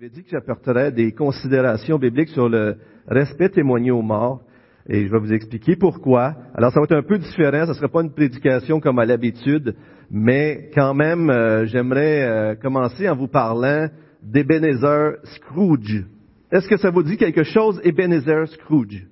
J'avais 0.00 0.14
dit 0.14 0.22
que 0.22 0.30
j'apporterais 0.30 0.92
des 0.92 1.12
considérations 1.12 1.98
bibliques 1.98 2.30
sur 2.30 2.48
le 2.48 2.76
respect 3.06 3.50
témoigné 3.50 3.90
aux 3.90 4.00
morts. 4.00 4.40
Et 4.88 5.06
je 5.06 5.12
vais 5.12 5.18
vous 5.18 5.30
expliquer 5.30 5.76
pourquoi. 5.76 6.36
Alors, 6.54 6.72
ça 6.72 6.80
va 6.80 6.84
être 6.84 6.96
un 6.96 7.02
peu 7.02 7.18
différent. 7.18 7.64
Ce 7.64 7.72
ne 7.72 7.74
sera 7.74 7.88
pas 7.88 8.00
une 8.00 8.14
prédication 8.14 8.80
comme 8.80 8.98
à 8.98 9.04
l'habitude. 9.04 9.74
Mais 10.10 10.70
quand 10.74 10.94
même, 10.94 11.28
euh, 11.28 11.66
j'aimerais 11.66 12.22
euh, 12.22 12.54
commencer 12.54 13.10
en 13.10 13.14
vous 13.14 13.28
parlant 13.28 13.88
d'Ebenezer 14.22 15.16
Scrooge. 15.34 16.06
Est-ce 16.50 16.66
que 16.66 16.78
ça 16.78 16.88
vous 16.88 17.02
dit 17.02 17.18
quelque 17.18 17.42
chose, 17.42 17.78
Ebenezer 17.84 18.48
Scrooge? 18.48 19.06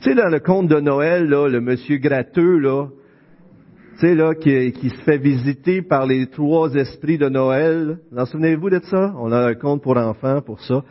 Tu 0.00 0.08
sais, 0.08 0.14
dans 0.14 0.30
le 0.30 0.40
conte 0.40 0.68
de 0.68 0.80
Noël, 0.80 1.28
là, 1.28 1.46
le 1.46 1.60
monsieur 1.60 1.98
gratteux, 1.98 2.56
là, 2.56 2.86
tu 3.98 4.06
sais, 4.06 4.14
là, 4.14 4.32
qui, 4.34 4.70
qui, 4.72 4.90
se 4.90 5.02
fait 5.02 5.18
visiter 5.18 5.82
par 5.82 6.06
les 6.06 6.28
trois 6.28 6.72
esprits 6.74 7.18
de 7.18 7.28
Noël. 7.28 7.98
Vous 8.12 8.18
en 8.18 8.26
souvenez-vous 8.26 8.70
de 8.70 8.78
ça? 8.84 9.12
On 9.18 9.32
a 9.32 9.48
un 9.48 9.54
conte 9.54 9.82
pour 9.82 9.96
enfants 9.96 10.40
pour 10.40 10.60
ça. 10.60 10.84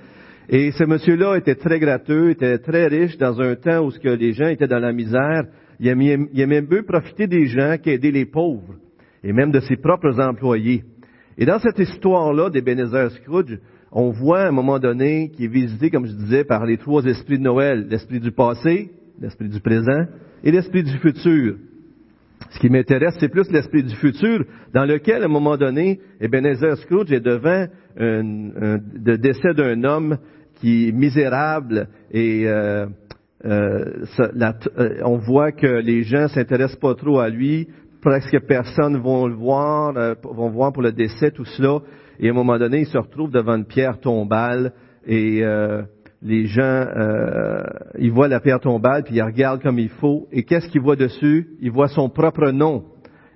Et 0.50 0.72
ce 0.72 0.84
monsieur-là 0.84 1.38
était 1.38 1.56
très 1.56 1.80
gratteux, 1.80 2.32
était 2.32 2.58
très 2.58 2.88
riche 2.88 3.18
dans 3.18 3.40
un 3.40 3.56
temps 3.56 3.86
où 3.86 3.92
ce 3.92 4.00
que 4.00 4.10
les 4.10 4.34
gens 4.34 4.50
étaient 4.50 4.68
dans 4.68 4.80
la 4.80 4.92
misère. 4.92 5.46
Il 5.80 5.88
aimait, 5.88 6.18
il 6.34 6.48
mieux 6.48 6.84
profiter 6.84 7.28
des 7.28 7.46
gens 7.48 7.78
qu'aider 7.82 8.12
les 8.12 8.26
pauvres, 8.26 8.76
et 9.24 9.32
même 9.32 9.52
de 9.52 9.62
ses 9.62 9.78
propres 9.78 10.20
employés. 10.20 10.84
Et 11.38 11.46
dans 11.46 11.60
cette 11.60 11.80
histoire-là 11.80 12.50
d'Ebenezer 12.50 13.12
Scrooge, 13.12 13.58
on 13.94 14.12
voit 14.12 14.42
à 14.42 14.48
un 14.50 14.52
moment 14.52 14.80
donné 14.80 15.30
qu'il 15.30 15.46
est 15.46 15.48
visité, 15.48 15.90
comme 15.90 16.08
je 16.08 16.14
disais, 16.14 16.44
par 16.44 16.66
les 16.66 16.78
trois 16.78 17.06
esprits 17.06 17.38
de 17.38 17.44
Noël, 17.44 17.88
l'esprit 17.90 18.20
du 18.20 18.32
passé, 18.32 18.92
l'esprit 19.22 19.48
du 19.48 19.62
présent 19.62 20.08
et 20.44 20.52
l'esprit 20.52 20.84
du 20.84 20.98
futur. 20.98 21.56
Ce 22.58 22.62
qui 22.62 22.72
m'intéresse, 22.72 23.14
c'est 23.20 23.30
plus 23.30 23.52
l'esprit 23.52 23.84
du 23.84 23.96
futur, 23.98 24.44
dans 24.74 24.84
lequel, 24.86 25.22
à 25.22 25.26
un 25.26 25.30
moment 25.30 25.58
donné, 25.58 26.00
Ebenezer 26.20 26.76
Scrooge 26.78 27.12
est 27.12 27.20
devant 27.20 27.68
le 27.96 29.16
décès 29.18 29.54
d'un 29.54 29.84
homme 29.84 30.18
qui 30.56 30.90
est 30.90 30.92
misérable 30.92 31.88
et 32.12 32.48
euh, 32.48 32.88
euh, 33.46 34.06
euh, 34.20 35.02
on 35.04 35.18
voit 35.18 35.52
que 35.52 35.68
les 35.68 36.02
gens 36.02 36.28
s'intéressent 36.30 36.80
pas 36.80 36.96
trop 36.96 37.20
à 37.20 37.30
lui, 37.30 37.68
presque 38.02 38.40
personne 38.48 38.98
vont 38.98 39.28
le 39.28 39.36
voir, 39.36 39.96
euh, 39.96 40.16
vont 40.24 40.50
voir 40.50 40.74
pour 40.74 40.82
le 40.82 40.92
décès, 40.92 41.30
tout 41.30 41.46
cela. 41.46 41.82
Et 42.20 42.30
à 42.30 42.32
un 42.32 42.36
moment 42.36 42.58
donné, 42.58 42.80
il 42.80 42.88
se 42.88 42.98
retrouve 42.98 43.30
devant 43.30 43.56
une 43.56 43.66
pierre 43.66 44.00
tombale 44.00 44.74
et 45.06 45.44
euh, 45.44 45.84
les 46.22 46.46
gens, 46.46 46.62
euh, 46.64 47.64
ils 48.00 48.12
voient 48.12 48.28
la 48.28 48.40
pierre 48.40 48.60
tombale, 48.60 49.04
puis 49.04 49.16
ils 49.16 49.22
regardent 49.22 49.62
comme 49.62 49.80
il 49.80 49.90
faut. 49.90 50.28
Et 50.32 50.44
qu'est-ce 50.44 50.68
qu'ils 50.70 50.82
voient 50.82 50.96
dessus? 50.96 51.48
Ils 51.62 51.72
voient 51.72 51.88
son 51.88 52.10
propre 52.10 52.50
nom, 52.52 52.86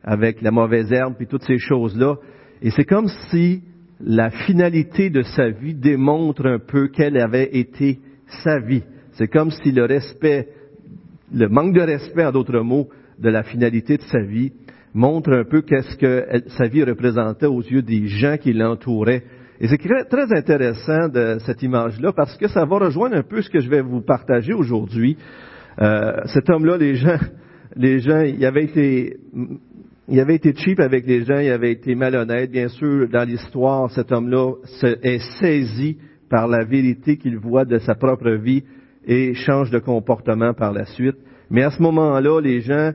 avec 0.03 0.41
la 0.41 0.51
mauvaise 0.51 0.91
herbe, 0.91 1.13
puis 1.17 1.27
toutes 1.27 1.43
ces 1.43 1.59
choses-là. 1.59 2.15
Et 2.61 2.71
c'est 2.71 2.85
comme 2.85 3.07
si 3.29 3.61
la 3.99 4.31
finalité 4.31 5.09
de 5.09 5.21
sa 5.21 5.49
vie 5.49 5.75
démontre 5.75 6.47
un 6.47 6.59
peu 6.59 6.87
quelle 6.87 7.17
avait 7.17 7.55
été 7.55 7.99
sa 8.43 8.59
vie. 8.59 8.83
C'est 9.13 9.27
comme 9.27 9.51
si 9.51 9.71
le 9.71 9.85
respect, 9.85 10.49
le 11.33 11.47
manque 11.49 11.73
de 11.73 11.81
respect, 11.81 12.25
en 12.25 12.31
d'autres 12.31 12.61
mots, 12.61 12.89
de 13.19 13.29
la 13.29 13.43
finalité 13.43 13.97
de 13.97 14.03
sa 14.03 14.21
vie, 14.21 14.53
montre 14.93 15.31
un 15.31 15.43
peu 15.43 15.61
qu'est-ce 15.61 15.95
que 15.97 16.25
sa 16.57 16.67
vie 16.67 16.83
représentait 16.83 17.45
aux 17.45 17.61
yeux 17.61 17.83
des 17.83 18.07
gens 18.07 18.37
qui 18.37 18.53
l'entouraient 18.53 19.23
et 19.63 19.67
c'est 19.67 19.77
très 19.77 20.35
intéressant 20.35 21.07
de 21.07 21.37
cette 21.45 21.61
image-là 21.61 22.11
parce 22.13 22.35
que 22.35 22.47
ça 22.47 22.65
va 22.65 22.79
rejoindre 22.79 23.15
un 23.15 23.21
peu 23.21 23.43
ce 23.43 23.49
que 23.49 23.59
je 23.59 23.69
vais 23.69 23.81
vous 23.81 24.01
partager 24.01 24.53
aujourd'hui. 24.53 25.17
Euh, 25.79 26.13
cet 26.25 26.49
homme-là, 26.49 26.77
les 26.77 26.95
gens, 26.95 27.19
les 27.75 27.99
gens, 27.99 28.21
il 28.21 28.43
avait 28.43 28.63
été, 28.63 29.17
il 30.07 30.19
avait 30.19 30.33
été 30.33 30.55
cheap 30.55 30.79
avec 30.79 31.05
les 31.05 31.25
gens, 31.25 31.37
il 31.37 31.51
avait 31.51 31.73
été 31.73 31.93
malhonnête. 31.93 32.49
Bien 32.49 32.69
sûr, 32.69 33.07
dans 33.07 33.23
l'histoire, 33.23 33.91
cet 33.91 34.11
homme-là 34.11 34.55
est 35.03 35.21
saisi 35.39 35.99
par 36.27 36.47
la 36.47 36.63
vérité 36.63 37.17
qu'il 37.17 37.37
voit 37.37 37.65
de 37.65 37.77
sa 37.77 37.93
propre 37.93 38.31
vie 38.31 38.63
et 39.05 39.35
change 39.35 39.69
de 39.69 39.77
comportement 39.77 40.55
par 40.55 40.73
la 40.73 40.85
suite. 40.85 41.17
Mais 41.51 41.61
à 41.61 41.69
ce 41.69 41.83
moment-là, 41.83 42.41
les 42.41 42.61
gens 42.61 42.93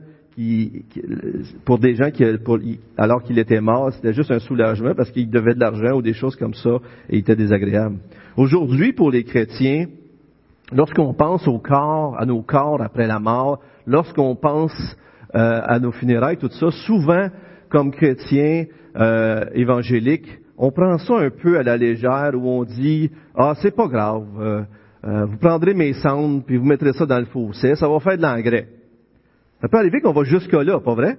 pour 1.65 1.79
des 1.79 1.95
gens 1.95 2.11
qui, 2.11 2.23
alors 2.95 3.23
qu'il 3.23 3.39
était 3.39 3.59
mort, 3.59 3.91
c'était 3.93 4.13
juste 4.13 4.29
un 4.29 4.39
soulagement 4.39 4.93
parce 4.93 5.09
qu'il 5.09 5.31
devait 5.31 5.55
de 5.55 5.59
l'argent 5.59 5.93
ou 5.97 6.01
des 6.03 6.13
choses 6.13 6.35
comme 6.35 6.53
ça 6.53 6.77
et 7.09 7.15
il 7.15 7.19
était 7.19 7.35
désagréable. 7.35 7.97
Aujourd'hui, 8.35 8.93
pour 8.93 9.09
les 9.09 9.23
chrétiens, 9.23 9.87
lorsqu'on 10.71 11.15
pense 11.15 11.47
au 11.47 11.57
corps, 11.57 12.15
à 12.19 12.25
nos 12.25 12.43
corps 12.43 12.81
après 12.83 13.07
la 13.07 13.19
mort, 13.19 13.61
lorsqu'on 13.87 14.35
pense 14.35 14.75
euh, 15.33 15.61
à 15.63 15.79
nos 15.79 15.91
funérailles, 15.91 16.37
tout 16.37 16.51
ça, 16.51 16.69
souvent, 16.85 17.29
comme 17.69 17.89
chrétiens 17.89 18.65
euh, 18.95 19.43
évangéliques, 19.55 20.37
on 20.55 20.71
prend 20.71 20.99
ça 20.99 21.15
un 21.17 21.31
peu 21.31 21.57
à 21.57 21.63
la 21.63 21.77
légère 21.77 22.31
où 22.35 22.47
on 22.47 22.63
dit 22.63 23.09
ah 23.35 23.53
c'est 23.59 23.75
pas 23.75 23.87
grave, 23.87 24.27
euh, 24.39 24.63
vous 25.25 25.37
prendrez 25.37 25.73
mes 25.73 25.93
cendres 25.93 26.43
puis 26.45 26.57
vous 26.57 26.65
mettrez 26.65 26.93
ça 26.93 27.07
dans 27.07 27.19
le 27.19 27.25
fossé, 27.25 27.75
ça 27.75 27.87
va 27.87 27.99
faire 27.99 28.17
de 28.17 28.21
l'engrais. 28.21 28.76
Ça 29.61 29.67
peut 29.67 29.77
arriver 29.77 30.01
qu'on 30.01 30.13
va 30.13 30.23
jusque-là, 30.23 30.79
pas 30.79 30.93
vrai? 30.93 31.17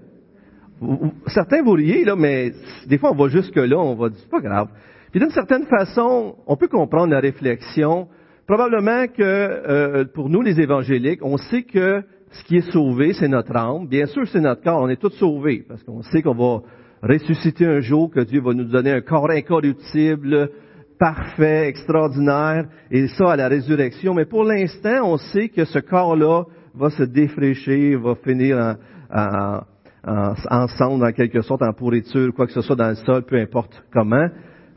Certains 1.26 1.62
vous 1.62 1.72
riez, 1.72 2.04
là, 2.04 2.14
mais 2.14 2.52
des 2.86 2.98
fois 2.98 3.10
on 3.10 3.16
va 3.16 3.28
jusque-là, 3.28 3.78
on 3.78 3.96
va 3.96 4.10
dire, 4.10 4.18
c'est 4.20 4.30
pas 4.30 4.40
grave. 4.40 4.68
Puis 5.10 5.20
d'une 5.20 5.30
certaine 5.30 5.64
façon, 5.66 6.36
on 6.46 6.56
peut 6.56 6.68
comprendre 6.68 7.12
la 7.12 7.20
réflexion. 7.20 8.08
Probablement 8.46 9.06
que 9.08 9.22
euh, 9.22 10.04
pour 10.14 10.28
nous, 10.28 10.40
les 10.40 10.60
évangéliques, 10.60 11.20
on 11.22 11.36
sait 11.36 11.62
que 11.62 12.02
ce 12.30 12.44
qui 12.44 12.56
est 12.58 12.70
sauvé, 12.72 13.12
c'est 13.12 13.28
notre 13.28 13.56
âme. 13.56 13.88
Bien 13.88 14.06
sûr, 14.06 14.26
c'est 14.28 14.40
notre 14.40 14.62
corps. 14.62 14.82
On 14.82 14.88
est 14.88 15.00
tous 15.00 15.12
sauvés 15.14 15.64
parce 15.66 15.82
qu'on 15.82 16.02
sait 16.02 16.22
qu'on 16.22 16.34
va 16.34 16.62
ressusciter 17.02 17.66
un 17.66 17.80
jour, 17.80 18.10
que 18.10 18.20
Dieu 18.20 18.40
va 18.40 18.54
nous 18.54 18.64
donner 18.64 18.92
un 18.92 19.00
corps 19.00 19.30
incorruptible, 19.30 20.50
parfait, 20.98 21.68
extraordinaire, 21.68 22.66
et 22.90 23.06
ça 23.08 23.32
à 23.32 23.36
la 23.36 23.48
résurrection. 23.48 24.14
Mais 24.14 24.24
pour 24.24 24.44
l'instant, 24.44 25.02
on 25.04 25.16
sait 25.16 25.48
que 25.48 25.64
ce 25.64 25.78
corps-là 25.78 26.44
va 26.78 26.90
se 26.90 27.02
défraîchir, 27.02 28.00
va 28.00 28.14
finir 28.14 28.56
en, 28.56 28.74
en, 29.12 29.60
en, 30.06 31.02
en 31.02 31.12
quelque 31.12 31.40
sorte, 31.42 31.62
en 31.62 31.72
pourriture, 31.72 32.32
quoi 32.34 32.46
que 32.46 32.52
ce 32.52 32.60
soit 32.60 32.76
dans 32.76 32.88
le 32.90 32.94
sol, 32.94 33.22
peu 33.24 33.36
importe 33.36 33.82
comment. 33.92 34.28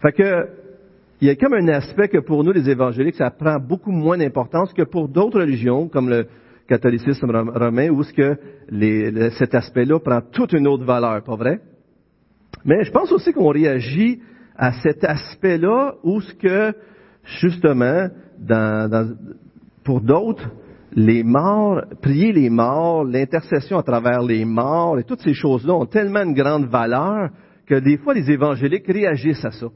Fait 0.01 0.11
que, 0.11 0.47
il 1.22 1.28
y 1.28 1.29
a 1.29 1.35
comme 1.35 1.53
un 1.53 1.67
aspect 1.67 2.07
que 2.07 2.17
pour 2.17 2.44
nous, 2.44 2.51
les 2.51 2.67
évangéliques, 2.67 3.16
ça 3.16 3.29
prend 3.29 3.59
beaucoup 3.59 3.91
moins 3.91 4.17
d'importance 4.17 4.73
que 4.73 4.81
pour 4.81 5.07
d'autres 5.07 5.40
religions, 5.40 5.88
comme 5.88 6.09
le 6.09 6.25
catholicisme 6.67 7.29
romain, 7.29 7.90
où 7.90 8.01
ce 8.01 8.13
que 8.13 8.38
les, 8.69 9.29
cet 9.31 9.53
aspect-là 9.53 10.00
prend 10.00 10.22
toute 10.22 10.53
une 10.53 10.67
autre 10.67 10.84
valeur, 10.84 11.22
pas 11.23 11.35
vrai? 11.35 11.59
Mais 12.66 12.84
je 12.84 12.91
pense 12.91 13.11
aussi 13.11 13.34
qu'on 13.34 13.50
réagit 13.50 14.22
à 14.56 14.73
cet 14.81 15.03
aspect-là 15.03 15.95
où 16.03 16.22
ce 16.22 16.34
que, 16.34 16.73
justement, 17.40 18.07
dans, 18.40 18.90
dans, 18.90 19.16
pour 19.84 20.01
d'autres, 20.01 20.50
les 20.94 21.24
morts, 21.24 21.81
prier 22.02 22.31
les 22.34 22.50
morts, 22.50 23.03
l'intercession 23.03 23.78
à 23.78 23.84
travers 23.84 24.22
les 24.22 24.46
morts 24.46 25.00
et 25.00 25.03
toutes 25.03 25.22
ces 25.22 25.34
choses-là 25.34 25.74
ont 25.74 25.85
tellement 25.85 26.24
une 26.24 26.34
grande 26.34 26.66
valeur 26.66 27.29
que 27.66 27.75
des 27.75 27.97
fois 27.97 28.13
les 28.13 28.29
évangéliques 28.29 28.88
réagissent 28.88 29.46
à 29.46 29.52
ça. 29.52 29.68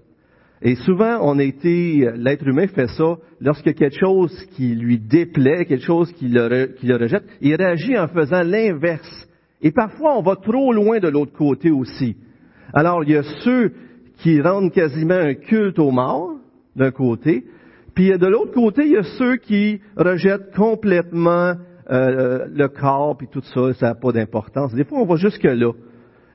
Et 0.62 0.76
souvent, 0.76 1.20
on 1.22 1.38
a 1.38 1.44
été, 1.44 2.10
l'être 2.16 2.48
humain 2.48 2.68
fait 2.68 2.88
ça 2.88 3.18
a 3.46 3.54
quelque 3.54 4.00
chose 4.00 4.34
qui 4.56 4.74
lui 4.76 4.98
déplaît, 4.98 5.66
quelque 5.66 5.86
chose 5.86 6.12
qui 6.14 6.28
le, 6.28 6.76
qui 6.78 6.88
le 6.88 6.96
rejette, 6.96 7.24
il 7.42 7.56
réagit 7.56 7.98
en 7.98 8.08
faisant 8.08 8.42
l'inverse. 8.42 9.28
Et 9.62 9.72
parfois, 9.72 10.18
on 10.18 10.22
va 10.22 10.36
trop 10.36 10.74
loin 10.74 11.00
de 11.00 11.08
l'autre 11.08 11.34
côté 11.34 11.72
aussi. 11.72 12.16
Alors, 12.74 13.04
il 13.04 13.12
y 13.12 13.18
a 13.18 13.24
ceux 13.44 13.74
qui 14.18 14.42
rendent 14.42 14.72
quasiment 14.72 15.16
un 15.16 15.34
culte 15.34 15.80
aux 15.80 15.92
morts, 15.92 16.36
d'un 16.76 16.92
côté, 16.92 17.46
puis 17.96 18.10
de 18.18 18.28
l'autre 18.28 18.52
côté, 18.52 18.86
il 18.86 18.92
y 18.92 18.98
a 18.98 19.04
ceux 19.04 19.38
qui 19.38 19.80
rejettent 19.96 20.54
complètement 20.54 21.56
euh, 21.90 22.46
le 22.54 22.68
corps, 22.68 23.16
puis 23.16 23.28
tout 23.32 23.42
ça, 23.54 23.74
ça 23.74 23.88
n'a 23.88 23.96
pas 23.96 24.12
d'importance. 24.12 24.74
Des 24.74 24.84
fois, 24.84 25.00
on 25.00 25.06
va 25.06 25.16
jusque 25.16 25.44
là. 25.44 25.72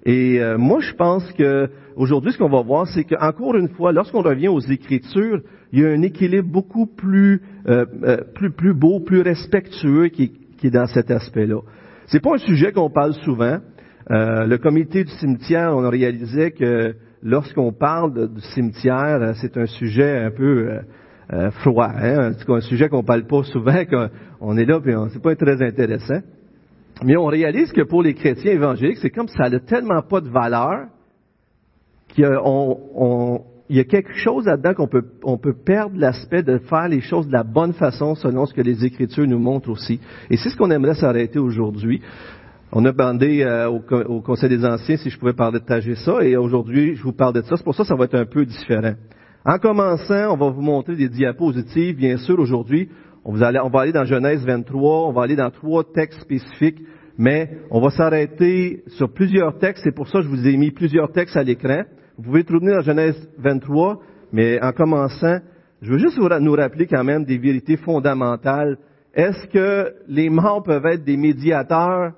Et 0.06 0.41
euh, 0.41 0.56
moi, 0.56 0.81
je 0.81 0.94
pense 0.94 1.31
que 1.32 1.69
aujourd'hui, 1.97 2.32
ce 2.32 2.38
qu'on 2.38 2.48
va 2.48 2.62
voir, 2.62 2.87
c'est 2.87 3.04
qu'encore 3.04 3.56
une 3.56 3.69
fois, 3.69 3.93
lorsqu'on 3.93 4.22
revient 4.22 4.48
aux 4.48 4.60
Écritures, 4.60 5.43
il 5.72 5.81
y 5.81 5.84
a 5.84 5.91
un 5.91 6.00
équilibre 6.00 6.48
beaucoup 6.48 6.86
plus 6.86 7.42
euh, 7.68 7.84
plus 8.34 8.51
plus 8.51 8.72
beau, 8.72 9.01
plus 9.01 9.21
respectueux 9.21 10.09
qui, 10.09 10.33
qui 10.56 10.68
est 10.68 10.71
dans 10.71 10.86
cet 10.86 11.10
aspect-là. 11.10 11.60
C'est 12.06 12.22
pas 12.22 12.36
un 12.36 12.39
sujet 12.39 12.72
qu'on 12.72 12.91
parle 12.91 13.13
souvent. 13.24 13.59
le 14.09 14.56
comité 14.56 15.04
du 15.04 15.10
cimetière, 15.13 15.77
on 15.77 15.84
a 15.84 15.91
réalisé 15.91 16.53
que 16.53 16.95
lorsqu'on 17.22 17.72
parle 17.72 18.33
du 18.33 18.41
cimetière, 18.54 19.34
c'est 19.41 19.56
un 19.59 19.66
sujet 19.66 20.18
un 20.18 20.30
peu 20.30 20.80
euh, 21.32 21.50
froid, 21.50 21.91
hein, 21.94 22.32
un 22.48 22.60
sujet 22.60 22.88
qu'on 22.88 23.04
parle 23.04 23.24
pas 23.24 23.44
souvent, 23.44 23.84
qu'on 24.41 24.56
est 24.56 24.65
là, 24.65 24.80
puis 24.80 24.92
c'est 25.12 25.22
pas 25.22 25.36
très 25.36 25.62
intéressant. 25.62 26.21
Mais 27.04 27.16
on 27.16 27.27
réalise 27.27 27.72
que 27.72 27.82
pour 27.82 28.03
les 28.03 28.15
chrétiens 28.15 28.53
évangéliques, 28.53 28.98
c'est 29.00 29.10
comme 29.10 29.28
ça 29.28 29.48
n'a 29.48 29.60
tellement 29.60 30.03
pas 30.03 30.21
de 30.21 30.28
valeur 30.28 30.86
qu'il 32.09 32.24
y 32.24 33.80
a 33.80 33.84
quelque 33.84 34.15
chose 34.15 34.47
là-dedans 34.47 34.74
qu'on 34.74 34.88
peut, 34.88 35.04
on 35.22 35.38
peut 35.38 35.54
perdre 35.54 35.97
l'aspect 35.97 36.42
de 36.42 36.59
faire 36.59 36.88
les 36.88 37.00
choses 37.00 37.28
de 37.28 37.32
la 37.32 37.44
bonne 37.44 37.72
façon 37.74 38.15
selon 38.16 38.44
ce 38.44 38.53
que 38.53 38.60
les 38.60 38.84
Écritures 38.84 39.27
nous 39.27 39.38
montrent 39.38 39.71
aussi. 39.71 40.00
Et 40.30 40.36
c'est 40.36 40.50
ce 40.50 40.56
qu'on 40.56 40.71
aimerait 40.71 40.94
s'arrêter 40.94 41.38
aujourd'hui. 41.38 42.03
On 42.72 42.84
a 42.84 42.92
demandé 42.92 43.42
euh, 43.42 43.71
au, 43.71 43.82
au, 44.09 44.21
Conseil 44.21 44.48
des 44.48 44.65
Anciens 44.65 44.97
si 44.97 45.10
je 45.10 45.18
pouvais 45.18 45.32
partager 45.32 45.94
ça, 45.94 46.22
et 46.22 46.36
aujourd'hui, 46.36 46.97
je 46.97 47.03
vous 47.03 47.12
parle 47.12 47.34
de 47.34 47.42
ça. 47.42 47.56
C'est 47.56 47.65
pour 47.65 47.74
ça 47.74 47.84
que 47.84 47.88
ça 47.88 47.94
va 47.94 48.04
être 48.04 48.16
un 48.16 48.27
peu 48.27 48.44
différent. 48.44 48.94
En 49.45 49.59
commençant, 49.59 50.34
on 50.34 50.37
va 50.37 50.51
vous 50.51 50.60
montrer 50.60 50.97
des 50.97 51.09
diapositives, 51.09 51.97
bien 51.97 52.19
sûr, 52.19 52.39
aujourd'hui. 52.39 52.91
On, 53.25 53.33
va 53.33 53.48
aller 53.48 53.92
dans 53.92 54.04
Genèse 54.04 54.45
23, 54.45 55.09
on 55.09 55.13
va 55.13 55.22
aller 55.22 55.37
dans 55.37 55.51
trois 55.51 55.83
textes 55.83 56.21
spécifiques, 56.21 56.83
mais 57.16 57.59
on 57.71 57.81
va 57.81 57.89
s'arrêter 57.91 58.83
sur 58.89 59.10
plusieurs 59.10 59.59
textes. 59.59 59.83
C'est 59.84 59.95
pour 59.95 60.09
ça 60.09 60.19
que 60.19 60.25
je 60.25 60.28
vous 60.28 60.47
ai 60.47 60.57
mis 60.59 60.71
plusieurs 60.71 61.10
textes 61.13 61.39
à 61.39 61.42
l'écran. 61.42 61.84
Vous 62.19 62.25
pouvez 62.25 62.45
trouver 62.45 62.72
dans 62.72 62.83
Genèse 62.83 63.16
23, 63.39 64.01
mais 64.31 64.63
en 64.63 64.72
commençant, 64.72 65.39
je 65.81 65.91
veux 65.91 65.98
juste 65.98 66.19
nous 66.19 66.53
rappeler 66.53 66.87
quand 66.87 67.04
même 67.04 67.25
des 67.25 67.39
vérités 67.39 67.78
fondamentales. 67.78 68.77
Est-ce 69.15 69.47
que 69.47 69.95
les 70.07 70.28
morts 70.28 70.63
peuvent 70.63 70.84
être 70.84 71.04
des 71.04 71.16
médiateurs? 71.16 72.13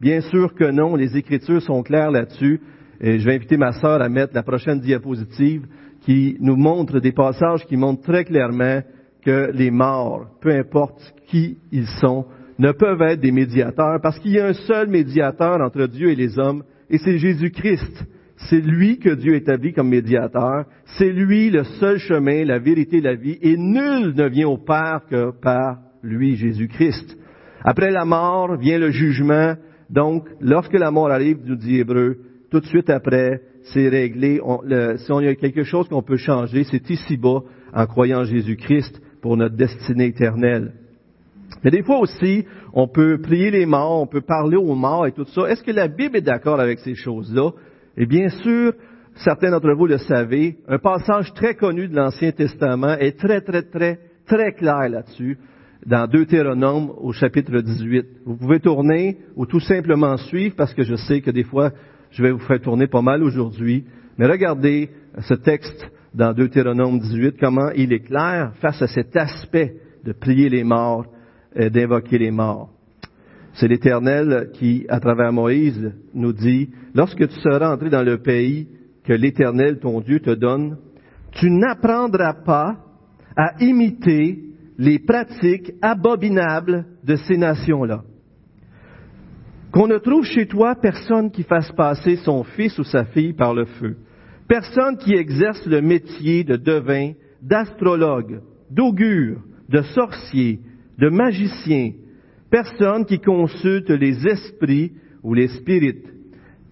Bien 0.00 0.20
sûr 0.22 0.52
que 0.54 0.70
non. 0.72 0.96
Les 0.96 1.16
Écritures 1.16 1.62
sont 1.62 1.84
claires 1.84 2.10
là-dessus. 2.10 2.60
Et 3.00 3.20
je 3.20 3.24
vais 3.24 3.36
inviter 3.36 3.56
ma 3.56 3.72
sœur 3.72 4.02
à 4.02 4.08
mettre 4.08 4.34
la 4.34 4.42
prochaine 4.42 4.80
diapositive 4.80 5.66
qui 6.04 6.36
nous 6.40 6.56
montre 6.56 7.00
des 7.00 7.12
passages 7.12 7.64
qui 7.66 7.76
montrent 7.76 8.02
très 8.02 8.24
clairement 8.24 8.82
que 9.24 9.50
les 9.52 9.70
morts, 9.70 10.26
peu 10.40 10.50
importe 10.50 11.00
qui 11.26 11.56
ils 11.72 11.86
sont, 12.00 12.26
ne 12.58 12.72
peuvent 12.72 13.02
être 13.02 13.20
des 13.20 13.32
médiateurs 13.32 14.00
parce 14.02 14.18
qu'il 14.18 14.32
y 14.32 14.40
a 14.40 14.46
un 14.46 14.52
seul 14.52 14.88
médiateur 14.88 15.60
entre 15.60 15.86
Dieu 15.86 16.10
et 16.10 16.14
les 16.14 16.38
hommes 16.38 16.62
et 16.90 16.98
c'est 16.98 17.18
Jésus-Christ. 17.18 18.06
C'est 18.48 18.60
lui 18.60 18.98
que 18.98 19.14
Dieu 19.14 19.36
établit 19.36 19.72
comme 19.72 19.88
médiateur. 19.88 20.66
C'est 20.98 21.10
lui 21.10 21.50
le 21.50 21.64
seul 21.64 21.98
chemin, 21.98 22.44
la 22.44 22.58
vérité, 22.58 23.00
la 23.00 23.14
vie 23.14 23.38
et 23.40 23.56
nul 23.56 24.12
ne 24.14 24.28
vient 24.28 24.48
au 24.48 24.58
Père 24.58 25.02
que 25.08 25.30
par 25.30 25.78
lui, 26.02 26.36
Jésus-Christ. 26.36 27.16
Après 27.64 27.90
la 27.90 28.04
mort 28.04 28.56
vient 28.58 28.78
le 28.78 28.90
jugement. 28.90 29.54
Donc, 29.88 30.28
lorsque 30.40 30.74
la 30.74 30.90
mort 30.90 31.10
arrive, 31.10 31.38
nous 31.44 31.56
dit 31.56 31.78
Hébreu, 31.78 32.18
tout 32.50 32.60
de 32.60 32.66
suite 32.66 32.90
après, 32.90 33.40
c'est 33.64 33.88
réglé. 33.88 34.40
si 34.98 35.12
on 35.12 35.20
y 35.20 35.28
a 35.28 35.34
quelque 35.34 35.64
chose 35.64 35.88
qu'on 35.88 36.02
peut 36.02 36.16
changer, 36.16 36.64
c'est 36.64 36.88
ici-bas, 36.90 37.40
en 37.72 37.86
croyant 37.86 38.20
en 38.20 38.24
Jésus-Christ 38.24 39.00
pour 39.22 39.36
notre 39.36 39.56
destinée 39.56 40.06
éternelle. 40.06 40.72
Mais 41.62 41.70
des 41.70 41.82
fois 41.82 41.98
aussi, 41.98 42.44
on 42.72 42.88
peut 42.88 43.18
prier 43.20 43.50
les 43.50 43.66
morts, 43.66 44.02
on 44.02 44.06
peut 44.06 44.20
parler 44.20 44.56
aux 44.56 44.74
morts 44.74 45.06
et 45.06 45.12
tout 45.12 45.24
ça. 45.24 45.48
Est-ce 45.48 45.62
que 45.62 45.70
la 45.70 45.88
Bible 45.88 46.16
est 46.16 46.22
d'accord 46.22 46.60
avec 46.60 46.78
ces 46.80 46.94
choses-là? 46.94 47.50
Et 47.96 48.06
bien 48.06 48.28
sûr, 48.28 48.74
certains 49.16 49.50
d'entre 49.50 49.72
vous 49.72 49.86
le 49.86 49.98
savez, 49.98 50.58
un 50.68 50.78
passage 50.78 51.32
très 51.34 51.54
connu 51.54 51.88
de 51.88 51.94
l'Ancien 51.94 52.32
Testament 52.32 52.96
est 52.98 53.18
très, 53.18 53.40
très, 53.40 53.62
très, 53.62 53.98
très 54.26 54.52
clair 54.52 54.88
là-dessus, 54.88 55.38
dans 55.86 56.06
Deutéronome 56.06 56.90
au 56.98 57.12
chapitre 57.12 57.60
18. 57.60 58.06
Vous 58.26 58.36
pouvez 58.36 58.60
tourner 58.60 59.18
ou 59.36 59.46
tout 59.46 59.60
simplement 59.60 60.16
suivre 60.16 60.54
parce 60.56 60.74
que 60.74 60.82
je 60.82 60.96
sais 60.96 61.20
que 61.20 61.30
des 61.30 61.44
fois, 61.44 61.70
je 62.14 62.22
vais 62.22 62.30
vous 62.30 62.38
faire 62.38 62.60
tourner 62.60 62.86
pas 62.86 63.02
mal 63.02 63.22
aujourd'hui. 63.22 63.84
Mais 64.18 64.26
regardez 64.26 64.90
ce 65.20 65.34
texte 65.34 65.90
dans 66.14 66.32
Deutéronome 66.32 67.00
18, 67.00 67.36
comment 67.40 67.70
il 67.76 67.92
est 67.92 68.06
clair 68.06 68.52
face 68.60 68.80
à 68.80 68.86
cet 68.86 69.16
aspect 69.16 69.76
de 70.04 70.12
prier 70.12 70.48
les 70.48 70.62
morts, 70.62 71.06
d'invoquer 71.56 72.18
les 72.18 72.30
morts. 72.30 72.70
C'est 73.54 73.68
l'Éternel 73.68 74.50
qui, 74.54 74.86
à 74.88 75.00
travers 75.00 75.32
Moïse, 75.32 75.92
nous 76.14 76.32
dit, 76.32 76.70
lorsque 76.94 77.28
tu 77.28 77.40
seras 77.40 77.72
entré 77.72 77.90
dans 77.90 78.02
le 78.02 78.18
pays 78.18 78.68
que 79.04 79.12
l'Éternel, 79.12 79.78
ton 79.80 80.00
Dieu, 80.00 80.20
te 80.20 80.30
donne, 80.30 80.76
tu 81.32 81.50
n'apprendras 81.50 82.34
pas 82.44 82.76
à 83.36 83.54
imiter 83.60 84.38
les 84.78 85.00
pratiques 85.00 85.72
abominables 85.82 86.86
de 87.02 87.16
ces 87.16 87.36
nations-là. 87.36 88.04
Qu'on 89.74 89.88
ne 89.88 89.98
trouve 89.98 90.24
chez 90.24 90.46
toi 90.46 90.76
personne 90.76 91.32
qui 91.32 91.42
fasse 91.42 91.72
passer 91.72 92.14
son 92.18 92.44
fils 92.44 92.78
ou 92.78 92.84
sa 92.84 93.06
fille 93.06 93.32
par 93.32 93.52
le 93.52 93.64
feu, 93.64 93.96
personne 94.46 94.96
qui 94.96 95.14
exerce 95.14 95.66
le 95.66 95.82
métier 95.82 96.44
de 96.44 96.54
devin, 96.54 97.14
d'astrologue, 97.42 98.40
d'augure, 98.70 99.40
de 99.68 99.82
sorcier, 99.82 100.60
de 100.96 101.08
magicien, 101.08 101.90
personne 102.52 103.04
qui 103.04 103.18
consulte 103.18 103.90
les 103.90 104.24
esprits 104.28 104.92
ou 105.24 105.34
les 105.34 105.48
spirites, 105.48 106.06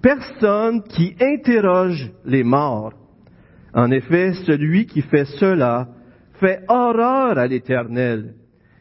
personne 0.01 0.85
qui 0.85 1.17
interroge 1.21 2.09
les 2.25 2.45
morts. 2.45 2.93
En 3.75 3.91
effet, 3.91 4.33
celui 4.47 4.87
qui 4.87 5.03
fait 5.03 5.25
cela 5.41 5.89
fait 6.35 6.61
horreur 6.69 7.37
à 7.37 7.49
l'Éternel, 7.49 8.35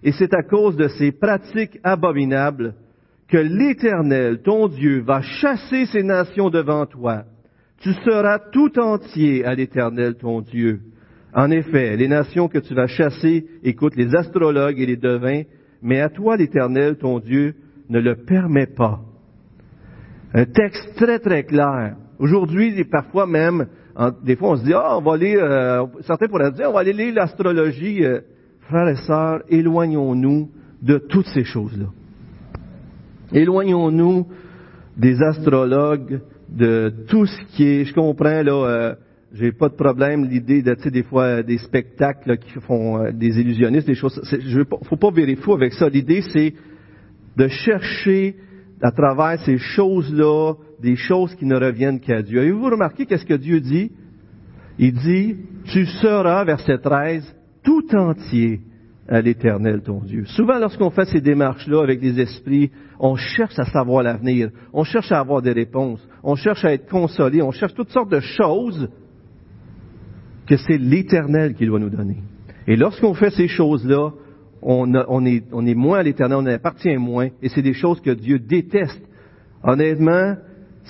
et 0.03 0.11
c'est 0.11 0.35
à 0.35 0.43
cause 0.43 0.75
de 0.75 0.89
ces 0.89 1.11
pratiques 1.11 1.79
abominables 1.83 2.75
que 3.31 3.37
l'Éternel, 3.37 4.41
ton 4.43 4.67
Dieu, 4.67 5.01
va 5.01 5.21
chasser 5.21 5.85
ces 5.85 6.03
nations 6.03 6.49
devant 6.49 6.85
toi. 6.85 7.23
Tu 7.77 7.93
seras 7.93 8.39
tout 8.51 8.77
entier 8.77 9.45
à 9.45 9.55
l'Éternel, 9.55 10.15
ton 10.15 10.41
Dieu. 10.41 10.81
En 11.33 11.49
effet, 11.49 11.95
les 11.95 12.09
nations 12.09 12.49
que 12.49 12.59
tu 12.59 12.73
vas 12.73 12.87
chasser 12.87 13.47
écoutent 13.63 13.95
les 13.95 14.13
astrologues 14.15 14.79
et 14.79 14.85
les 14.85 14.97
devins, 14.97 15.43
mais 15.81 16.01
à 16.01 16.09
toi, 16.09 16.35
l'Éternel, 16.35 16.97
ton 16.97 17.19
Dieu, 17.19 17.55
ne 17.89 17.99
le 17.99 18.17
permet 18.17 18.67
pas. 18.67 18.99
Un 20.33 20.45
texte 20.45 20.95
très, 20.97 21.19
très 21.19 21.43
clair. 21.43 21.95
Aujourd'hui, 22.19 22.83
parfois 22.83 23.25
même, 23.25 23.67
des 24.23 24.35
fois 24.35 24.51
on 24.51 24.55
se 24.57 24.63
dit, 24.63 24.73
ah, 24.73 24.97
on 24.97 25.01
va 25.01 25.17
lire, 25.17 25.39
euh, 25.41 25.85
certains 26.01 26.27
pourraient 26.27 26.51
dire, 26.51 26.69
on 26.69 26.73
va 26.73 26.81
aller 26.81 26.93
lire 26.93 27.15
l'astrologie. 27.15 28.05
Euh, 28.05 28.21
frères 28.61 28.87
et 28.89 28.95
sœurs, 28.95 29.41
éloignons-nous 29.49 30.51
de 30.81 30.97
toutes 30.97 31.27
ces 31.27 31.43
choses-là. 31.43 31.87
Éloignons-nous 33.33 34.27
des 34.97 35.21
astrologues, 35.21 36.21
de 36.49 36.93
tout 37.07 37.25
ce 37.25 37.41
qui 37.55 37.63
est, 37.63 37.85
je 37.85 37.93
comprends, 37.93 38.43
là, 38.43 38.51
euh, 38.51 38.95
j'ai 39.33 39.53
pas 39.53 39.69
de 39.69 39.75
problème 39.75 40.25
l'idée 40.25 40.61
de, 40.61 40.73
tu 40.73 40.83
sais, 40.83 40.91
des 40.91 41.03
fois, 41.03 41.41
des 41.43 41.57
spectacles 41.57 42.37
qui 42.37 42.51
font 42.59 42.97
euh, 42.97 43.11
des 43.11 43.39
illusionnistes, 43.39 43.87
des 43.87 43.95
choses. 43.95 44.19
Je 44.29 44.57
veux 44.59 44.65
faut 44.83 44.97
pas 44.97 45.11
virer 45.11 45.35
fou 45.37 45.53
avec 45.53 45.73
ça. 45.73 45.87
L'idée, 45.87 46.21
c'est 46.33 46.53
de 47.37 47.47
chercher 47.47 48.35
à 48.81 48.91
travers 48.91 49.39
ces 49.45 49.57
choses-là 49.57 50.55
des 50.81 50.97
choses 50.97 51.33
qui 51.35 51.45
ne 51.45 51.55
reviennent 51.55 51.99
qu'à 51.99 52.21
Dieu. 52.21 52.41
Avez-vous 52.41 52.69
remarqué 52.69 53.05
qu'est-ce 53.05 53.25
que 53.25 53.35
Dieu 53.35 53.61
dit? 53.61 53.91
Il 54.77 54.93
dit, 54.93 55.37
tu 55.65 55.85
seras, 55.85 56.43
verset 56.43 56.79
13, 56.79 57.35
tout 57.63 57.95
entier 57.95 58.61
à 59.07 59.21
l'éternel 59.21 59.81
ton 59.81 59.99
Dieu. 59.99 60.25
Souvent, 60.25 60.57
lorsqu'on 60.59 60.89
fait 60.89 61.05
ces 61.05 61.21
démarches-là 61.21 61.83
avec 61.83 62.01
les 62.01 62.19
esprits, 62.19 62.71
on 63.03 63.15
cherche 63.15 63.57
à 63.57 63.65
savoir 63.65 64.03
l'avenir, 64.03 64.51
on 64.73 64.83
cherche 64.83 65.11
à 65.11 65.19
avoir 65.19 65.41
des 65.41 65.53
réponses, 65.53 66.07
on 66.23 66.35
cherche 66.35 66.63
à 66.63 66.71
être 66.71 66.87
consolé, 66.87 67.41
on 67.41 67.51
cherche 67.51 67.73
toutes 67.73 67.89
sortes 67.89 68.11
de 68.11 68.19
choses 68.19 68.89
que 70.47 70.55
c'est 70.55 70.77
l'Éternel 70.77 71.55
qui 71.55 71.65
doit 71.65 71.79
nous 71.79 71.89
donner. 71.89 72.17
Et 72.67 72.75
lorsqu'on 72.75 73.15
fait 73.15 73.31
ces 73.31 73.47
choses-là, 73.47 74.11
on, 74.61 75.25
est, 75.25 75.73
moins 75.73 75.97
à 75.97 76.03
l'Éternel, 76.03 76.37
on 76.39 76.45
appartient 76.45 76.95
moins, 76.97 77.29
et 77.41 77.49
c'est 77.49 77.63
des 77.63 77.73
choses 77.73 77.99
que 78.01 78.11
Dieu 78.11 78.37
déteste. 78.37 79.01
Honnêtement, 79.63 80.35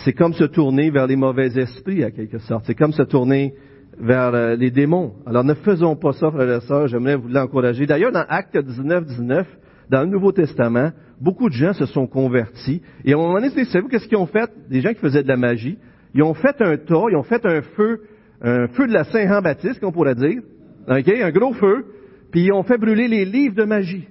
c'est 0.04 0.12
comme 0.12 0.34
se 0.34 0.44
tourner 0.44 0.92
vers 0.92 1.08
les 1.08 1.16
mauvais 1.16 1.58
esprits, 1.58 2.04
à 2.04 2.12
quelque 2.12 2.40
sorte. 2.40 2.66
C'est 2.68 2.76
comme 2.76 2.92
se 2.92 3.04
tourner 3.04 3.54
vers 3.98 4.34
euh, 4.34 4.56
les 4.58 4.72
démons. 4.72 5.14
Alors 5.26 5.46
ne 5.46 5.54
faisons 5.54 5.96
pas 5.96 6.12
ça, 6.12 6.30
frères 6.30 6.58
et 6.58 6.62
sœurs, 6.62 6.88
j'aimerais 6.88 7.16
vous 7.16 7.30
l'encourager. 7.30 7.86
D'ailleurs, 7.86 8.12
dans 8.12 8.26
Acte 8.28 8.58
19, 8.58 9.06
19, 9.06 9.48
dans 9.90 10.02
le 10.02 10.08
Nouveau 10.08 10.34
Testament, 10.34 10.92
beaucoup 11.22 11.50
de 11.50 11.54
gens 11.54 11.74
se 11.74 11.86
sont 11.86 12.08
convertis. 12.08 12.82
Et 13.06 13.14
à 13.14 13.16
un 13.16 13.20
moment 13.20 13.36
donné, 13.36 13.50
savez-vous 13.50 13.88
qu'est-ce 13.88 14.08
qu'ils 14.08 14.18
ont 14.18 14.26
fait? 14.26 14.50
Des 14.70 14.82
gens 14.82 14.90
qui 14.90 15.00
faisaient 15.00 15.24
de 15.24 15.28
la 15.28 15.38
magie. 15.38 15.78
Ils 16.14 16.24
ont 16.24 16.34
fait 16.34 16.62
un 16.62 16.78
tas, 16.78 17.06
ils 17.10 17.16
ont 17.16 17.24
fait 17.24 17.46
un 17.46 17.62
feu 17.62 18.02
un 18.42 18.68
feu 18.68 18.88
de 18.88 18.94
la 18.94 19.04
Saint-Jean-Baptiste, 19.04 19.80
qu'on 19.80 19.92
pourrait 19.92 20.16
dire, 20.16 20.42
un 20.88 21.32
gros 21.32 21.54
feu, 21.54 21.86
puis 22.32 22.46
ils 22.46 22.52
ont 22.52 22.64
fait 22.64 22.78
brûler 22.78 23.08
les 23.08 23.26
livres 23.26 23.56
de 23.56 23.64
magie. 23.64 24.08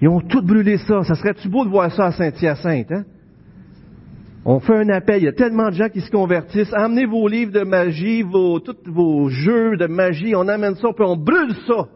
Ils 0.00 0.08
ont 0.08 0.20
tout 0.20 0.42
brûlé 0.42 0.76
ça. 0.78 1.02
Ça 1.04 1.14
serait-tu 1.14 1.48
beau 1.48 1.64
de 1.64 1.70
voir 1.70 1.90
ça 1.92 2.06
à 2.06 2.12
Saint-Hyacinthe, 2.12 2.90
hein? 2.92 3.04
On 4.44 4.58
fait 4.58 4.74
un 4.74 4.88
appel. 4.88 5.22
Il 5.22 5.26
y 5.26 5.28
a 5.28 5.32
tellement 5.32 5.68
de 5.68 5.74
gens 5.74 5.88
qui 5.88 6.00
se 6.00 6.10
convertissent. 6.10 6.72
Amenez 6.74 7.06
vos 7.06 7.28
livres 7.28 7.52
de 7.52 7.62
magie, 7.62 8.22
vos, 8.22 8.58
tous 8.58 8.76
vos 8.86 9.28
jeux 9.28 9.76
de 9.76 9.86
magie. 9.86 10.34
On 10.34 10.48
amène 10.48 10.74
ça, 10.74 10.88
puis 10.92 11.04
on 11.06 11.16
brûle 11.16 11.54
ça. 11.68 11.86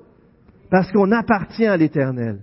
Parce 0.70 0.92
qu'on 0.92 1.10
appartient 1.10 1.66
à 1.66 1.76
l'Éternel. 1.76 2.38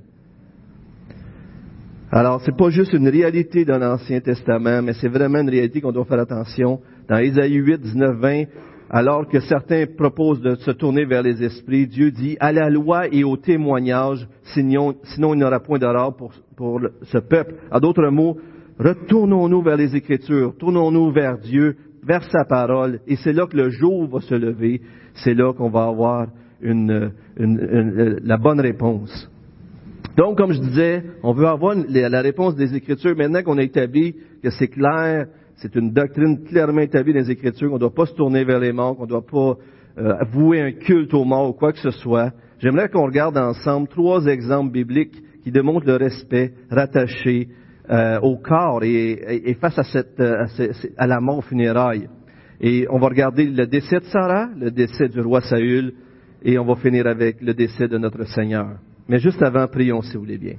Alors, 2.16 2.42
c'est 2.46 2.56
pas 2.56 2.70
juste 2.70 2.94
une 2.94 3.10
réalité 3.10 3.66
dans 3.66 3.80
l'Ancien 3.80 4.20
Testament, 4.20 4.84
mais 4.84 4.94
c'est 4.94 5.08
vraiment 5.08 5.40
une 5.40 5.50
réalité 5.50 5.82
qu'on 5.82 5.92
doit 5.92 6.06
faire 6.06 6.20
attention 6.20 6.80
dans 7.10 7.18
Ésaïe 7.18 7.56
8, 7.56 7.82
19, 7.82 8.18
20, 8.20 8.44
alors 8.92 9.28
que 9.28 9.40
certains 9.40 9.88
proposent 9.88 10.42
de 10.42 10.54
se 10.54 10.70
tourner 10.70 11.06
vers 11.06 11.24
les 11.24 11.44
esprits, 11.44 11.88
Dieu 11.88 12.12
dit, 12.12 12.38
à 12.40 12.52
la 12.52 12.70
loi 12.70 13.08
et 13.12 13.24
au 13.24 13.36
témoignage, 13.36 14.28
sinon, 14.44 14.94
il 15.18 15.38
n'y 15.38 15.44
aura 15.44 15.60
point 15.60 15.80
d'erreur 15.80 16.16
pour, 16.16 16.34
pour 16.56 16.82
ce 17.02 17.18
peuple. 17.18 17.56
À 17.72 17.80
d'autres 17.80 18.08
mots, 18.10 18.38
retournons-nous 18.78 19.64
vers 19.64 19.78
les 19.78 19.96
Écritures, 19.96 20.54
tournons-nous 20.60 21.12
vers 21.14 21.40
Dieu, 21.40 21.78
vers 22.04 22.24
sa 22.26 22.46
parole, 22.46 23.00
et 23.08 23.16
c'est 23.16 23.34
là 23.34 23.48
que 23.48 23.58
le 23.58 23.72
jour 23.72 24.08
va 24.08 24.22
se 24.22 24.36
lever, 24.36 24.82
c'est 25.16 25.34
là 25.34 25.52
qu'on 25.52 25.72
va 25.72 25.86
avoir 25.86 26.28
une, 26.62 27.12
une, 27.40 28.20
la 28.22 28.38
bonne 28.38 28.60
réponse. 28.60 29.33
Donc, 30.16 30.38
comme 30.38 30.54
je 30.54 30.60
disais, 30.60 31.04
on 31.24 31.34
veut 31.34 31.48
avoir 31.48 31.76
la 31.90 32.22
réponse 32.22 32.56
des 32.56 32.76
Écritures 32.76 33.16
maintenant 33.16 33.42
qu'on 33.42 33.58
a 33.58 33.64
établi 33.64 34.16
que 34.44 34.52
c'est 34.52 34.68
clair, 34.68 35.26
c'est 35.56 35.76
une 35.76 35.92
doctrine 35.92 36.44
clairement 36.44 36.82
établie 36.82 37.14
dans 37.14 37.20
les 37.20 37.32
Écritures, 37.32 37.70
qu'on 37.70 37.76
ne 37.76 37.80
doit 37.80 37.94
pas 37.94 38.06
se 38.06 38.14
tourner 38.14 38.44
vers 38.44 38.60
les 38.60 38.72
morts, 38.72 38.96
qu'on 38.96 39.04
ne 39.04 39.10
doit 39.10 39.26
pas 39.26 39.58
euh, 39.98 40.14
vouer 40.32 40.62
un 40.62 40.72
culte 40.72 41.14
aux 41.14 41.24
morts 41.24 41.50
ou 41.50 41.54
quoi 41.54 41.72
que 41.72 41.80
ce 41.80 41.90
soit, 41.90 42.32
j'aimerais 42.60 42.90
qu'on 42.90 43.06
regarde 43.06 43.38
ensemble 43.38 43.88
trois 43.88 44.26
exemples 44.28 44.72
bibliques 44.72 45.20
qui 45.44 45.52
démontrent 45.52 45.88
le 45.88 45.96
respect 45.96 46.54
rattaché 46.70 47.50
euh, 47.90 48.20
au 48.22 48.38
corps 48.38 48.84
et, 48.84 49.58
face 49.60 49.78
à, 49.80 49.84
cette, 49.84 50.20
à, 50.20 50.46
à 50.98 51.08
la 51.08 51.20
mort 51.20 51.44
funéraille. 51.44 52.08
Et 52.62 52.86
on 52.90 53.00
va 53.00 53.08
regarder 53.08 53.46
le 53.46 53.66
décès 53.66 54.00
de 54.00 54.06
Sarah, 54.06 54.50
le 54.58 54.70
décès 54.70 55.10
du 55.10 55.22
roi 55.22 55.42
Saül, 55.42 55.94
et 56.44 56.58
on 56.60 56.66
va 56.66 56.76
finir 56.76 57.08
avec 57.08 57.42
le 57.42 57.54
décès 57.54 57.88
de 57.88 57.98
notre 57.98 58.26
Seigneur. 58.28 58.78
Mais 59.08 59.20
juste 59.20 59.42
avant, 59.42 59.68
prions 59.68 60.02
si 60.02 60.14
vous 60.14 60.22
voulez 60.22 60.38
bien. 60.38 60.56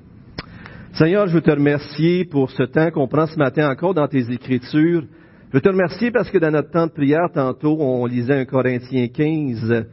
Seigneur, 0.95 1.27
je 1.27 1.35
veux 1.35 1.41
te 1.41 1.51
remercier 1.51 2.25
pour 2.25 2.51
ce 2.51 2.63
temps 2.63 2.91
qu'on 2.91 3.09
prend 3.09 3.27
ce 3.27 3.39
matin 3.39 3.69
encore 3.69 3.95
dans 3.95 4.07
tes 4.07 4.31
Écritures. 4.31 5.05
Je 5.49 5.57
veux 5.57 5.61
te 5.61 5.69
remercier 5.69 6.11
parce 6.11 6.31
que 6.31 6.39
dans 6.39 6.51
notre 6.51 6.71
temps 6.71 6.87
de 6.87 6.93
prière, 6.93 7.31
tantôt, 7.33 7.77
on 7.81 8.07
lisait 8.07 8.41
un 8.41 8.45
Corinthiens 8.45 9.09
15 9.09 9.87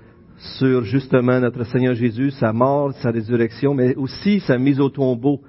sur 0.60 0.84
justement 0.84 1.40
notre 1.40 1.64
Seigneur 1.66 1.96
Jésus, 1.96 2.32
sa 2.32 2.52
mort, 2.52 2.94
sa 2.94 3.12
résurrection, 3.12 3.74
mais 3.74 3.96
aussi 3.96 4.40
sa 4.42 4.58
mise 4.58 4.80
au 4.80 4.90
tombeau. 4.90 5.40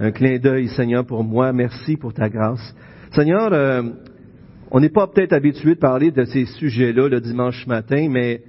Un 0.00 0.10
clin 0.10 0.38
d'œil, 0.38 0.68
Seigneur, 0.68 1.06
pour 1.06 1.22
moi. 1.22 1.52
Merci 1.52 1.96
pour 1.96 2.12
ta 2.12 2.28
grâce. 2.28 2.74
Seigneur, 3.12 3.52
euh, 3.52 3.82
on 4.70 4.80
n'est 4.80 4.88
pas 4.88 5.06
peut-être 5.06 5.32
habitué 5.32 5.76
de 5.76 5.80
parler 5.80 6.10
de 6.10 6.24
ces 6.24 6.46
sujets-là 6.46 7.08
le 7.08 7.20
dimanche 7.20 7.66
matin, 7.66 8.08
mais 8.10 8.42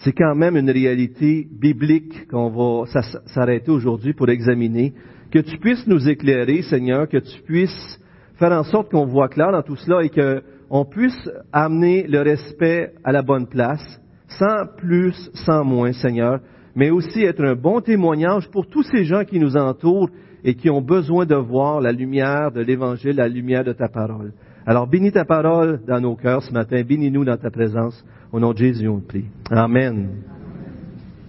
c'est 0.00 0.12
quand 0.12 0.34
même 0.34 0.56
une 0.56 0.70
réalité 0.70 1.46
biblique 1.50 2.28
qu'on 2.28 2.50
va 2.50 3.02
s'arrêter 3.26 3.70
aujourd'hui 3.70 4.14
pour 4.14 4.28
examiner. 4.30 4.94
Que 5.30 5.40
tu 5.40 5.58
puisses 5.58 5.86
nous 5.86 6.08
éclairer, 6.08 6.62
Seigneur, 6.62 7.08
que 7.08 7.18
tu 7.18 7.42
puisses 7.42 8.00
faire 8.38 8.52
en 8.52 8.64
sorte 8.64 8.90
qu'on 8.90 9.04
voit 9.04 9.28
clair 9.28 9.52
dans 9.52 9.62
tout 9.62 9.76
cela 9.76 10.02
et 10.02 10.08
qu'on 10.08 10.84
puisse 10.86 11.28
amener 11.52 12.06
le 12.06 12.22
respect 12.22 12.94
à 13.04 13.12
la 13.12 13.22
bonne 13.22 13.46
place, 13.46 14.00
sans 14.26 14.66
plus, 14.78 15.30
sans 15.34 15.64
moins, 15.64 15.92
Seigneur, 15.92 16.40
mais 16.74 16.90
aussi 16.90 17.22
être 17.22 17.44
un 17.44 17.54
bon 17.54 17.80
témoignage 17.80 18.48
pour 18.50 18.68
tous 18.68 18.84
ces 18.84 19.04
gens 19.04 19.24
qui 19.24 19.38
nous 19.38 19.56
entourent 19.56 20.08
et 20.42 20.54
qui 20.54 20.70
ont 20.70 20.80
besoin 20.80 21.26
de 21.26 21.34
voir 21.34 21.82
la 21.82 21.92
lumière 21.92 22.50
de 22.52 22.62
l'Évangile, 22.62 23.16
la 23.16 23.28
lumière 23.28 23.64
de 23.64 23.74
ta 23.74 23.88
parole. 23.88 24.32
Alors 24.66 24.86
bénis 24.86 25.12
ta 25.12 25.24
parole 25.24 25.80
dans 25.86 26.00
nos 26.00 26.16
cœurs 26.16 26.42
ce 26.42 26.52
matin, 26.52 26.82
bénis-nous 26.82 27.24
dans 27.24 27.36
ta 27.36 27.50
présence. 27.50 28.04
Au 28.32 28.38
nom 28.38 28.52
de 28.52 28.58
Jésus, 28.58 28.88
on 28.88 29.00
prie. 29.00 29.24
Amen. 29.50 30.08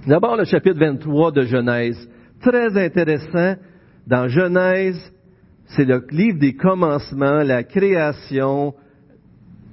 D'abord, 0.06 0.36
le 0.36 0.46
chapitre 0.46 0.80
23 0.80 1.32
de 1.32 1.42
Genèse. 1.44 2.10
Très 2.42 2.78
intéressant. 2.78 3.56
Dans 4.08 4.28
Genèse, 4.28 5.00
c'est 5.76 5.86
le 5.86 6.04
livre 6.10 6.40
des 6.40 6.56
commencements, 6.56 7.44
la 7.44 7.64
création, 7.64 8.74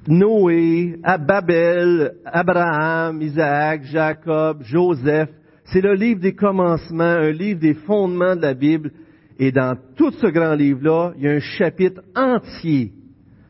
Noé, 0.06 0.96
Babel, 1.02 2.14
Abraham, 2.24 3.20
Isaac, 3.20 3.84
Jacob, 3.84 4.62
Joseph. 4.62 5.30
C'est 5.64 5.80
le 5.80 5.94
livre 5.94 6.20
des 6.20 6.34
commencements, 6.34 7.04
un 7.04 7.30
livre 7.30 7.60
des 7.60 7.74
fondements 7.74 8.36
de 8.36 8.42
la 8.42 8.54
Bible. 8.54 8.92
Et 9.38 9.52
dans 9.52 9.76
tout 9.96 10.10
ce 10.12 10.26
grand 10.28 10.54
livre-là, 10.54 11.12
il 11.16 11.24
y 11.24 11.28
a 11.28 11.32
un 11.32 11.40
chapitre 11.40 12.02
entier, 12.16 12.92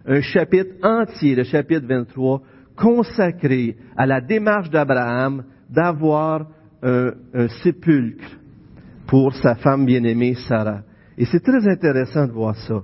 un 0.08 0.22
chapitre 0.22 0.74
entier, 0.82 1.34
le 1.34 1.44
chapitre 1.44 1.86
23, 1.86 2.40
consacré 2.74 3.76
à 3.96 4.06
la 4.06 4.20
démarche 4.20 4.70
d'Abraham 4.70 5.44
d'avoir 5.68 6.46
un, 6.82 7.12
sépulcre 7.62 8.38
pour 9.06 9.34
sa 9.34 9.54
femme 9.56 9.84
bien-aimée 9.84 10.34
Sarah. 10.48 10.82
Et 11.16 11.24
c'est 11.26 11.40
très 11.40 11.68
intéressant 11.68 12.26
de 12.26 12.32
voir 12.32 12.56
ça. 12.56 12.82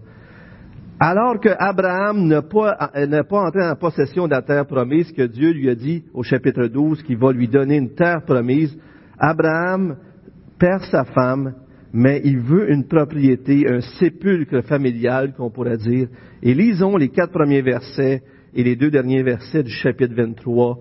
Alors 1.00 1.40
que 1.40 1.49
Abraham 1.59 2.26
n'a 2.26 2.43
pas, 2.43 2.90
pas 3.28 3.40
entré 3.40 3.66
en 3.66 3.76
possession 3.76 4.26
de 4.26 4.33
la 4.33 4.43
terre 4.43 4.66
promise 4.66 5.12
que 5.12 5.23
Dieu 5.23 5.52
lui 5.52 5.69
a 5.69 5.75
dit 5.75 6.04
au 6.12 6.23
chapitre 6.23 6.66
12 6.66 7.02
qu'il 7.02 7.19
va 7.19 7.33
lui 7.33 7.49
donner 7.49 7.76
une 7.76 7.95
terre 7.95 8.23
promise, 8.25 8.76
Abraham 9.19 9.97
perd 10.59 10.83
sa 10.90 11.04
femme, 11.04 11.54
mais 11.97 12.21
il 12.25 12.41
veut 12.41 12.73
une 12.73 12.89
propriété, 12.89 13.69
un 13.69 13.81
sépulcre 13.81 14.63
familial 14.65 15.33
qu'on 15.33 15.49
pourrait 15.49 15.77
dire. 15.77 16.09
Et 16.43 16.53
lisons 16.53 16.97
les 16.97 17.09
quatre 17.09 17.33
premiers 17.33 17.63
versets 17.63 18.21
et 18.53 18.65
les 18.65 18.75
deux 18.75 18.91
derniers 18.91 19.23
versets 19.23 19.63
du 19.63 19.71
chapitre 19.71 20.13
23 20.13 20.79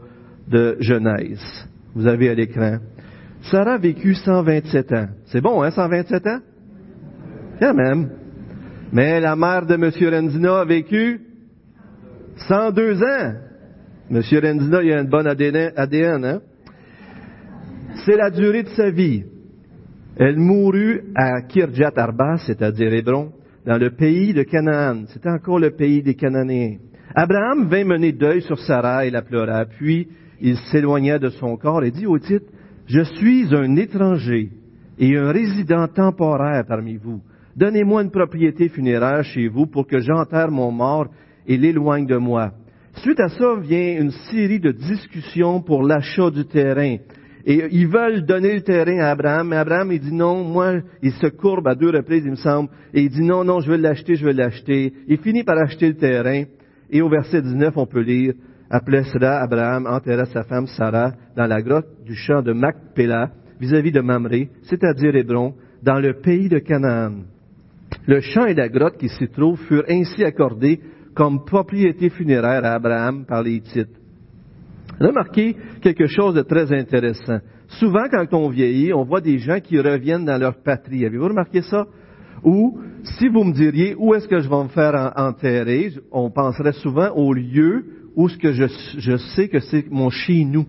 de 0.49 0.75
Genèse. 0.79 1.69
Vous 1.93 2.07
avez 2.07 2.29
à 2.29 2.33
l'écran. 2.33 2.79
Sarah 3.43 3.75
a 3.75 3.77
vécu 3.77 4.15
127 4.15 4.91
ans. 4.93 5.07
C'est 5.25 5.39
bon, 5.39 5.61
hein, 5.61 5.69
127 5.69 6.25
ans? 6.25 6.39
Quand 7.59 7.75
même. 7.75 8.09
Mais 8.91 9.19
la 9.19 9.35
mère 9.35 9.67
de 9.67 9.75
M. 9.75 9.91
Renzina 10.11 10.61
a 10.61 10.65
vécu 10.65 11.21
102 12.47 13.03
ans. 13.03 13.33
M. 14.09 14.17
Renzina, 14.17 14.81
il 14.81 14.91
a 14.91 15.01
une 15.01 15.09
bonne 15.09 15.27
ADN, 15.27 16.25
hein? 16.25 16.41
C'est 18.03 18.17
la 18.17 18.31
durée 18.31 18.63
de 18.63 18.69
sa 18.69 18.89
vie. 18.89 19.25
Elle 20.15 20.37
mourut 20.37 21.01
à 21.15 21.41
Kirjat 21.41 21.93
Arba, 21.95 22.37
c'est-à-dire 22.45 22.93
Hébron, 22.93 23.31
dans 23.65 23.77
le 23.77 23.89
pays 23.91 24.33
de 24.33 24.43
Canaan. 24.43 25.05
C'était 25.07 25.29
encore 25.29 25.57
le 25.57 25.71
pays 25.71 26.03
des 26.03 26.13
Cananéens. 26.13 26.77
Abraham 27.15 27.67
vint 27.67 27.83
mener 27.83 28.11
deuil 28.11 28.41
sur 28.43 28.59
Sarah 28.59 29.05
et 29.05 29.09
la 29.09 29.23
pleura, 29.23 29.65
puis 29.65 30.07
il 30.39 30.57
s'éloigna 30.71 31.17
de 31.17 31.29
son 31.29 31.57
corps 31.57 31.83
et 31.83 31.91
dit 31.91 32.05
au 32.05 32.19
titre, 32.19 32.45
Je 32.85 33.01
suis 33.01 33.47
un 33.55 33.75
étranger 33.75 34.51
et 34.99 35.17
un 35.17 35.31
résident 35.31 35.87
temporaire 35.87 36.65
parmi 36.67 36.97
vous. 36.97 37.21
Donnez-moi 37.55 38.03
une 38.03 38.11
propriété 38.11 38.69
funéraire 38.69 39.23
chez 39.23 39.47
vous 39.47 39.65
pour 39.65 39.87
que 39.87 39.99
j'enterre 39.99 40.51
mon 40.51 40.71
mort 40.71 41.07
et 41.47 41.57
l'éloigne 41.57 42.05
de 42.05 42.17
moi. 42.17 42.51
Suite 42.97 43.19
à 43.19 43.29
ça 43.29 43.55
vient 43.59 43.99
une 43.99 44.11
série 44.31 44.59
de 44.59 44.71
discussions 44.71 45.61
pour 45.61 45.83
l'achat 45.83 46.29
du 46.29 46.45
terrain. 46.45 46.97
Et 47.45 47.67
ils 47.71 47.87
veulent 47.87 48.25
donner 48.25 48.55
le 48.55 48.61
terrain 48.61 48.99
à 48.99 49.11
Abraham, 49.11 49.49
mais 49.49 49.57
Abraham, 49.57 49.91
il 49.91 49.99
dit 49.99 50.13
non, 50.13 50.43
moi, 50.43 50.75
il 51.01 51.11
se 51.13 51.27
courbe 51.27 51.67
à 51.67 51.75
deux 51.75 51.89
reprises, 51.89 52.23
il 52.25 52.31
me 52.31 52.35
semble, 52.37 52.69
et 52.93 53.01
il 53.01 53.09
dit 53.09 53.21
non, 53.23 53.43
non, 53.43 53.59
je 53.59 53.69
veux 53.69 53.77
l'acheter, 53.77 54.15
je 54.15 54.25
veux 54.25 54.31
l'acheter. 54.31 54.93
Il 55.07 55.17
finit 55.17 55.43
par 55.43 55.57
acheter 55.57 55.89
le 55.89 55.95
terrain. 55.95 56.43
Et 56.89 57.01
au 57.01 57.09
verset 57.09 57.41
19, 57.41 57.75
on 57.75 57.85
peut 57.85 58.01
lire, 58.01 58.33
après 58.69 59.03
cela, 59.03 59.41
Abraham 59.41 59.87
enterra 59.87 60.25
sa 60.25 60.43
femme 60.43 60.67
Sarah 60.67 61.13
dans 61.35 61.47
la 61.47 61.61
grotte 61.61 62.03
du 62.05 62.15
champ 62.15 62.41
de 62.41 62.53
Macpéla, 62.53 63.31
vis-à-vis 63.59 63.91
de 63.91 64.01
Mamré, 64.01 64.49
c'est-à-dire 64.63 65.15
Hébron, 65.15 65.53
dans 65.81 65.99
le 65.99 66.21
pays 66.21 66.49
de 66.49 66.59
Canaan. 66.59 67.23
Le 68.07 68.21
champ 68.21 68.45
et 68.45 68.53
la 68.53 68.69
grotte 68.69 68.97
qui 68.97 69.09
s'y 69.09 69.27
trouvent 69.27 69.59
furent 69.67 69.85
ainsi 69.89 70.23
accordés 70.23 70.79
comme 71.13 71.45
propriété 71.45 72.09
funéraire 72.09 72.65
à 72.65 72.73
Abraham 72.73 73.25
par 73.25 73.43
les 73.43 73.55
Hittites. 73.55 74.02
Remarquez 74.99 75.55
quelque 75.81 76.07
chose 76.07 76.35
de 76.35 76.41
très 76.41 76.71
intéressant. 76.71 77.39
Souvent, 77.79 78.05
quand 78.11 78.33
on 78.33 78.49
vieillit, 78.49 78.93
on 78.93 79.03
voit 79.03 79.21
des 79.21 79.39
gens 79.39 79.59
qui 79.59 79.79
reviennent 79.79 80.25
dans 80.25 80.37
leur 80.37 80.61
patrie. 80.61 81.05
Avez-vous 81.05 81.27
remarqué 81.29 81.61
ça? 81.61 81.85
Ou, 82.43 82.79
si 83.03 83.29
vous 83.29 83.43
me 83.43 83.53
diriez 83.53 83.95
où 83.97 84.13
est-ce 84.13 84.27
que 84.27 84.39
je 84.39 84.49
vais 84.49 84.63
me 84.63 84.69
faire 84.69 85.13
enterrer, 85.15 85.93
on 86.11 86.29
penserait 86.29 86.73
souvent 86.73 87.09
au 87.11 87.33
lieu 87.33 87.85
où 88.15 88.29
ce 88.29 88.37
que 88.37 88.51
je, 88.51 89.17
sais 89.35 89.47
que 89.47 89.59
c'est 89.59 89.89
mon 89.89 90.09
chez 90.09 90.45
nous. 90.45 90.65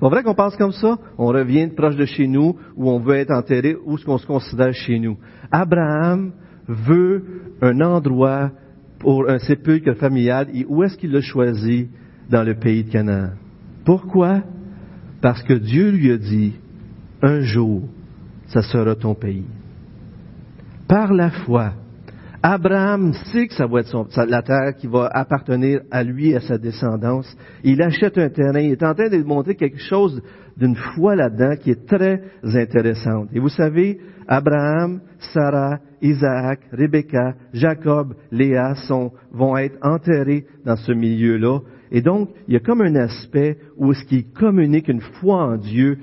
C'est 0.00 0.08
vrai 0.08 0.22
qu'on 0.22 0.34
pense 0.34 0.56
comme 0.56 0.72
ça? 0.72 0.98
On 1.18 1.26
revient 1.28 1.68
proche 1.68 1.96
de 1.96 2.04
chez 2.04 2.26
nous, 2.26 2.56
où 2.76 2.90
on 2.90 2.98
veut 2.98 3.14
être 3.14 3.30
enterré, 3.30 3.76
où 3.84 3.96
ce 3.96 4.04
qu'on 4.04 4.18
se 4.18 4.26
considère 4.26 4.72
chez 4.72 4.98
nous. 4.98 5.16
Abraham 5.50 6.32
veut 6.66 7.22
un 7.62 7.80
endroit 7.80 8.50
pour 8.98 9.28
un 9.30 9.38
sépulcre 9.38 9.94
familial, 9.94 10.48
et 10.52 10.66
où 10.68 10.82
est-ce 10.82 10.96
qu'il 10.96 11.12
l'a 11.12 11.20
choisi? 11.20 11.88
Dans 12.30 12.42
le 12.42 12.54
pays 12.54 12.84
de 12.84 12.90
Canaan? 12.90 13.32
Pourquoi? 13.84 14.42
Parce 15.20 15.42
que 15.42 15.54
Dieu 15.54 15.90
lui 15.90 16.10
a 16.10 16.18
dit, 16.18 16.54
un 17.22 17.40
jour, 17.40 17.82
ça 18.48 18.62
sera 18.62 18.94
ton 18.94 19.14
pays 19.14 19.44
par 20.88 21.12
la 21.12 21.30
foi. 21.30 21.72
Abraham 22.42 23.14
sait 23.32 23.46
que 23.46 23.54
ça 23.54 23.66
va 23.66 23.80
être 23.80 24.26
la 24.28 24.42
terre 24.42 24.76
qui 24.76 24.86
va 24.86 25.08
appartenir 25.12 25.80
à 25.90 26.02
lui 26.02 26.30
et 26.30 26.36
à 26.36 26.40
sa 26.40 26.58
descendance. 26.58 27.34
Il 27.62 27.80
achète 27.80 28.18
un 28.18 28.28
terrain. 28.28 28.60
Il 28.60 28.72
est 28.72 28.82
en 28.82 28.94
train 28.94 29.08
de 29.08 29.22
montrer 29.24 29.54
quelque 29.54 29.80
chose 29.80 30.22
d'une 30.56 30.76
foi 30.76 31.16
là-dedans 31.16 31.56
qui 31.56 31.70
est 31.70 31.86
très 31.86 32.22
intéressante. 32.44 33.30
Et 33.32 33.40
vous 33.40 33.48
savez, 33.48 33.98
Abraham, 34.28 35.00
Sarah, 35.32 35.78
Isaac, 36.02 36.60
Rebecca, 36.70 37.34
Jacob, 37.54 38.14
Léa 38.30 38.74
sont, 38.86 39.10
vont 39.32 39.56
être 39.56 39.78
enterrés 39.80 40.44
dans 40.66 40.76
ce 40.76 40.92
milieu-là. 40.92 41.60
Et 41.94 42.02
donc, 42.02 42.30
il 42.48 42.54
y 42.54 42.56
a 42.56 42.60
comme 42.60 42.80
un 42.80 42.96
aspect 42.96 43.56
où 43.76 43.94
ce 43.94 44.04
qui 44.04 44.24
communique 44.24 44.88
une 44.88 45.00
foi 45.00 45.44
en 45.44 45.56
Dieu 45.56 45.96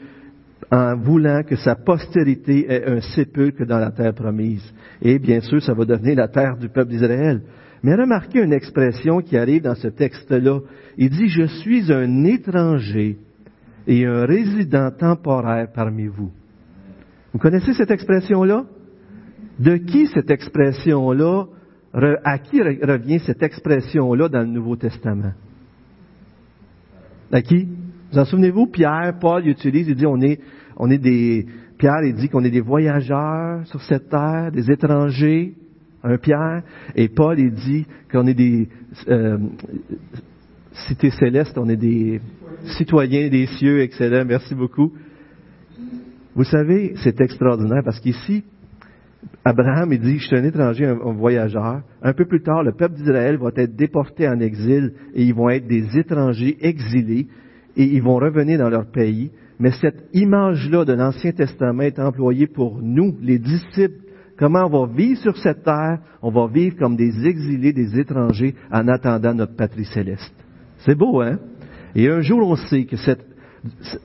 en 0.72 0.96
voulant 0.96 1.44
que 1.44 1.58
sa 1.58 1.76
postérité 1.76 2.66
ait 2.72 2.86
un 2.90 3.02
sépulcre 3.02 3.66
dans 3.66 3.78
la 3.78 3.92
terre 3.92 4.14
promise. 4.14 4.64
Et 5.02 5.20
bien 5.20 5.42
sûr, 5.42 5.62
ça 5.62 5.74
va 5.74 5.84
devenir 5.84 6.16
la 6.16 6.30
terre 6.30 6.56
du 6.56 6.70
peuple 6.70 6.92
d'Israël. 6.92 7.42
Mais 7.84 7.94
remarquez 7.94 8.42
une 8.42 8.54
expression 8.54 9.20
qui 9.20 9.36
arrive 9.36 9.64
dans 9.64 9.76
ce 9.76 9.90
texte-là. 9.90 10.62
Il 10.98 11.10
dit, 11.10 11.28
je 11.28 11.44
suis 11.44 11.92
un 11.92 12.24
étranger 12.24 13.18
et 13.86 14.06
un 14.06 14.26
résident 14.26 14.92
temporaire 14.92 15.74
parmi 15.76 16.08
vous. 16.08 16.32
Vous 17.34 17.40
connaissez 17.40 17.74
cette 17.74 17.92
expression-là? 17.92 18.64
De 19.60 19.76
qui 19.76 20.08
cette 20.08 20.32
expression-là, 20.32 21.48
à 22.24 22.38
qui 22.38 22.62
revient 22.62 23.20
cette 23.20 23.44
expression-là 23.44 24.30
dans 24.30 24.40
le 24.40 24.46
Nouveau 24.46 24.78
Testament? 24.78 25.34
À 27.32 27.42
qui? 27.42 27.68
Vous 28.12 28.20
en 28.20 28.26
souvenez-vous, 28.26 28.68
Pierre, 28.68 29.14
Paul, 29.20 29.44
il 29.46 29.52
utilise, 29.52 29.88
il 29.88 29.96
dit 29.96 30.06
on 30.06 30.20
est, 30.20 30.40
on 30.76 30.90
est 30.90 30.98
des, 30.98 31.46
Pierre, 31.78 32.04
il 32.04 32.14
dit 32.14 32.28
qu'on 32.28 32.44
est 32.44 32.52
des 32.52 32.60
voyageurs 32.60 33.66
sur 33.68 33.82
cette 33.82 34.10
terre, 34.10 34.52
des 34.52 34.70
étrangers, 34.70 35.54
un 36.04 36.18
Pierre, 36.18 36.64
et 36.96 37.08
Paul, 37.08 37.40
il 37.40 37.52
dit 37.54 37.86
qu'on 38.12 38.28
est 38.28 38.34
des 38.34 38.68
euh, 39.08 39.38
cités 40.88 41.12
célestes, 41.12 41.58
on 41.58 41.70
est 41.70 41.78
des 41.78 42.20
citoyens 42.78 43.30
des 43.30 43.46
cieux, 43.46 43.82
excellent, 43.82 44.26
merci 44.26 44.54
beaucoup. 44.54 44.92
Vous 46.36 46.44
savez, 46.44 46.94
c'est 46.98 47.20
extraordinaire 47.22 47.82
parce 47.84 48.00
qu'ici, 48.00 48.44
Abraham, 49.44 49.92
il 49.94 50.00
dit, 50.00 50.20
je 50.20 50.28
suis 50.28 50.36
un 50.36 50.44
étranger, 50.44 50.86
un, 50.86 51.14
voyageur. 51.14 51.82
Un 52.02 52.14
peu 52.14 52.26
plus 52.26 52.42
tard, 52.42 52.64
le 52.64 52.74
peuple 52.74 52.96
d'Israël 52.96 53.38
va 53.38 53.50
être 53.56 53.76
déporté 53.76 54.28
en 54.28 54.40
exil 54.40 54.94
et 55.14 55.24
ils 55.24 55.34
vont 55.34 55.50
être 55.50 55.68
des 55.68 55.98
étrangers 55.98 56.58
exilés 56.62 57.28
et 57.76 57.84
ils 57.84 58.02
vont 58.02 58.16
revenir 58.16 58.60
dans 58.60 58.70
leur 58.70 58.90
pays. 58.92 59.32
Mais 59.60 59.72
cette 59.72 60.10
image-là 60.14 60.86
de 60.86 60.94
l'Ancien 60.94 61.32
Testament 61.32 61.84
est 61.84 62.00
employée 62.00 62.48
pour 62.48 62.80
nous, 62.82 63.16
les 63.22 63.40
disciples. 63.40 64.02
Comment 64.38 64.66
on 64.66 64.86
va 64.86 64.94
vivre 64.94 65.20
sur 65.20 65.38
cette 65.38 65.64
terre? 65.64 66.00
On 66.22 66.32
va 66.32 66.48
vivre 66.48 66.76
comme 66.78 66.96
des 66.96 67.28
exilés, 67.28 67.74
des 67.74 68.00
étrangers 68.00 68.56
en 68.72 68.88
attendant 68.88 69.36
notre 69.36 69.56
patrie 69.56 69.86
céleste. 69.86 70.34
C'est 70.80 70.96
beau, 70.96 71.22
hein? 71.22 71.38
Et 71.94 72.10
un 72.10 72.22
jour, 72.22 72.48
on 72.48 72.56
sait 72.56 72.86
que 72.86 72.96
cette, 72.96 73.24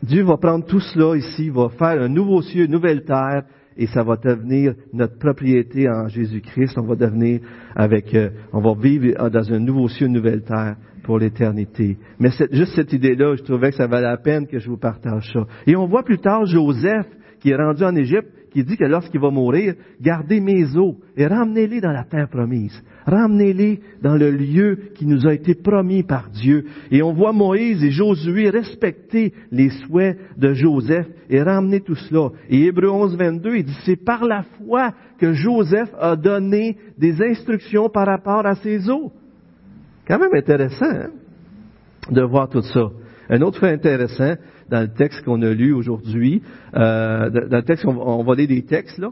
Dieu 0.03 0.25
va 0.25 0.37
prendre 0.37 0.67
tout 0.67 0.81
cela 0.81 1.17
ici, 1.17 1.49
va 1.49 1.71
faire 1.71 2.03
un 2.03 2.09
nouveau 2.09 2.43
ciel, 2.43 2.67
une 2.67 2.73
nouvelle 2.73 3.05
terre, 3.05 3.45
et 3.77 3.87
ça 3.87 4.03
va 4.03 4.17
devenir 4.17 4.75
notre 4.93 5.19
propriété 5.19 5.89
en 5.89 6.09
Jésus-Christ. 6.09 6.79
On 6.79 6.87
va 6.87 6.97
devenir 6.97 7.41
avec, 7.75 8.15
euh, 8.15 8.31
on 8.53 8.61
va 8.61 8.75
vivre 8.81 9.29
dans 9.29 9.53
un 9.53 9.59
nouveau 9.59 9.89
ciel, 9.89 10.09
une 10.09 10.15
nouvelle 10.15 10.43
terre 10.43 10.77
pour 11.05 11.19
l'éternité. 11.19 11.97
Mais 12.19 12.31
juste 12.51 12.75
cette 12.75 12.93
idée-là, 12.93 13.37
je 13.37 13.43
trouvais 13.43 13.71
que 13.71 13.77
ça 13.77 13.87
valait 13.87 14.09
la 14.09 14.17
peine 14.17 14.47
que 14.47 14.59
je 14.59 14.69
vous 14.69 14.79
partage 14.79 15.31
ça. 15.33 15.47
Et 15.67 15.77
on 15.77 15.87
voit 15.87 16.03
plus 16.03 16.19
tard 16.19 16.47
Joseph 16.47 17.07
qui 17.41 17.51
est 17.51 17.57
rendu 17.57 17.85
en 17.85 17.95
Égypte, 17.95 18.29
qui 18.57 18.65
dit 18.65 18.77
que 18.77 18.85
lorsqu'il 18.85 19.21
va 19.21 19.31
mourir, 19.31 19.75
gardez 20.01 20.41
mes 20.41 20.77
os 20.77 20.95
et 21.17 21.27
ramenez-les 21.27 21.81
dans 21.81 21.93
la 21.93 22.05
terre 22.05 22.29
promise. 22.29 22.83
Ramenez-les 23.05 23.81
dans 24.03 24.17
le 24.17 24.31
lieu 24.31 24.79
qui 24.95 25.05
nous 25.05 25.27
a 25.27 25.35
été 25.35 25.55
promis 25.55 26.03
par 26.03 26.31
Dieu. 26.31 26.65
Et 26.91 27.03
on 27.03 27.13
voit 27.13 27.33
Moïse 27.33 27.85
et 27.85 27.91
Josué 27.91 28.49
respecter 28.49 29.35
les 29.53 29.69
souhaits 29.69 30.19
de 30.39 30.55
Joseph 30.55 31.07
et 31.29 31.43
ramener 31.43 31.81
tout 31.81 31.97
cela. 31.97 32.31
Et 32.49 32.65
Hébreu 32.65 32.89
11, 32.89 33.17
22, 33.17 33.57
il 33.57 33.65
dit, 33.65 33.79
c'est 33.85 34.03
par 34.03 34.25
la 34.25 34.43
foi 34.43 34.93
que 35.19 35.35
Joseph 35.35 35.91
a 36.01 36.17
donné 36.17 36.79
des 36.97 37.23
instructions 37.23 37.91
par 37.91 38.07
rapport 38.07 38.47
à 38.47 38.55
ses 38.55 38.89
os. 38.89 39.11
Quand 40.09 40.19
même 40.19 40.35
intéressant 40.35 40.87
hein, 40.87 41.11
de 42.11 42.23
voir 42.23 42.49
tout 42.49 42.63
ça. 42.63 42.91
Un 43.29 43.41
autre 43.43 43.59
fait 43.59 43.73
intéressant 43.73 44.35
dans 44.71 44.81
le 44.81 44.89
texte 44.89 45.25
qu'on 45.25 45.43
a 45.43 45.51
lu 45.53 45.73
aujourd'hui, 45.73 46.43
euh, 46.75 47.31
dans 47.31 47.57
le 47.57 47.63
texte, 47.63 47.85
on, 47.87 47.97
on 47.97 48.25
va 48.25 48.35
lire 48.35 48.49
des 48.49 48.63
textes 48.63 48.99
là, 48.99 49.11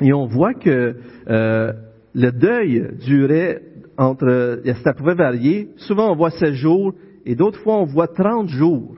et 0.00 0.12
on 0.12 0.26
voit 0.26 0.54
que 0.54 0.96
euh, 1.28 1.72
le 2.14 2.32
deuil 2.32 2.88
durait 3.06 3.62
entre, 3.96 4.60
ça 4.84 4.92
pouvait 4.92 5.14
varier. 5.14 5.70
Souvent, 5.76 6.12
on 6.12 6.16
voit 6.16 6.30
16 6.30 6.52
jours 6.54 6.94
et 7.24 7.34
d'autres 7.34 7.58
fois, 7.60 7.76
on 7.78 7.84
voit 7.84 8.08
30 8.08 8.48
jours. 8.48 8.96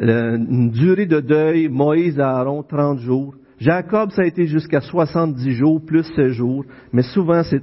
Une 0.00 0.70
durée 0.70 1.06
de 1.06 1.20
deuil, 1.20 1.68
Moïse, 1.68 2.18
Aaron, 2.18 2.62
30 2.62 2.98
jours. 3.00 3.34
Jacob, 3.58 4.10
ça 4.10 4.22
a 4.22 4.24
été 4.24 4.46
jusqu'à 4.46 4.80
70 4.80 5.52
jours, 5.52 5.80
plus 5.84 6.04
16 6.16 6.32
jours. 6.32 6.64
Mais 6.92 7.02
souvent, 7.02 7.42
c'est 7.44 7.62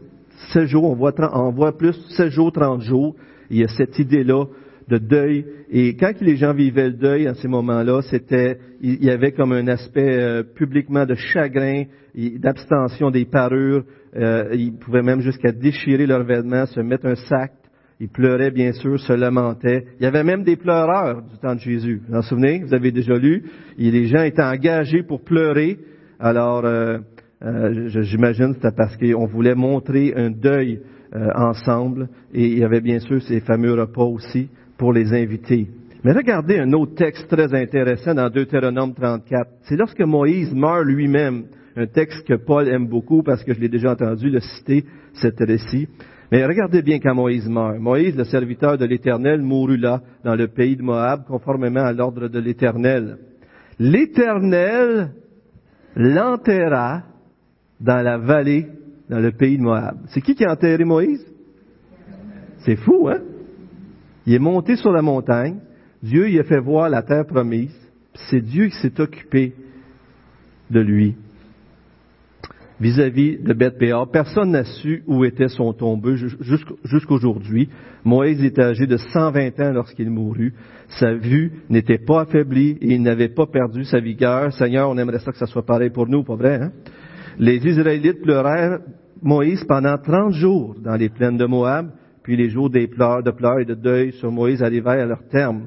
16 0.54 0.68
jours, 0.68 0.86
on 0.86 0.96
voit, 0.96 1.14
on 1.34 1.52
voit 1.52 1.78
plus 1.78 1.94
16 2.16 2.30
jours, 2.30 2.52
30 2.52 2.82
jours. 2.82 3.16
Il 3.50 3.58
y 3.58 3.64
a 3.64 3.68
cette 3.68 4.00
idée-là 4.00 4.46
de 4.90 4.98
deuil. 4.98 5.46
Et 5.70 5.96
quand 5.96 6.20
les 6.22 6.36
gens 6.36 6.54
vivaient 6.54 6.90
le 6.90 6.98
deuil 6.98 7.30
en 7.30 7.36
ces 7.36 7.48
moments-là, 7.48 8.02
c'était, 8.02 8.58
il 8.82 9.04
y 9.04 9.10
avait 9.10 9.32
comme 9.32 9.52
un 9.52 9.68
aspect 9.68 10.20
euh, 10.20 10.44
publiquement 10.44 11.06
de 11.06 11.16
chagrin, 11.16 11.84
d'abstention 12.16 13.12
des 13.12 13.26
parures. 13.26 13.84
Euh, 14.16 14.50
ils 14.54 14.74
pouvaient 14.74 15.04
même 15.04 15.22
jusqu'à 15.22 15.52
déchirer 15.52 16.08
leurs 16.08 16.24
vêtements, 16.24 16.66
se 16.66 16.80
mettre 16.80 17.06
un 17.06 17.16
sac. 17.16 17.52
Ils 18.02 18.10
pleuraient, 18.10 18.52
bien 18.52 18.72
sûr, 18.72 18.98
se 19.00 19.12
lamentaient. 19.12 19.86
Il 20.00 20.04
y 20.04 20.08
avait 20.08 20.24
même 20.24 20.44
des 20.44 20.56
pleureurs 20.56 21.22
du 21.22 21.38
temps 21.38 21.56
de 21.56 21.60
Jésus. 21.60 22.02
Vous 22.08 22.14
vous 22.14 22.20
en 22.20 22.22
souvenez? 22.22 22.64
Vous 22.64 22.74
avez 22.74 22.92
déjà 22.92 23.18
lu? 23.18 23.44
Les 23.78 24.08
gens 24.08 24.24
étaient 24.24 24.42
engagés 24.42 25.04
pour 25.04 25.24
pleurer. 25.24 25.78
Alors, 26.18 26.66
euh, 26.66 27.00
euh, 27.44 27.88
j'imagine 28.04 28.54
c'était 28.54 28.76
parce 28.76 28.96
qu'on 28.98 29.26
voulait 29.26 29.56
montrer 29.56 30.14
un 30.16 30.30
deuil 30.30 30.80
euh, 31.14 31.28
ensemble. 31.36 32.08
Et 32.34 32.46
il 32.46 32.60
y 32.60 32.64
avait 32.64 32.82
bien 32.82 33.00
sûr 33.00 33.22
ces 33.22 33.42
fameux 33.42 33.74
repas 33.74 34.06
aussi 34.06 34.50
pour 34.80 34.94
les 34.94 35.14
invités. 35.14 35.68
Mais 36.04 36.14
regardez 36.14 36.58
un 36.58 36.72
autre 36.72 36.96
texte 36.96 37.28
très 37.28 37.54
intéressant 37.54 38.16
dans 38.16 38.30
Deutéronome 38.30 38.94
34. 38.94 39.52
C'est 39.64 39.76
lorsque 39.76 40.00
Moïse 40.00 40.54
meurt 40.54 40.86
lui-même, 40.86 41.44
un 41.76 41.86
texte 41.86 42.26
que 42.26 42.36
Paul 42.36 42.68
aime 42.70 42.88
beaucoup 42.88 43.22
parce 43.22 43.44
que 43.44 43.54
je 43.54 43.60
l'ai 43.60 43.68
déjà 43.68 43.92
entendu 43.92 44.30
le 44.30 44.40
citer, 44.40 44.86
cet 45.14 45.40
récit. 45.40 45.90
Mais 46.32 46.46
regardez 46.46 46.82
bien 46.82 47.00
quand 47.00 47.14
Moïse 47.14 47.50
meurt. 47.50 47.78
Moïse, 47.80 48.16
le 48.16 48.24
serviteur 48.24 48.78
de 48.78 48.86
l'Éternel, 48.86 49.42
mourut 49.42 49.78
là, 49.78 50.02
dans 50.24 50.36
le 50.36 50.48
pays 50.48 50.78
de 50.78 50.82
Moab, 50.82 51.26
conformément 51.28 51.84
à 51.84 51.92
l'ordre 51.92 52.30
de 52.30 52.40
l'Éternel. 52.40 53.18
L'Éternel 53.78 55.12
l'enterra 55.96 57.04
dans 57.82 58.02
la 58.02 58.18
vallée, 58.18 58.68
dans 59.10 59.20
le 59.20 59.32
pays 59.32 59.58
de 59.58 59.64
Moab. 59.64 59.98
C'est 60.08 60.22
qui 60.22 60.36
qui 60.36 60.46
a 60.46 60.52
enterré 60.52 60.86
Moïse? 60.86 61.26
C'est 62.60 62.78
fou, 62.78 63.10
hein? 63.10 63.20
Il 64.30 64.36
est 64.36 64.38
monté 64.38 64.76
sur 64.76 64.92
la 64.92 65.02
montagne. 65.02 65.58
Dieu 66.04 66.30
y 66.30 66.38
a 66.38 66.44
fait 66.44 66.60
voir 66.60 66.88
la 66.88 67.02
terre 67.02 67.26
promise. 67.26 67.76
C'est 68.30 68.42
Dieu 68.42 68.68
qui 68.68 68.76
s'est 68.76 69.02
occupé 69.02 69.56
de 70.70 70.80
lui. 70.80 71.16
Vis-à-vis 72.80 73.40
de 73.40 73.54
Beth 73.54 73.80
Péor, 73.80 74.12
personne 74.12 74.52
n'a 74.52 74.66
su 74.66 75.02
où 75.08 75.26
était 75.26 75.48
son 75.48 75.74
tombeau 75.74 76.14
jusqu'aujourd'hui. 76.84 77.70
Moïse 78.06 78.44
était 78.44 78.62
âgé 78.62 78.86
de 78.86 78.98
120 78.98 79.60
ans 79.62 79.72
lorsqu'il 79.74 80.12
mourut. 80.12 80.54
Sa 80.90 81.16
vue 81.16 81.64
n'était 81.68 81.98
pas 81.98 82.22
affaiblie 82.22 82.78
et 82.82 82.94
il 82.94 83.02
n'avait 83.02 83.30
pas 83.30 83.48
perdu 83.48 83.84
sa 83.84 84.00
vigueur. 84.00 84.54
Seigneur, 84.54 84.92
on 84.92 84.98
aimerait 85.00 85.18
ça 85.18 85.32
que 85.32 85.40
ça 85.40 85.48
soit 85.48 85.66
pareil 85.66 85.90
pour 85.90 86.08
nous, 86.08 86.24
pas 86.24 86.36
vrai, 86.36 86.60
hein? 86.62 86.72
Les 87.40 87.58
Israélites 87.66 88.22
pleurèrent 88.22 88.78
Moïse 89.24 89.64
pendant 89.64 89.98
30 89.98 90.34
jours 90.34 90.76
dans 90.84 90.98
les 90.98 91.10
plaines 91.10 91.38
de 91.38 91.46
Moab 91.46 91.90
puis 92.30 92.38
les 92.38 92.50
jours 92.52 92.70
des 92.70 92.86
pleurs, 92.86 93.24
de 93.24 93.32
pleurs 93.32 93.58
et 93.58 93.66
de 93.66 93.74
deuil 93.74 94.12
sur 94.12 94.32
Moïse 94.32 94.62
arrivaient 94.62 95.02
à 95.02 95.06
leur 95.08 95.28
terme. 95.32 95.66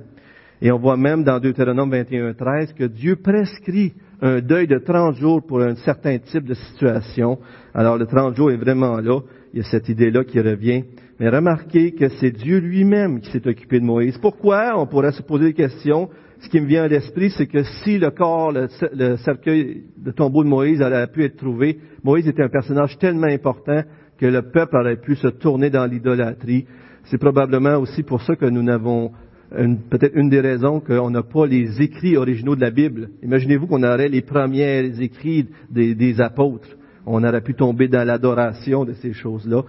Et 0.60 0.70
on 0.70 0.78
voit 0.78 0.96
même 0.96 1.24
dans 1.24 1.40
Deutéronome 1.40 1.90
21, 1.90 2.34
13 2.34 2.74
que 2.74 2.84
Dieu 2.84 3.16
prescrit 3.16 3.94
un 4.20 4.38
deuil 4.38 4.68
de 4.68 4.78
30 4.78 5.16
jours 5.16 5.44
pour 5.44 5.60
un 5.60 5.74
certain 5.74 6.18
type 6.18 6.44
de 6.44 6.54
situation. 6.54 7.40
Alors 7.74 7.98
le 7.98 8.06
30 8.06 8.36
jours 8.36 8.52
est 8.52 8.58
vraiment 8.58 9.00
là. 9.00 9.22
Il 9.52 9.58
y 9.58 9.60
a 9.60 9.64
cette 9.64 9.88
idée-là 9.88 10.22
qui 10.22 10.38
revient. 10.38 10.84
Mais 11.18 11.30
remarquez 11.30 11.94
que 11.96 12.08
c'est 12.20 12.30
Dieu 12.30 12.58
lui-même 12.58 13.18
qui 13.18 13.32
s'est 13.32 13.44
occupé 13.44 13.80
de 13.80 13.84
Moïse. 13.84 14.16
Pourquoi? 14.18 14.78
On 14.78 14.86
pourrait 14.86 15.10
se 15.10 15.22
poser 15.22 15.46
des 15.46 15.54
questions. 15.54 16.10
Ce 16.42 16.48
qui 16.48 16.60
me 16.60 16.66
vient 16.66 16.84
à 16.84 16.88
l'esprit, 16.88 17.30
c'est 17.30 17.48
que 17.48 17.64
si 17.82 17.98
le 17.98 18.12
corps, 18.12 18.52
le, 18.52 19.16
cercueil, 19.16 19.82
le 20.04 20.12
tombeau 20.12 20.44
de 20.44 20.48
Moïse 20.48 20.80
avait 20.80 21.08
pu 21.08 21.24
être 21.24 21.38
trouvé, 21.38 21.80
Moïse 22.04 22.28
était 22.28 22.44
un 22.44 22.48
personnage 22.48 22.96
tellement 22.98 23.26
important 23.26 23.82
que 24.22 24.26
le 24.28 24.42
peuple 24.42 24.76
aurait 24.76 25.00
pu 25.00 25.16
se 25.16 25.26
tourner 25.26 25.68
dans 25.68 25.84
l'idolâtrie. 25.84 26.64
C'est 27.06 27.18
probablement 27.18 27.78
aussi 27.78 28.04
pour 28.04 28.22
ça 28.22 28.36
que 28.36 28.44
nous 28.44 28.62
n'avons 28.62 29.10
peut-être 29.50 30.14
une 30.14 30.28
des 30.28 30.38
raisons 30.38 30.78
qu'on 30.78 31.10
n'a 31.10 31.24
pas 31.24 31.44
les 31.44 31.82
écrits 31.82 32.16
originaux 32.16 32.54
de 32.54 32.60
la 32.60 32.70
Bible. 32.70 33.08
Imaginez-vous 33.24 33.66
qu'on 33.66 33.82
aurait 33.82 34.08
les 34.08 34.22
premiers 34.22 34.92
écrits 35.02 35.48
des, 35.68 36.20
apôtres. 36.20 36.68
On 37.04 37.24
aurait 37.24 37.40
pu 37.40 37.54
tomber 37.54 37.88
dans 37.88 38.06
l'adoration 38.06 38.84
de 38.84 38.92
ces 38.92 39.12
choses-là, 39.12 39.62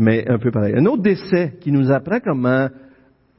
mais 0.00 0.28
un 0.28 0.38
peu 0.38 0.50
pareil. 0.50 0.74
Un 0.76 0.86
autre 0.86 1.04
décès 1.04 1.54
qui 1.60 1.70
nous 1.70 1.92
apprend 1.92 2.18
comment 2.18 2.68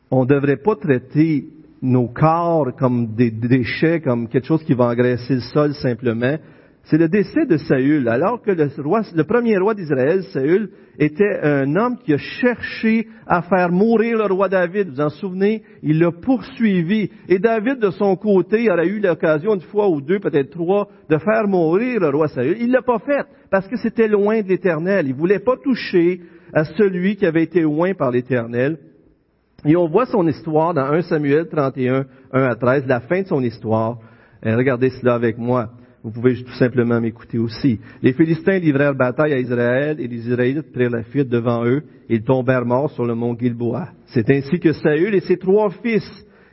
on 0.10 0.22
ne 0.22 0.30
devrait 0.30 0.56
pas 0.64 0.78
traiter 0.78 1.50
nos 1.82 2.08
corps 2.08 2.74
comme 2.80 3.14
des 3.14 3.30
déchets, 3.30 4.00
comme 4.00 4.30
quelque 4.30 4.48
chose 4.48 4.64
qui 4.64 4.74
va 4.74 4.86
engraisser 4.86 5.34
le 5.34 5.42
sol 5.42 5.74
simplement, 5.74 6.38
c'est 6.86 6.98
le 6.98 7.08
décès 7.08 7.46
de 7.46 7.58
Saül, 7.58 8.08
alors 8.10 8.42
que 8.42 8.52
le, 8.52 9.24
premier 9.24 9.58
roi 9.58 9.76
d'Israël, 9.76 10.24
Saül, 10.34 10.72
était 10.98 11.40
un 11.44 11.76
homme 11.76 11.98
qui 12.04 12.14
a 12.14 12.18
cherché 12.18 13.08
à 13.28 13.44
faire 13.44 13.72
mourir 13.72 14.18
le 14.18 14.34
roi 14.34 14.50
David. 14.50 14.90
Vous 14.90 14.96
vous 14.96 15.02
en 15.02 15.10
souvenez? 15.10 15.64
Il 15.84 16.00
l'a 16.00 16.12
poursuivi. 16.12 17.10
Et 17.30 17.40
David, 17.40 17.80
de 17.80 17.92
son 17.92 18.16
côté, 18.16 18.70
aurait 18.70 18.88
eu 18.88 19.00
l'occasion 19.00 19.54
une 19.54 19.62
fois 19.62 19.90
ou 19.90 20.02
deux, 20.02 20.20
peut-être 20.20 20.50
trois, 20.50 20.90
de 21.10 21.18
faire 21.18 21.48
mourir 21.48 22.00
le 22.02 22.10
roi 22.10 22.28
Saül. 22.28 22.58
Il 22.60 22.72
l'a 22.72 22.82
pas 22.82 23.00
fait, 23.00 23.26
parce 23.50 23.68
que 23.68 23.78
c'était 23.78 24.08
loin 24.08 24.42
de 24.42 24.48
l'Éternel. 24.48 25.08
Il 25.08 25.14
voulait 25.14 25.40
pas 25.40 25.56
toucher 25.64 26.22
à 26.54 26.66
celui 26.66 27.16
qui 27.16 27.26
avait 27.26 27.44
été 27.44 27.62
loin 27.62 27.94
par 27.94 28.12
l'Éternel. 28.12 28.78
Et 29.66 29.76
on 29.76 29.88
voit 29.88 30.08
son 30.08 30.28
histoire 30.28 30.74
dans 30.74 30.86
1 30.86 31.04
Samuel 31.04 31.48
31, 31.48 32.06
1 32.34 32.44
à 32.44 32.56
13, 32.56 32.86
la 32.88 33.02
fin 33.02 33.22
de 33.22 33.28
son 33.28 33.42
histoire. 33.42 34.00
Et 34.44 34.54
regardez 34.54 34.90
cela 34.90 35.14
avec 35.14 35.38
moi. 35.38 35.70
Vous 36.04 36.12
pouvez 36.12 36.36
tout 36.44 36.54
simplement 36.54 37.00
m'écouter 37.00 37.38
aussi. 37.38 37.80
Les 38.02 38.14
Philistins 38.14 38.58
livrèrent 38.58 38.96
bataille 38.96 39.34
à 39.34 39.40
Israël 39.40 40.00
et 40.00 40.08
les 40.08 40.28
Israélites 40.28 40.72
prirent 40.72 40.90
la 40.90 41.04
fuite 41.04 41.30
devant 41.30 41.66
eux 41.66 41.84
ils 42.12 42.24
tombèrent 42.24 42.66
morts 42.66 42.92
sur 42.92 43.06
le 43.06 43.16
mont 43.16 43.38
Gilboa. 43.40 43.88
C'est 44.08 44.30
ainsi 44.30 44.60
que 44.60 44.74
Saül 44.74 45.16
et 45.16 45.22
ses 45.22 45.38
trois 45.38 45.70
fils 45.82 46.04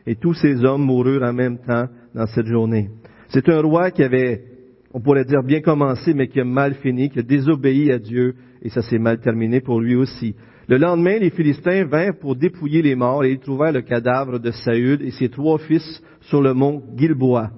et 0.06 0.14
tous 0.14 0.34
ces 0.34 0.64
hommes 0.64 0.84
moururent 0.84 1.24
en 1.24 1.32
même 1.32 1.58
temps 1.58 1.86
dans 2.14 2.26
cette 2.26 2.46
journée. 2.46 2.90
C'est 3.30 3.48
un 3.48 3.60
roi 3.60 3.90
qui 3.90 4.04
avait, 4.04 4.44
on 4.94 5.00
pourrait 5.00 5.24
dire, 5.24 5.42
bien 5.42 5.60
commencé, 5.60 6.14
mais 6.14 6.28
qui 6.28 6.40
a 6.40 6.44
mal 6.44 6.74
fini, 6.74 7.10
qui 7.10 7.18
a 7.18 7.22
désobéi 7.22 7.90
à 7.90 7.98
Dieu, 7.98 8.36
et 8.62 8.68
ça 8.70 8.82
s'est 8.82 9.00
mal 9.00 9.18
terminé 9.18 9.60
pour 9.60 9.80
lui 9.80 9.96
aussi. 9.96 10.36
Le 10.68 10.78
lendemain, 10.78 11.18
les 11.18 11.30
Philistins 11.30 11.84
vinrent 11.86 12.18
pour 12.20 12.36
dépouiller 12.36 12.80
les 12.80 12.94
morts, 12.94 13.24
et 13.24 13.32
ils 13.32 13.40
trouvèrent 13.40 13.72
le 13.72 13.82
cadavre 13.82 14.38
de 14.38 14.52
Saül 14.52 15.02
et 15.02 15.10
ses 15.10 15.28
trois 15.28 15.58
fils 15.58 16.02
sur 16.20 16.40
le 16.40 16.54
mont 16.54 16.84
Gilboa. 16.96 17.50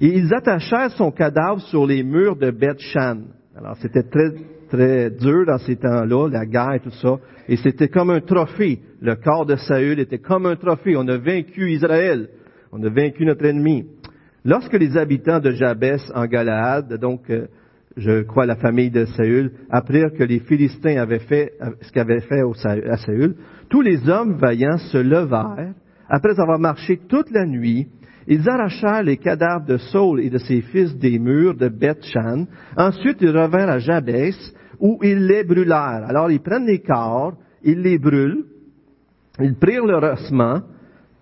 Et 0.00 0.16
ils 0.16 0.32
attachèrent 0.32 0.92
son 0.92 1.10
cadavre 1.10 1.60
sur 1.62 1.86
les 1.86 2.02
murs 2.02 2.36
de 2.36 2.50
Beth-Shan. 2.50 3.22
Alors, 3.56 3.76
c'était 3.78 4.04
très, 4.04 4.30
très 4.68 5.10
dur 5.10 5.44
dans 5.46 5.58
ces 5.58 5.76
temps-là, 5.76 6.28
la 6.28 6.46
guerre 6.46 6.74
et 6.74 6.80
tout 6.80 6.90
ça. 6.90 7.16
Et 7.48 7.56
c'était 7.56 7.88
comme 7.88 8.10
un 8.10 8.20
trophée. 8.20 8.80
Le 9.00 9.16
corps 9.16 9.46
de 9.46 9.56
Saül 9.56 9.98
était 9.98 10.18
comme 10.18 10.46
un 10.46 10.56
trophée. 10.56 10.96
On 10.96 11.08
a 11.08 11.16
vaincu 11.18 11.70
Israël. 11.72 12.28
On 12.70 12.82
a 12.84 12.88
vaincu 12.88 13.24
notre 13.24 13.44
ennemi. 13.44 13.86
Lorsque 14.44 14.74
les 14.74 14.96
habitants 14.96 15.40
de 15.40 15.50
Jabès 15.50 16.00
en 16.14 16.26
Galaad, 16.26 16.94
donc 17.00 17.28
euh, 17.30 17.46
je 17.96 18.22
crois 18.22 18.46
la 18.46 18.56
famille 18.56 18.90
de 18.90 19.04
Saül, 19.04 19.50
apprirent 19.70 20.12
que 20.16 20.22
les 20.22 20.38
Philistins 20.40 21.00
avaient 21.00 21.18
fait 21.18 21.52
ce 21.80 21.90
qu'avaient 21.90 22.20
fait 22.20 22.42
à 22.88 22.96
Saül, 22.98 23.34
tous 23.68 23.82
les 23.82 24.08
hommes 24.08 24.34
vaillants 24.34 24.78
se 24.78 24.98
levèrent, 24.98 25.74
après 26.08 26.38
avoir 26.38 26.58
marché 26.58 27.00
toute 27.08 27.30
la 27.30 27.44
nuit, 27.44 27.88
ils 28.30 28.46
arrachèrent 28.46 29.02
les 29.02 29.16
cadavres 29.16 29.64
de 29.64 29.78
Saul 29.78 30.20
et 30.20 30.28
de 30.28 30.36
ses 30.36 30.60
fils 30.60 30.94
des 30.98 31.18
murs 31.18 31.56
de 31.56 31.68
Beth-Shan. 31.68 32.44
Ensuite, 32.76 33.16
ils 33.22 33.30
revinrent 33.30 33.70
à 33.70 33.78
Jabès, 33.78 34.36
où 34.78 34.98
ils 35.02 35.26
les 35.26 35.44
brûlèrent. 35.44 36.04
Alors, 36.06 36.30
ils 36.30 36.40
prennent 36.40 36.66
les 36.66 36.80
corps, 36.80 37.32
ils 37.64 37.80
les 37.80 37.98
brûlent, 37.98 38.44
ils 39.40 39.54
prirent 39.56 39.86
leur 39.86 40.02
ossement, 40.02 40.60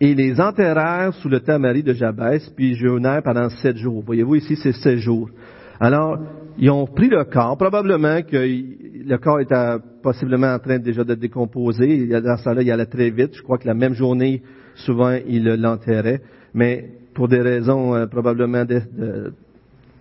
et 0.00 0.14
les 0.16 0.40
enterrèrent 0.40 1.14
sous 1.14 1.28
le 1.28 1.40
tamari 1.40 1.84
de 1.84 1.92
Jabès, 1.92 2.50
puis 2.56 2.74
jeûnèrent 2.74 3.22
pendant 3.22 3.48
sept 3.50 3.76
jours. 3.76 4.02
Voyez-vous, 4.04 4.34
ici, 4.34 4.56
c'est 4.56 4.72
sept 4.72 4.98
jours. 4.98 5.30
Alors, 5.78 6.18
ils 6.58 6.70
ont 6.70 6.86
pris 6.86 7.08
le 7.08 7.22
corps, 7.24 7.56
probablement 7.56 8.20
que 8.22 8.36
le 8.36 9.16
corps 9.18 9.40
était 9.40 9.76
possiblement 10.02 10.54
en 10.54 10.58
train 10.58 10.78
déjà 10.78 11.04
de 11.04 11.14
décomposer. 11.14 12.08
Dans 12.08 12.36
ce 12.36 12.44
temps-là, 12.44 12.62
il 12.62 12.70
allait 12.72 12.86
très 12.86 13.10
vite. 13.10 13.34
Je 13.34 13.42
crois 13.42 13.58
que 13.58 13.66
la 13.68 13.74
même 13.74 13.94
journée, 13.94 14.42
souvent, 14.74 15.16
ils 15.26 15.44
l'enterraient. 15.44 16.20
Mais 16.56 16.86
pour 17.14 17.28
des 17.28 17.40
raisons 17.40 17.94
euh, 17.94 18.06
probablement 18.06 18.64
de, 18.64 18.80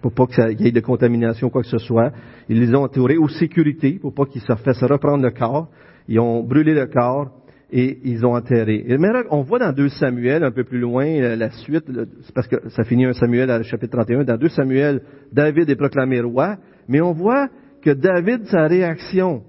pour 0.02 0.14
pas 0.14 0.26
qu'il 0.26 0.62
y 0.62 0.68
ait 0.70 0.72
de 0.72 0.80
contamination 0.80 1.48
ou 1.48 1.50
quoi 1.50 1.62
que 1.62 1.68
ce 1.68 1.78
soit, 1.78 2.12
ils 2.50 2.60
les 2.60 2.74
ont 2.74 2.84
entourés 2.84 3.18
aux 3.18 3.28
sécurité 3.28 4.00
pour 4.02 4.14
pas 4.14 4.26
qu'ils 4.26 4.42
se 4.42 4.56
fassent 4.56 4.84
reprendre 4.84 5.24
le 5.24 5.32
corps. 5.32 5.68
Ils 6.08 6.20
ont 6.20 6.44
brûlé 6.44 6.74
le 6.74 6.88
corps 6.88 7.30
et 7.72 8.00
ils 8.06 8.26
ont 8.26 8.36
enterré. 8.36 8.86
On 9.32 9.42
voit 9.42 9.60
dans 9.60 9.74
2 9.74 9.90
Samuel, 9.90 10.44
un 10.44 10.52
peu 10.52 10.64
plus 10.64 10.80
loin, 10.80 11.36
la 11.36 11.50
suite, 11.52 11.86
c'est 12.24 12.34
parce 12.34 12.48
que 12.48 12.70
ça 12.70 12.84
finit 12.84 13.06
un 13.06 13.14
Samuel 13.14 13.52
à 13.52 13.62
chapitre 13.64 13.98
31, 13.98 14.24
dans 14.24 14.38
2 14.38 14.48
Samuel, 14.50 15.02
David 15.34 15.70
est 15.70 15.76
proclamé 15.76 16.22
roi, 16.22 16.58
mais 16.88 17.02
on 17.02 17.12
voit 17.12 17.50
que 17.82 17.90
David, 17.90 18.46
sa 18.46 18.68
réaction, 18.68 19.44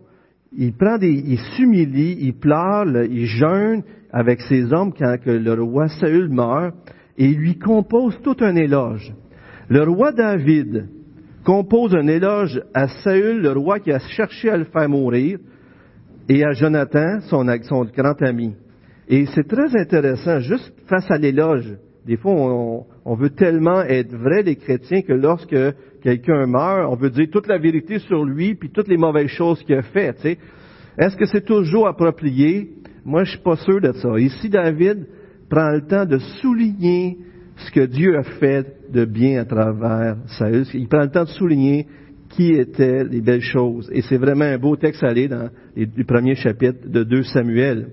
il 0.57 0.73
prend 0.73 0.99
des, 0.99 1.12
il 1.12 1.38
s'humilie, 1.38 2.16
il 2.21 2.35
pleure, 2.35 2.87
il 3.05 3.27
jeûne 3.27 3.83
avec 4.11 4.40
ses 4.40 4.73
hommes 4.73 4.92
quand 4.99 5.16
le 5.27 5.62
roi 5.62 5.88
Saül 5.88 6.31
meurt, 6.31 6.75
et 7.18 7.26
il 7.26 7.38
lui 7.38 7.59
compose 7.59 8.18
tout 8.22 8.37
un 8.40 8.57
éloge. 8.57 9.12
Le 9.68 9.83
roi 9.83 10.12
David 10.12 10.88
compose 11.44 11.94
un 11.94 12.07
éloge 12.09 12.61
à 12.74 12.88
Saül, 12.88 13.40
le 13.40 13.52
roi 13.52 13.79
qui 13.79 13.92
a 13.92 13.98
cherché 13.98 14.50
à 14.50 14.57
le 14.57 14.64
faire 14.64 14.88
mourir, 14.88 15.38
et 16.29 16.44
à 16.44 16.52
Jonathan, 16.52 17.20
son, 17.22 17.44
grand 17.96 18.20
ami. 18.22 18.55
Et 19.09 19.26
c'est 19.26 19.46
très 19.46 19.76
intéressant, 19.81 20.40
juste 20.40 20.72
face 20.88 21.09
à 21.11 21.18
l'éloge. 21.18 21.76
Des 22.05 22.16
fois, 22.16 22.33
on, 23.05 23.14
veut 23.14 23.31
tellement 23.31 23.83
être 23.83 24.14
vrai, 24.14 24.42
les 24.42 24.57
chrétiens, 24.57 25.02
que 25.02 25.12
lorsque 25.12 25.57
quelqu'un 26.02 26.46
meurt, 26.46 26.90
on 26.90 26.96
veut 26.96 27.11
dire 27.11 27.29
toute 27.31 27.46
la 27.46 27.59
vérité 27.59 27.98
sur 28.00 28.24
lui, 28.24 28.55
puis 28.55 28.70
toutes 28.70 28.88
les 28.88 28.96
mauvaises 28.96 29.29
choses 29.29 29.62
qu'il 29.62 29.76
a 29.76 29.83
faites. 29.83 30.24
Est-ce 30.98 31.16
que 31.16 31.26
c'est 31.26 31.44
toujours 31.44 31.88
approprié? 31.88 32.70
Moi, 33.05 33.24
je 33.24 33.33
suis 33.33 33.42
pas 33.42 33.57
sûr 33.57 33.81
de 33.81 33.92
ça. 33.92 34.18
Ici, 34.18 34.48
David 34.48 35.07
prend 35.49 35.71
le 35.71 35.83
temps 35.83 36.05
de 36.05 36.19
souligner 36.19 37.19
ce 37.57 37.71
que 37.71 37.87
Dieu 37.87 38.17
a 38.17 38.23
fait 38.23 38.67
de 38.93 39.05
bien 39.05 39.41
à 39.41 39.45
travers 39.45 40.17
Saül. 40.39 40.67
Il 40.75 40.89
prend 40.89 41.03
le 41.03 41.11
temps 41.11 41.25
de 41.25 41.31
souligner 41.31 41.87
qui 42.31 42.53
étaient 42.53 43.05
les 43.05 43.21
belles 43.21 43.41
choses. 43.41 43.91
Et 43.93 44.03
c'est 44.03 44.19
vraiment 44.19 44.45
un 44.45 44.59
beau 44.59 44.77
texte 44.77 45.03
à 45.03 45.09
aller 45.09 45.29
dans 45.29 45.49
les, 45.75 45.87
premiers 46.05 46.35
chapitres 46.35 46.89
de 46.89 47.03
2 47.03 47.23
Samuel. 47.23 47.89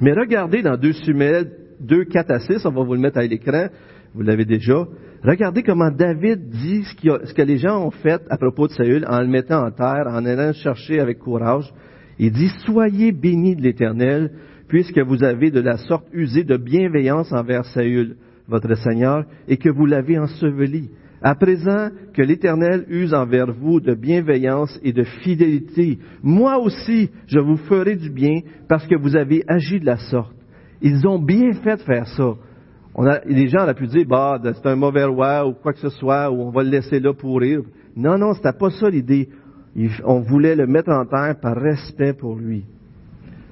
Mais 0.00 0.12
regardez 0.12 0.62
dans 0.62 0.76
2 0.76 0.92
Samuel 0.92 1.50
2, 1.80 2.04
4 2.04 2.30
à 2.30 2.40
6, 2.40 2.66
on 2.66 2.70
va 2.70 2.84
vous 2.84 2.94
le 2.94 3.00
mettre 3.00 3.18
à 3.18 3.22
l'écran, 3.22 3.66
vous 4.14 4.22
l'avez 4.22 4.44
déjà. 4.44 4.86
Regardez 5.22 5.62
comment 5.62 5.90
David 5.90 6.48
dit 6.48 6.84
ce, 6.84 7.26
ce, 7.26 7.34
que 7.34 7.42
les 7.42 7.58
gens 7.58 7.86
ont 7.86 7.90
fait 7.90 8.22
à 8.30 8.36
propos 8.36 8.68
de 8.68 8.72
Saül 8.72 9.04
en 9.06 9.20
le 9.20 9.28
mettant 9.28 9.66
en 9.66 9.70
terre, 9.70 10.06
en 10.06 10.24
allant 10.24 10.52
chercher 10.52 11.00
avec 11.00 11.18
courage. 11.18 11.72
Il 12.18 12.32
dit, 12.32 12.50
soyez 12.66 13.12
bénis 13.12 13.56
de 13.56 13.62
l'Éternel, 13.62 14.30
puisque 14.70 15.00
vous 15.00 15.24
avez 15.24 15.50
de 15.50 15.60
la 15.60 15.76
sorte 15.78 16.06
usé 16.12 16.44
de 16.44 16.56
bienveillance 16.56 17.32
envers 17.32 17.64
Saül, 17.64 18.14
votre 18.46 18.72
Seigneur, 18.76 19.24
et 19.48 19.56
que 19.56 19.68
vous 19.68 19.84
l'avez 19.84 20.16
enseveli. 20.16 20.90
À 21.22 21.34
présent 21.34 21.88
que 22.14 22.22
l'Éternel 22.22 22.86
use 22.88 23.12
envers 23.12 23.52
vous 23.52 23.80
de 23.80 23.94
bienveillance 23.94 24.78
et 24.84 24.92
de 24.92 25.02
fidélité, 25.02 25.98
moi 26.22 26.58
aussi 26.58 27.10
je 27.26 27.40
vous 27.40 27.56
ferai 27.56 27.96
du 27.96 28.10
bien 28.10 28.42
parce 28.68 28.86
que 28.86 28.94
vous 28.94 29.16
avez 29.16 29.42
agi 29.48 29.80
de 29.80 29.86
la 29.86 29.96
sorte. 29.96 30.36
Ils 30.80 31.04
ont 31.04 31.18
bien 31.18 31.52
fait 31.64 31.76
de 31.76 31.82
faire 31.82 32.06
ça. 32.06 32.34
On 32.94 33.06
a, 33.06 33.18
les 33.26 33.48
gens 33.48 33.64
auraient 33.64 33.74
pu 33.74 33.88
dire, 33.88 34.06
bah, 34.08 34.40
c'est 34.40 34.68
un 34.68 34.76
mauvais 34.76 35.04
roi 35.04 35.48
ou 35.48 35.52
quoi 35.52 35.72
que 35.72 35.80
ce 35.80 35.90
soit, 35.90 36.30
ou 36.30 36.42
on 36.42 36.50
va 36.50 36.62
le 36.62 36.70
laisser 36.70 37.00
là 37.00 37.12
pourrir. 37.12 37.62
Non, 37.96 38.16
non, 38.18 38.34
c'était 38.34 38.56
pas 38.56 38.70
ça 38.70 38.88
l'idée. 38.88 39.28
On 40.04 40.20
voulait 40.20 40.54
le 40.54 40.68
mettre 40.68 40.90
en 40.90 41.04
terre 41.06 41.34
par 41.40 41.56
respect 41.56 42.12
pour 42.12 42.36
lui. 42.36 42.64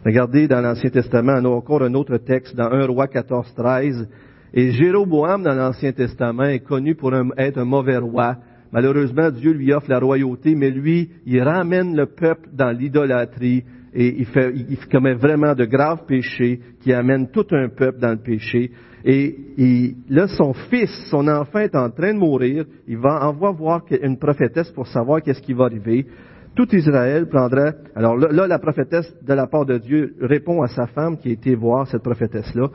Regardez 0.09 0.49
dans 0.49 0.63
l'Ancien 0.63 0.89
Testament, 0.89 1.35
on 1.43 1.45
a 1.45 1.49
encore 1.49 1.83
un 1.83 1.93
autre 1.93 2.17
texte, 2.17 2.57
dans 2.57 2.73
1 2.73 2.87
roi 2.87 3.09
14, 3.09 3.53
13. 3.55 4.09
Et 4.55 4.71
Jéroboam, 4.71 5.43
dans 5.43 5.55
l'Ancien 5.55 5.93
Testament, 5.93 6.45
est 6.45 6.61
connu 6.61 6.95
pour 6.95 7.13
être 7.37 7.59
un 7.59 7.67
mauvais 7.67 7.99
roi. 7.99 8.37
Malheureusement, 8.73 9.31
Dieu 9.31 9.53
lui 9.53 9.71
offre 9.71 9.91
la 9.91 9.99
royauté, 9.99 10.55
mais 10.55 10.71
lui, 10.71 11.11
il 11.27 11.43
ramène 11.43 11.95
le 11.95 12.07
peuple 12.07 12.49
dans 12.55 12.71
l'idolâtrie 12.71 13.65
et 13.93 14.17
il, 14.19 14.79
commet 14.91 15.13
vraiment 15.13 15.55
de 15.55 15.67
graves 15.67 16.07
péchés 16.07 16.59
qui 16.81 16.95
amènent 16.95 17.31
tout 17.31 17.47
un 17.51 17.69
peuple 17.69 17.99
dans 18.01 18.13
le 18.13 18.23
péché. 18.23 18.71
Et, 19.05 19.95
là, 20.09 20.27
son 20.29 20.55
fils, 20.55 20.91
son 21.11 21.29
enfant 21.29 21.59
est 21.59 21.77
en 21.77 21.91
train 21.91 22.15
de 22.15 22.19
mourir. 22.19 22.65
Il 22.87 22.97
va 22.97 23.29
envoie 23.29 23.53
voir 23.53 23.83
une 23.91 24.19
prophétesse 24.19 24.71
pour 24.71 24.87
savoir 24.87 25.21
qu'est-ce 25.21 25.43
qui 25.43 25.53
va 25.53 25.67
arriver. 25.67 26.07
Tout 26.55 26.75
Israël 26.75 27.29
prendra. 27.29 27.73
Alors 27.95 28.17
là, 28.17 28.47
la 28.47 28.59
prophétesse 28.59 29.15
de 29.23 29.35
la 29.35 29.47
part 29.47 29.65
de 29.65 29.79
Dieu 29.79 30.15
répond 30.21 30.63
à 30.63 30.69
sa 30.69 30.87
femme 30.87 31.19
qui 31.19 31.29
a 31.29 31.33
été 31.33 31.55
voir 31.55 31.87
cette 31.87 32.03
prophétesse-là. 32.03 32.69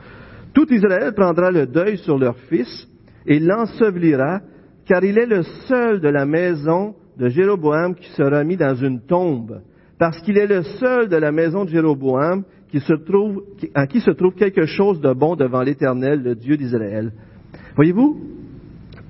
Tout 0.54 0.72
Israël 0.72 1.12
prendra 1.14 1.50
le 1.50 1.66
deuil 1.66 1.98
sur 1.98 2.18
leur 2.18 2.36
fils 2.48 2.88
et 3.26 3.40
l'ensevelira, 3.40 4.40
car 4.86 5.02
il 5.04 5.18
est 5.18 5.26
le 5.26 5.42
seul 5.42 6.00
de 6.00 6.08
la 6.08 6.24
maison 6.24 6.94
de 7.18 7.28
Jéroboam 7.28 7.94
qui 7.94 8.08
sera 8.10 8.44
mis 8.44 8.56
dans 8.56 8.74
une 8.74 9.00
tombe, 9.00 9.60
parce 9.98 10.18
qu'il 10.20 10.38
est 10.38 10.46
le 10.46 10.62
seul 10.62 11.08
de 11.08 11.16
la 11.16 11.32
maison 11.32 11.64
de 11.64 11.70
Jéroboam 11.70 12.44
qui 12.70 12.80
se 12.80 12.94
trouve, 12.94 13.42
en 13.76 13.86
qui 13.86 14.00
se 14.00 14.10
trouve 14.10 14.34
quelque 14.34 14.66
chose 14.66 15.00
de 15.00 15.12
bon 15.12 15.36
devant 15.36 15.62
l'Éternel, 15.62 16.22
le 16.22 16.34
Dieu 16.34 16.56
d'Israël. 16.56 17.12
Voyez-vous, 17.76 18.20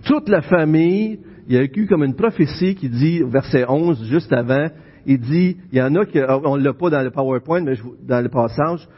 toute 0.04 0.28
la 0.28 0.42
famille, 0.42 1.18
il 1.48 1.54
y 1.54 1.58
a 1.58 1.64
eu 1.64 1.86
comme 1.86 2.04
une 2.04 2.14
prophétie 2.14 2.74
qui 2.74 2.88
dit, 2.88 3.22
verset 3.22 3.64
11, 3.68 4.04
juste 4.08 4.32
avant, 4.32 4.68
il 5.06 5.20
dit, 5.20 5.56
il 5.72 5.78
y 5.78 5.82
en 5.82 5.94
a 5.94 6.06
qui, 6.06 6.18
on 6.18 6.56
ne 6.56 6.64
l'a 6.64 6.72
pas 6.72 6.90
dans 6.90 7.02
le 7.02 7.10
PowerPoint, 7.10 7.62
mais 7.62 7.74
dans 8.06 8.22
le 8.22 8.28
passage, 8.28 8.88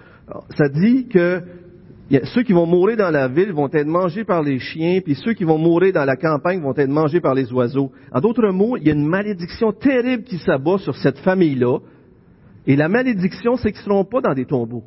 ça 0.56 0.68
dit 0.68 1.09
que 1.09 1.42
ceux 2.35 2.42
qui 2.42 2.52
vont 2.52 2.66
mourir 2.66 2.96
dans 2.96 3.11
la 3.11 3.26
ville 3.26 3.52
vont 3.52 3.68
être 3.72 3.87
mangés 3.87 4.24
par 4.24 4.42
les 4.42 4.59
chiens, 4.61 5.00
puis 5.04 5.16
ceux 5.16 5.32
qui 5.32 5.44
vont 5.44 5.59
mourir 5.59 5.92
dans 5.92 6.04
la 6.04 6.16
campagne 6.16 6.61
vont 6.61 6.74
être 6.76 6.88
mangés 6.88 7.20
par 7.20 7.35
les 7.35 7.52
oiseaux. 7.52 7.90
En 8.12 8.20
d'autres 8.20 8.50
mots, 8.50 8.76
il 8.76 8.87
y 8.87 8.90
a 8.90 8.94
une 8.94 9.06
malédiction 9.06 9.72
terrible 9.72 10.22
qui 10.22 10.38
s'abat 10.38 10.78
sur 10.78 10.94
cette 10.96 11.18
famille-là. 11.18 11.78
Et 12.68 12.76
la 12.76 12.88
malédiction, 12.88 13.56
c'est 13.56 13.72
qu'ils 13.72 13.80
ne 13.80 13.85
seront 13.85 14.04
pas 14.04 14.20
dans 14.20 14.35
des 14.35 14.44
tombeaux. 14.44 14.85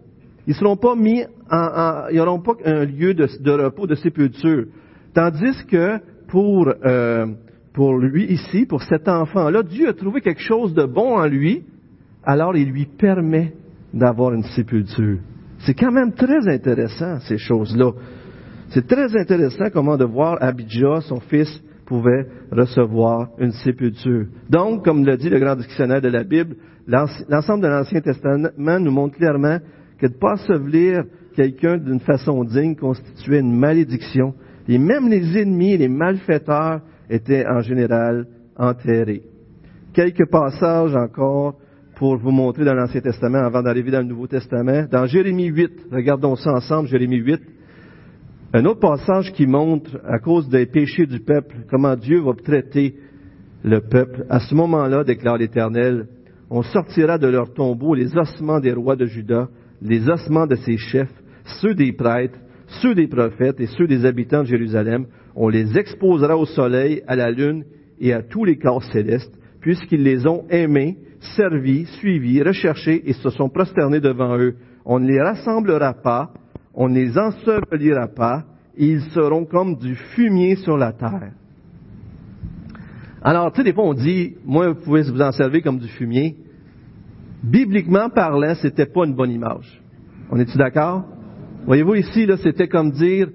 Ils 0.48 0.52
ne 0.52 0.56
seront 0.56 0.78
pas 0.78 0.96
mis 0.96 1.24
en, 1.52 2.08
ils 2.10 2.18
n'auront 2.18 2.42
pas 2.42 2.54
un 2.66 2.86
lieu 2.86 3.14
de, 3.14 3.52
repos, 3.52 3.86
de 3.86 3.96
sépulture. 3.96 4.66
Tandis 5.14 5.66
que 5.68 6.00
pour, 6.28 6.72
euh, 6.86 7.28
pour 7.74 7.98
lui 7.98 8.26
ici, 8.26 8.66
pour 8.66 8.82
cet 8.84 9.08
enfant-là, 9.08 9.64
Dieu 9.64 9.90
a 9.90 9.94
trouvé 9.94 10.22
quelque 10.22 10.42
chose 10.42 10.74
de 10.74 10.86
bon 10.86 11.18
en 11.18 11.26
lui, 11.28 11.64
alors 12.24 12.56
il 12.56 12.70
lui 12.70 12.86
permet 12.86 13.54
d'avoir 13.94 14.34
une 14.34 14.44
sépulture. 14.44 15.20
C'est 15.60 15.74
quand 15.74 15.92
même 15.92 16.14
très 16.14 16.48
intéressant, 16.48 17.20
ces 17.22 17.38
choses-là. 17.38 17.92
C'est 18.70 18.88
très 18.88 19.16
intéressant 19.18 19.66
comment 19.74 19.98
de 19.98 20.06
voir 20.06 20.38
Abijah, 20.42 21.02
son 21.02 21.20
fils, 21.20 21.62
pouvait 21.86 22.28
recevoir 22.52 23.30
une 23.40 23.52
sépulture. 23.52 24.28
Donc, 24.50 24.86
comme 24.86 25.04
le 25.04 25.18
dit 25.18 25.30
le 25.30 25.40
grand 25.40 25.56
dictionnaire 25.56 26.02
de 26.02 26.10
la 26.10 26.24
Bible, 26.24 26.56
l'ensemble 26.88 27.64
de 27.64 27.68
l'Ancien 27.68 28.00
Testament 28.02 28.80
nous 28.80 28.92
montre 28.92 29.18
clairement 29.18 29.58
que 29.98 30.06
de 30.06 30.14
ne 30.14 30.20
pas 30.20 30.34
ensevelir 30.34 31.04
quelqu'un 31.36 31.78
d'une 31.78 32.00
façon 32.00 32.44
digne 32.44 32.76
constituait 32.76 33.40
une 33.40 33.58
malédiction. 33.58 34.34
Et 34.68 34.78
même 34.78 35.10
les 35.10 35.36
ennemis, 35.40 35.78
les 35.78 35.88
malfaiteurs 35.88 36.82
étaient 37.10 37.46
en 37.48 37.62
général 37.62 38.28
enterrés. 38.56 39.24
Quelques 39.94 40.30
passages 40.30 40.96
encore 40.96 41.56
pour 41.96 42.18
vous 42.18 42.32
montrer 42.32 42.64
dans 42.64 42.74
l'Ancien 42.74 43.02
Testament 43.02 43.40
avant 43.40 43.62
d'arriver 43.62 43.92
dans 43.92 44.00
le 44.00 44.06
Nouveau 44.06 44.28
Testament. 44.28 44.86
Dans 44.90 45.06
Jérémie 45.06 45.48
8, 45.48 45.88
regardons 45.92 46.36
ça 46.36 46.52
ensemble, 46.52 46.88
Jérémie 46.88 47.18
8, 47.18 47.42
un 48.54 48.66
autre 48.66 48.80
passage 48.80 49.32
qui 49.34 49.46
montre, 49.46 50.00
à 50.08 50.18
cause 50.18 50.50
des 50.50 50.66
péchés 50.66 51.06
du 51.06 51.20
peuple, 51.20 51.56
comment 51.70 51.96
Dieu 51.96 52.22
va 52.22 52.34
traiter 52.34 52.96
le 53.64 53.82
peuple. 53.82 54.26
À 54.30 54.40
ce 54.40 54.56
moment-là, 54.56 55.04
déclare 55.04 55.38
l'Éternel, 55.38 56.08
on 56.50 56.64
sortira 56.64 57.18
de 57.18 57.28
leur 57.28 57.54
tombeau 57.54 57.94
les 57.94 58.18
ossements 58.18 58.60
des 58.60 58.74
rois 58.74 58.96
de 58.96 59.06
Juda, 59.06 59.50
les 59.82 60.10
ossements 60.10 60.48
de 60.48 60.56
ses 60.56 60.78
chefs, 60.78 61.14
ceux 61.62 61.76
des 61.76 61.94
prêtres, 61.94 62.40
ceux 62.82 62.96
des 62.96 63.08
prophètes 63.08 63.60
et 63.60 63.68
ceux 63.68 63.88
des 63.88 64.06
habitants 64.06 64.42
de 64.42 64.48
Jérusalem. 64.48 65.06
On 65.36 65.50
les 65.50 65.78
exposera 65.78 66.38
au 66.38 66.46
soleil, 66.46 67.04
à 67.08 67.16
la 67.16 67.32
lune 67.32 67.64
et 68.00 68.14
à 68.14 68.22
tous 68.22 68.46
les 68.46 68.58
corps 68.58 68.84
célestes, 68.84 69.38
puisqu'ils 69.62 70.04
les 70.04 70.26
ont 70.28 70.46
aimés, 70.50 70.98
servis, 71.36 71.86
suivis, 72.00 72.42
recherchés 72.42 73.02
et 73.10 73.14
se 73.14 73.30
sont 73.30 73.50
prosternés 73.50 74.00
devant 74.00 74.38
eux. 74.38 74.56
On 74.86 75.00
ne 75.00 75.08
les 75.08 75.22
rassemblera 75.22 75.94
pas, 75.94 76.32
on 76.74 76.90
ne 76.90 76.96
les 76.96 77.18
ensevelira 77.18 78.08
pas, 78.08 78.46
et 78.78 78.88
ils 78.88 79.02
seront 79.12 79.46
comme 79.46 79.76
du 79.76 79.96
fumier 79.96 80.56
sur 80.56 80.78
la 80.78 80.94
terre. 80.94 81.34
Alors, 83.22 83.52
tu 83.52 83.58
sais, 83.58 83.64
des 83.66 83.74
fois 83.74 83.84
on 83.84 83.94
dit, 83.94 84.36
moi, 84.46 84.70
vous 84.70 84.82
pouvez 84.82 85.02
vous 85.02 85.22
en 85.22 85.34
servir 85.34 85.62
comme 85.62 85.80
du 85.80 85.90
fumier. 85.90 86.38
Bibliquement 87.44 88.10
parlant, 88.10 88.56
c'était 88.56 88.86
pas 88.86 89.06
une 89.06 89.16
bonne 89.16 89.32
image. 89.32 89.82
On 90.32 90.40
est-tu 90.40 90.58
d'accord? 90.58 91.04
Voyez-vous 91.66 91.96
ici, 91.96 92.26
là, 92.26 92.38
c'était 92.38 92.68
comme 92.68 92.92
dire, 92.92 93.28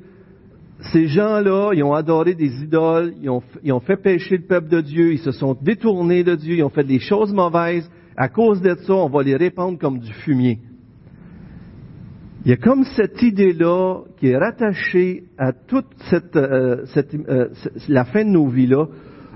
ces 0.93 1.07
gens-là, 1.07 1.71
ils 1.75 1.83
ont 1.83 1.95
adoré 1.95 2.35
des 2.35 2.63
idoles, 2.63 3.15
ils 3.23 3.31
ont, 3.31 3.81
fait 3.81 3.97
pécher 3.97 4.37
le 4.37 4.47
peuple 4.47 4.69
de 4.69 4.81
Dieu, 4.81 5.13
ils 5.13 5.19
se 5.19 5.33
sont 5.33 5.57
détournés 5.61 6.25
de 6.25 6.35
Dieu, 6.35 6.57
ils 6.57 6.63
ont 6.63 6.71
fait 6.71 6.85
des 6.85 6.99
choses 6.99 7.33
mauvaises. 7.33 7.91
À 8.17 8.29
cause 8.29 8.61
de 8.61 8.75
ça, 8.75 8.95
on 8.95 9.09
va 9.09 9.23
les 9.23 9.37
répandre 9.37 9.79
comme 9.79 9.99
du 9.99 10.13
fumier. 10.13 10.61
Il 12.45 12.51
y 12.51 12.53
a 12.53 12.57
comme 12.57 12.85
cette 12.85 13.23
idée-là 13.23 14.03
qui 14.19 14.29
est 14.29 14.37
rattachée 14.37 15.25
à 15.39 15.53
toute 15.53 15.87
cette, 16.11 16.37
euh, 16.37 16.85
cette 16.93 17.15
euh, 17.15 17.49
la 17.89 18.05
fin 18.05 18.25
de 18.25 18.31
nos 18.31 18.49
vies-là, 18.49 18.87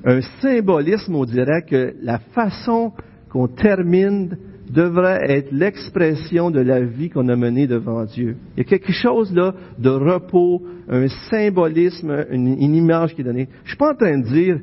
un 0.05 0.21
symbolisme, 0.43 1.15
on 1.15 1.25
dirait 1.25 1.63
que 1.63 1.95
la 2.03 2.19
façon 2.19 2.93
qu'on 3.31 3.49
termine 3.49 4.37
devrait 4.71 5.31
être 5.31 5.53
l'expression 5.53 6.51
de 6.51 6.61
la 6.61 6.81
vie 6.81 7.11
qu'on 7.11 7.29
a 7.29 7.37
menée 7.37 7.67
devant 7.67 8.05
Dieu. 8.05 8.37
Il 8.57 8.59
y 8.59 8.61
a 8.61 8.65
quelque 8.65 8.93
chose 8.93 9.35
là 9.35 9.55
de 9.79 9.91
repos, 9.91 10.63
un 10.89 11.09
symbolisme, 11.31 12.27
une, 12.31 12.75
image 12.75 13.15
qui 13.15 13.23
est 13.23 13.25
donnée. 13.25 13.49
Je 13.65 13.71
suis 13.71 13.79
pas 13.79 13.93
en 13.93 13.97
train 13.97 14.19
de 14.19 14.25
dire 14.25 14.61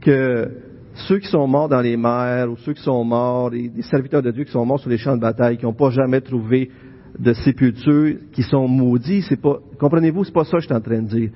que 0.00 0.50
ceux 0.94 1.18
qui 1.18 1.28
sont 1.28 1.46
morts 1.46 1.68
dans 1.68 1.80
les 1.80 1.96
mers 1.96 2.50
ou 2.50 2.56
ceux 2.58 2.72
qui 2.72 2.82
sont 2.82 3.04
morts, 3.04 3.50
les, 3.50 3.70
serviteurs 3.82 4.22
de 4.22 4.30
Dieu 4.30 4.44
qui 4.44 4.52
sont 4.52 4.66
morts 4.66 4.80
sur 4.80 4.90
les 4.90 4.98
champs 4.98 5.16
de 5.16 5.20
bataille, 5.20 5.56
qui 5.56 5.64
n'ont 5.64 5.72
pas 5.72 5.90
jamais 5.90 6.20
trouvé 6.20 6.70
de 7.18 7.32
sépulture, 7.32 8.16
qui 8.32 8.42
sont 8.42 8.68
maudits, 8.68 9.22
c'est 9.22 9.40
pas, 9.40 9.58
comprenez-vous, 9.78 10.24
c'est 10.24 10.32
pas 10.32 10.44
ça 10.44 10.58
que 10.58 10.60
je 10.60 10.66
suis 10.66 10.74
en 10.74 10.80
train 10.80 11.02
de 11.02 11.08
dire. 11.08 11.30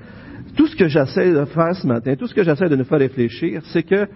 Tout 0.57 0.67
ce 0.67 0.77
que 0.77 0.87
j'essaie 0.87 1.33
de 1.33 1.45
faire 1.47 1.75
ce 1.75 1.87
matin, 1.87 2.15
tout 2.17 2.27
ce 2.27 2.35
que 2.35 2.43
j'essaie 2.43 2.69
de 2.69 2.77
nous 2.77 2.85
faire 2.85 2.99
réfléchir, 2.99 3.63
c'est 3.73 3.83
que 3.83 4.07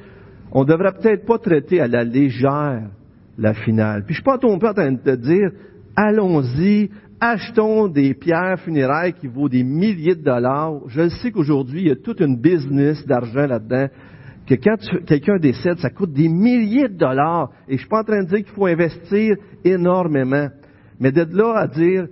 on 0.53 0.65
devrait 0.65 0.93
peut-être 0.93 1.27
pas 1.27 1.39
traiter 1.39 1.81
à 1.81 1.89
la 1.89 2.05
légère 2.05 2.89
la 3.39 3.55
finale. 3.55 4.05
Puis 4.05 4.15
je 4.15 4.21
suis 4.21 4.25
pas 4.25 4.39
en 4.43 4.59
train 4.59 4.93
de 4.93 4.99
te 4.99 5.17
dire, 5.17 5.51
allons-y, 5.95 6.91
achetons 7.21 7.89
des 7.89 8.15
pierres 8.15 8.61
funéraires 8.61 9.15
qui 9.15 9.27
vaut 9.27 9.49
des 9.49 9.65
milliers 9.65 10.15
de 10.15 10.23
dollars. 10.23 10.81
Je 10.89 11.09
sais 11.09 11.31
qu'aujourd'hui, 11.31 11.83
il 11.83 11.89
y 11.89 11.91
a 11.91 11.97
toute 11.97 12.21
une 12.21 12.41
business 12.41 13.05
d'argent 13.07 13.47
là-dedans, 13.47 13.89
que 14.47 14.55
quand 14.55 14.77
quelqu'un 15.07 15.39
décède, 15.39 15.79
ça 15.79 15.91
coûte 15.91 16.13
des 16.13 16.29
milliers 16.29 16.89
de 16.89 16.97
dollars. 16.97 17.51
Et 17.69 17.73
je 17.73 17.81
suis 17.81 17.89
pas 17.89 18.01
en 18.01 18.05
train 18.05 18.23
de 18.23 18.29
dire 18.29 18.39
qu'il 18.39 18.55
faut 18.55 18.67
investir 18.67 19.37
énormément. 19.65 20.49
Mais 21.01 21.11
d'être 21.11 21.33
là 21.33 21.55
à 21.57 21.67
dire, 21.67 22.07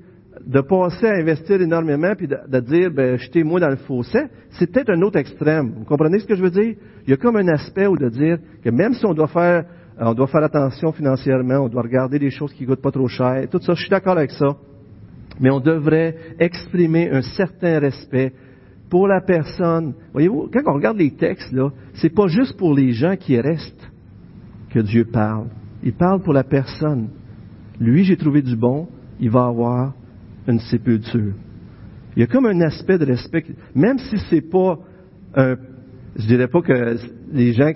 de 0.44 0.60
passer 0.60 1.06
à 1.06 1.14
investir 1.14 1.60
énormément 1.60 2.12
puis 2.16 2.26
de, 2.26 2.60
dire, 2.60 2.90
ben, 2.90 3.16
jetez-moi 3.16 3.60
dans 3.60 3.68
le 3.68 3.76
fossé, 3.76 4.18
c'est 4.50 4.70
peut-être 4.70 4.90
un 4.90 5.00
autre 5.02 5.18
extrême. 5.18 5.74
Vous 5.78 5.84
comprenez 5.84 6.18
ce 6.18 6.26
que 6.26 6.34
je 6.34 6.42
veux 6.42 6.50
dire? 6.50 6.74
Il 7.06 7.10
y 7.10 7.12
a 7.12 7.16
comme 7.16 7.37
un 7.37 7.48
aspect 7.48 7.87
où 7.87 7.96
de 7.96 8.08
dire 8.08 8.38
que 8.62 8.70
même 8.70 8.94
si 8.94 9.06
on 9.06 9.14
doit 9.14 9.28
faire, 9.28 9.64
on 9.98 10.14
doit 10.14 10.26
faire 10.26 10.42
attention 10.42 10.92
financièrement, 10.92 11.61
on 11.61 11.68
doit 11.68 11.83
regarder 11.83 12.18
des 12.18 12.30
choses 12.30 12.52
qui 12.52 12.66
coûtent 12.66 12.83
pas 12.83 12.90
trop 12.90 13.09
cher, 13.09 13.48
tout 13.50 13.61
ça, 13.61 13.74
je 13.74 13.80
suis 13.80 13.90
d'accord 13.90 14.16
avec 14.16 14.30
ça. 14.33 14.57
Mais 15.40 15.50
on 15.50 15.61
devrait 15.61 16.16
exprimer 16.38 17.11
un 17.11 17.22
certain 17.22 17.78
respect 17.80 18.33
pour 18.88 19.09
la 19.09 19.20
personne. 19.20 19.94
Voyez-vous, 20.12 20.48
quand 20.52 20.62
on 20.66 20.74
regarde 20.74 20.98
les 20.98 21.11
textes, 21.11 21.52
là, 21.52 21.70
c'est 21.94 22.14
pas 22.14 22.28
juste 22.28 22.57
pour 22.57 22.74
les 22.74 22.92
gens 22.92 23.16
qui 23.16 23.40
restent 23.40 23.90
que 24.70 24.78
Dieu 24.78 25.07
parle. 25.07 25.48
Il 25.83 25.92
parle 25.92 26.22
pour 26.22 26.33
la 26.33 26.44
personne. 26.44 27.09
Lui, 27.80 28.04
j'ai 28.04 28.16
trouvé 28.16 28.42
du 28.42 28.57
bon, 28.57 28.88
il 29.18 29.30
va 29.30 29.46
avoir 29.46 29.94
une 30.46 30.61
sépulture. 30.61 31.35
Il 32.16 32.20
y 32.20 32.22
a 32.22 32.26
comme 32.26 32.46
un 32.46 32.61
aspect 32.61 32.98
de 32.98 33.04
respect, 33.04 33.44
même 33.74 33.98
si 33.98 34.18
c'est 34.30 34.48
pas 34.48 34.78
un, 35.35 35.57
je 36.16 36.27
dirais 36.27 36.46
pas 36.46 36.62
que 36.62 36.96
les 37.33 37.53
gens, 37.53 37.72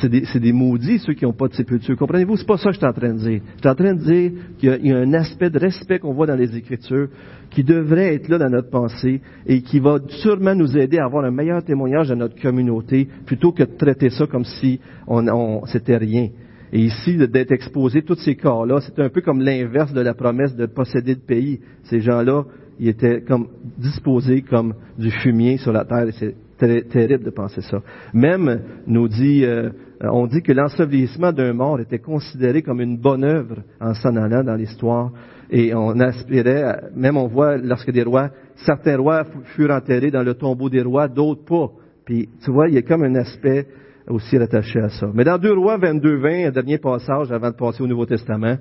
c'est 0.00 0.40
des, 0.40 0.52
maudits 0.52 0.98
ceux 0.98 1.14
qui 1.14 1.24
n'ont 1.24 1.32
pas 1.32 1.46
de 1.46 1.54
sépulture. 1.54 1.96
Comprenez-vous? 1.96 2.36
C'est 2.36 2.46
pas 2.46 2.56
ça 2.56 2.70
que 2.70 2.74
je 2.74 2.78
suis 2.78 2.86
en 2.86 2.92
train 2.92 3.14
de 3.14 3.18
dire. 3.18 3.40
Je 3.54 3.60
suis 3.60 3.68
en 3.68 3.74
train 3.74 3.94
de 3.94 4.02
dire 4.02 4.32
qu'il 4.58 4.86
y, 4.86 4.92
a 4.92 4.96
un 4.96 5.12
aspect 5.14 5.50
de 5.50 5.58
respect 5.58 6.00
qu'on 6.00 6.12
voit 6.12 6.26
dans 6.26 6.34
les 6.34 6.56
Écritures 6.56 7.08
qui 7.50 7.62
devrait 7.62 8.14
être 8.14 8.28
là 8.28 8.38
dans 8.38 8.50
notre 8.50 8.70
pensée 8.70 9.20
et 9.46 9.62
qui 9.62 9.78
va 9.78 9.98
sûrement 10.08 10.56
nous 10.56 10.76
aider 10.76 10.98
à 10.98 11.04
avoir 11.04 11.24
un 11.24 11.30
meilleur 11.30 11.62
témoignage 11.62 12.08
dans 12.08 12.16
notre 12.16 12.40
communauté 12.40 13.08
plutôt 13.24 13.52
que 13.52 13.62
de 13.62 13.76
traiter 13.76 14.10
ça 14.10 14.26
comme 14.26 14.44
si 14.44 14.80
on, 15.06 15.28
on 15.28 15.64
c'était 15.66 15.96
rien. 15.96 16.30
Et 16.72 16.80
ici, 16.80 17.16
d'être 17.16 17.52
exposé 17.52 18.02
tous 18.02 18.16
ces 18.16 18.34
corps-là, 18.34 18.80
c'est 18.80 18.98
un 18.98 19.08
peu 19.08 19.20
comme 19.20 19.40
l'inverse 19.40 19.92
de 19.92 20.00
la 20.00 20.14
promesse 20.14 20.56
de 20.56 20.66
posséder 20.66 21.14
le 21.14 21.20
pays. 21.20 21.60
Ces 21.84 22.00
gens-là, 22.00 22.44
ils 22.80 22.88
étaient 22.88 23.22
comme 23.22 23.46
disposés 23.78 24.42
comme 24.42 24.74
du 24.98 25.12
fumier 25.12 25.58
sur 25.58 25.72
la 25.72 25.84
terre. 25.84 26.08
Et 26.08 26.34
terrible 26.58 27.24
de 27.24 27.30
penser 27.30 27.60
ça. 27.60 27.80
Même, 28.12 28.60
nous 28.86 29.08
dit, 29.08 29.44
euh, 29.44 29.70
on 30.00 30.26
dit 30.26 30.42
que 30.42 30.52
l'ensevelissement 30.52 31.32
d'un 31.32 31.52
mort 31.52 31.80
était 31.80 31.98
considéré 31.98 32.62
comme 32.62 32.80
une 32.80 32.98
bonne 32.98 33.24
œuvre 33.24 33.62
en 33.80 33.94
s'en 33.94 34.16
allant 34.16 34.42
dans 34.42 34.54
l'histoire. 34.54 35.12
Et 35.50 35.74
on 35.74 36.00
aspirait, 36.00 36.90
même 36.94 37.16
on 37.16 37.28
voit 37.28 37.56
lorsque 37.56 37.90
des 37.90 38.02
rois, 38.02 38.30
certains 38.56 38.96
rois 38.96 39.24
furent 39.54 39.70
enterrés 39.70 40.10
dans 40.10 40.22
le 40.22 40.34
tombeau 40.34 40.68
des 40.68 40.82
rois, 40.82 41.08
d'autres 41.08 41.44
pas. 41.44 41.70
Puis, 42.04 42.28
tu 42.44 42.50
vois, 42.50 42.68
il 42.68 42.74
y 42.74 42.78
a 42.78 42.82
comme 42.82 43.04
un 43.04 43.14
aspect 43.16 43.66
aussi 44.08 44.38
rattaché 44.38 44.80
à 44.80 44.88
ça. 44.88 45.08
Mais 45.12 45.24
dans 45.24 45.38
2 45.38 45.52
Rois 45.52 45.78
22, 45.78 46.16
20, 46.16 46.46
un 46.46 46.50
dernier 46.50 46.78
passage 46.78 47.32
avant 47.32 47.50
de 47.50 47.56
passer 47.56 47.82
au 47.82 47.86
Nouveau 47.86 48.06
Testament, 48.06 48.56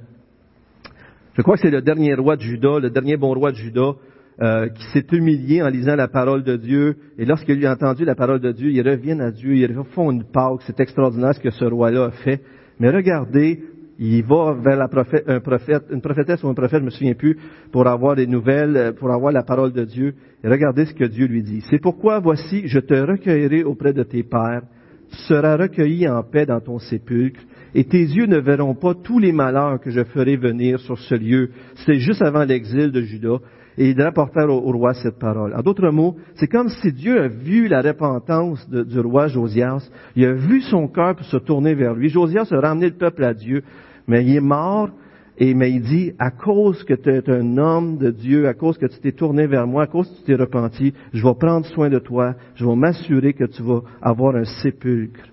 je 1.34 1.42
crois 1.42 1.56
que 1.56 1.62
c'est 1.62 1.72
le 1.72 1.82
dernier 1.82 2.14
roi 2.16 2.38
de 2.38 2.42
Juda, 2.42 2.80
le 2.80 2.90
dernier 2.90 3.18
bon 3.18 3.34
roi 3.34 3.52
de 3.52 3.58
Juda, 3.58 3.94
euh, 4.42 4.68
qui 4.70 4.84
s'est 4.92 5.06
humilié 5.12 5.62
en 5.62 5.70
lisant 5.70 5.96
la 5.96 6.08
parole 6.08 6.44
de 6.44 6.58
Dieu. 6.58 6.96
Et 7.18 7.26
lorsqu'il 7.26 7.66
a 7.66 7.72
entendu 7.72 8.06
la 8.06 8.16
parole 8.16 8.40
de 8.40 8.52
Dieu, 8.52 8.70
il 8.72 8.88
revient 8.88 9.20
à 9.22 9.32
Dieu, 9.32 9.56
il 9.56 9.78
refont 9.78 10.12
une 10.12 10.24
Pâque. 10.24 10.62
C'est 10.66 10.80
extraordinaire 10.80 11.34
ce 11.34 11.40
que 11.40 11.52
ce 11.52 11.66
roi-là 11.66 12.06
a 12.06 12.12
fait. 12.12 12.42
Mais 12.80 12.90
regardez, 12.90 13.64
il 13.98 14.24
va 14.26 14.54
vers 14.54 14.78
la 14.78 14.88
prophète, 14.88 15.24
un 15.28 15.40
prophète, 15.40 15.84
une 15.90 16.02
prophétesse 16.02 16.44
ou 16.44 16.50
un 16.50 16.54
prophète, 16.54 16.82
je 16.82 16.86
me 16.86 16.90
souviens 16.90 17.14
plus, 17.14 17.38
pour 17.72 17.88
avoir 17.88 18.16
des 18.16 18.28
nouvelles, 18.28 18.76
euh, 18.76 18.92
pour 18.92 19.12
avoir 19.12 19.32
la 19.32 19.44
parole 19.44 19.72
de 19.72 19.86
Dieu. 19.86 20.14
Et 20.44 20.50
regardez 20.50 20.86
ce 20.86 20.94
que 20.94 21.06
Dieu 21.06 21.28
lui 21.28 21.42
dit. 21.42 21.62
C'est 21.70 21.82
pourquoi 21.82 22.20
voici, 22.20 22.68
je 22.68 22.80
te 22.80 22.94
recueillerai 22.94 23.64
auprès 23.64 23.94
de 23.94 24.04
tes 24.04 24.24
pères 24.24 24.64
tu 25.10 25.18
seras 25.28 25.58
recueilli 25.58 26.08
en 26.08 26.24
paix 26.24 26.46
dans 26.46 26.60
ton 26.60 26.80
sépulcre, 26.80 27.40
et 27.74 27.84
tes 27.84 28.02
yeux 28.02 28.26
ne 28.26 28.38
verront 28.38 28.76
pas 28.76 28.94
tous 28.94 29.20
les 29.20 29.32
malheurs 29.32 29.80
que 29.80 29.90
je 29.90 30.04
ferai 30.04 30.38
venir 30.38 30.80
sur 30.80 30.98
ce 30.98 31.16
lieu. 31.16 31.50
C'est 31.86 32.00
juste 32.00 32.22
avant 32.22 32.46
l'exil 32.46 32.92
de 32.92 33.02
Judas. 33.02 33.40
Et 33.78 33.90
il 33.90 34.02
rapporta 34.02 34.48
au, 34.48 34.72
roi 34.72 34.94
cette 34.94 35.20
parole. 35.20 35.54
En 35.54 35.62
d'autres 35.62 35.90
mots, 35.90 36.16
c'est 36.36 36.48
comme 36.48 36.70
si 36.70 36.94
Dieu 36.94 37.22
a 37.22 37.28
vu 37.28 37.68
la 37.68 37.82
repentance 37.82 38.70
du 38.70 39.00
roi 39.00 39.28
Josias. 39.28 39.90
Il 40.16 40.26
a 40.26 40.34
vu 40.34 40.62
son 40.62 40.88
cœur 40.88 41.16
se 41.24 41.38
tourner 41.38 41.76
vers 41.76 41.94
lui. 41.94 42.10
Josias 42.10 42.48
a 42.52 42.60
ramené 42.60 42.88
le 42.88 42.96
peuple 42.96 43.24
à 43.24 43.34
Dieu, 43.34 43.64
mais 44.08 44.24
il 44.24 44.36
est 44.36 44.42
mort 44.42 44.90
et 45.38 45.54
mais 45.54 45.72
il 45.72 45.82
dit, 45.82 46.14
à 46.18 46.32
cause 46.32 46.84
que 46.86 46.94
tu 46.94 47.10
es 47.10 47.30
un 47.30 47.58
homme 47.58 47.98
de 47.98 48.10
Dieu, 48.10 48.48
à 48.48 48.54
cause 48.54 48.78
que 48.78 48.86
tu 48.86 49.00
t'es 49.00 49.12
tourné 49.12 49.48
vers 49.48 49.68
moi, 49.68 49.84
à 49.84 49.88
cause 49.88 50.10
que 50.10 50.18
tu 50.20 50.24
t'es 50.24 50.36
repenti, 50.36 50.94
je 51.14 51.22
vais 51.22 51.34
prendre 51.34 51.66
soin 51.66 51.90
de 51.90 52.00
toi, 52.00 52.36
je 52.56 52.66
vais 52.66 52.76
m'assurer 52.76 53.34
que 53.34 53.44
tu 53.44 53.62
vas 53.62 53.82
avoir 54.02 54.36
un 54.36 54.46
sépulcre. 54.46 55.28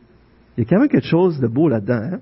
Il 0.57 0.65
y 0.65 0.67
a 0.67 0.71
quand 0.71 0.81
même 0.81 0.89
quelque 0.89 1.07
chose 1.07 1.39
de 1.39 1.47
beau 1.47 1.69
là-dedans. 1.69 2.03
Hein? 2.15 2.19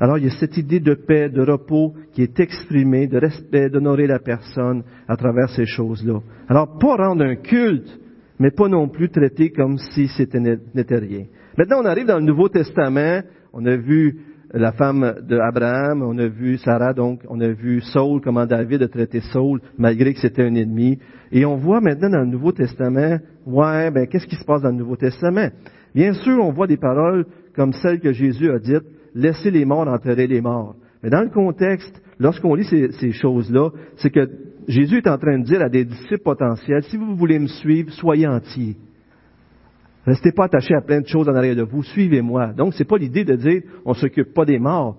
Alors 0.00 0.18
il 0.18 0.24
y 0.24 0.28
a 0.28 0.38
cette 0.38 0.56
idée 0.56 0.80
de 0.80 0.94
paix, 0.94 1.28
de 1.28 1.42
repos 1.42 1.94
qui 2.12 2.22
est 2.22 2.38
exprimée, 2.40 3.06
de 3.06 3.18
respect, 3.18 3.70
d'honorer 3.70 4.06
la 4.06 4.18
personne 4.18 4.82
à 5.08 5.16
travers 5.16 5.48
ces 5.50 5.66
choses-là. 5.66 6.20
Alors 6.48 6.78
pas 6.78 6.96
rendre 6.96 7.24
un 7.24 7.36
culte, 7.36 7.98
mais 8.38 8.50
pas 8.50 8.68
non 8.68 8.88
plus 8.88 9.08
traiter 9.08 9.50
comme 9.50 9.78
si 9.78 10.08
c'était 10.08 10.40
n'était 10.40 10.98
rien. 10.98 11.24
Maintenant 11.56 11.80
on 11.82 11.86
arrive 11.86 12.06
dans 12.06 12.18
le 12.18 12.24
Nouveau 12.24 12.48
Testament, 12.48 13.22
on 13.52 13.64
a 13.64 13.76
vu 13.76 14.18
la 14.52 14.72
femme 14.72 15.16
d'Abraham, 15.28 16.02
on 16.02 16.16
a 16.18 16.28
vu 16.28 16.56
Sarah, 16.58 16.92
donc 16.92 17.20
on 17.28 17.40
a 17.40 17.48
vu 17.48 17.80
Saul, 17.80 18.20
comment 18.20 18.46
David 18.46 18.82
a 18.82 18.88
traité 18.88 19.20
Saul, 19.32 19.60
malgré 19.76 20.12
que 20.14 20.20
c'était 20.20 20.44
un 20.44 20.54
ennemi. 20.54 20.98
Et 21.32 21.44
on 21.44 21.56
voit 21.56 21.80
maintenant 21.80 22.10
dans 22.10 22.20
le 22.20 22.26
Nouveau 22.26 22.52
Testament, 22.52 23.18
ouais, 23.46 23.90
ben 23.90 24.06
qu'est-ce 24.06 24.26
qui 24.26 24.36
se 24.36 24.44
passe 24.44 24.62
dans 24.62 24.70
le 24.70 24.76
Nouveau 24.76 24.96
Testament? 24.96 25.50
Bien 25.94 26.12
sûr, 26.12 26.44
on 26.44 26.52
voit 26.52 26.66
des 26.66 26.76
paroles 26.76 27.26
comme 27.54 27.72
celles 27.72 28.00
que 28.00 28.12
Jésus 28.12 28.50
a 28.50 28.58
dites, 28.58 28.84
laissez 29.16 29.50
les 29.50 29.64
morts 29.64 29.88
enterrer 29.88 30.26
les 30.26 30.40
morts. 30.40 30.76
Mais 31.02 31.10
dans 31.10 31.22
le 31.22 31.30
contexte, 31.30 32.00
lorsqu'on 32.18 32.54
lit 32.54 32.64
ces, 32.64 33.12
choses-là, 33.12 33.70
c'est 33.96 34.10
que 34.10 34.28
Jésus 34.68 34.98
est 34.98 35.08
en 35.08 35.18
train 35.18 35.38
de 35.38 35.44
dire 35.44 35.62
à 35.62 35.68
des 35.68 35.84
disciples 35.84 36.22
potentiels, 36.22 36.82
si 36.84 36.96
vous 36.96 37.16
voulez 37.16 37.38
me 37.38 37.46
suivre, 37.46 37.90
soyez 37.92 38.26
entiers. 38.26 38.76
Restez 40.04 40.32
pas 40.32 40.44
attachés 40.44 40.74
à 40.74 40.82
plein 40.82 41.00
de 41.00 41.06
choses 41.06 41.28
en 41.28 41.34
arrière 41.34 41.56
de 41.56 41.62
vous, 41.62 41.82
suivez-moi. 41.82 42.52
Donc, 42.52 42.74
c'est 42.74 42.84
pas 42.84 42.96
l'idée 42.96 43.24
de 43.24 43.34
dire, 43.34 43.62
on 43.84 43.94
s'occupe 43.94 44.34
pas 44.34 44.44
des 44.44 44.58
morts, 44.58 44.96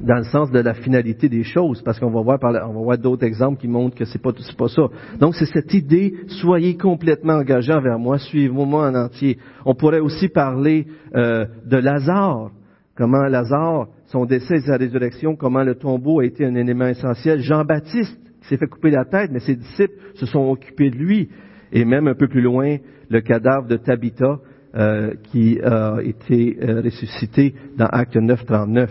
dans 0.00 0.16
le 0.16 0.24
sens 0.24 0.50
de 0.50 0.60
la 0.60 0.74
finalité 0.74 1.28
des 1.28 1.42
choses, 1.42 1.82
parce 1.82 1.98
qu'on 1.98 2.10
va 2.10 2.22
voir 2.22 2.38
voir 2.72 2.98
d'autres 2.98 3.24
exemples 3.24 3.60
qui 3.60 3.68
montrent 3.68 3.96
que 3.96 4.04
c'est 4.04 4.20
pas, 4.20 4.30
c'est 4.38 4.56
pas 4.56 4.68
ça. 4.68 4.82
Donc, 5.18 5.34
c'est 5.34 5.46
cette 5.46 5.74
idée, 5.74 6.14
soyez 6.40 6.76
complètement 6.76 7.34
engagés 7.34 7.72
envers 7.72 7.98
moi, 7.98 8.18
suivez-moi 8.18 8.88
en 8.88 8.94
entier. 8.94 9.38
On 9.64 9.74
pourrait 9.74 10.00
aussi 10.00 10.28
parler 10.28 10.86
euh, 11.14 11.46
de 11.66 11.76
Lazare, 11.76 12.50
comment 12.98 13.22
Lazare, 13.28 13.86
son 14.06 14.26
décès 14.26 14.56
et 14.56 14.60
sa 14.60 14.76
résurrection, 14.76 15.36
comment 15.36 15.62
le 15.62 15.76
tombeau 15.76 16.18
a 16.18 16.24
été 16.24 16.44
un 16.44 16.56
élément 16.56 16.88
essentiel. 16.88 17.40
Jean-Baptiste, 17.40 18.18
s'est 18.42 18.56
fait 18.56 18.66
couper 18.66 18.90
la 18.90 19.04
tête, 19.04 19.30
mais 19.32 19.38
ses 19.38 19.54
disciples 19.54 19.94
se 20.14 20.26
sont 20.26 20.50
occupés 20.50 20.90
de 20.90 20.96
lui. 20.96 21.28
Et 21.72 21.84
même 21.84 22.08
un 22.08 22.14
peu 22.14 22.26
plus 22.26 22.40
loin, 22.40 22.78
le 23.08 23.20
cadavre 23.20 23.68
de 23.68 23.76
Tabitha 23.76 24.38
euh, 24.74 25.12
qui 25.24 25.60
a 25.60 25.98
été 26.02 26.58
euh, 26.60 26.80
ressuscité 26.80 27.54
dans 27.76 27.86
Acte 27.86 28.16
9, 28.16 28.44
39. 28.44 28.90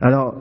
Alors, 0.00 0.34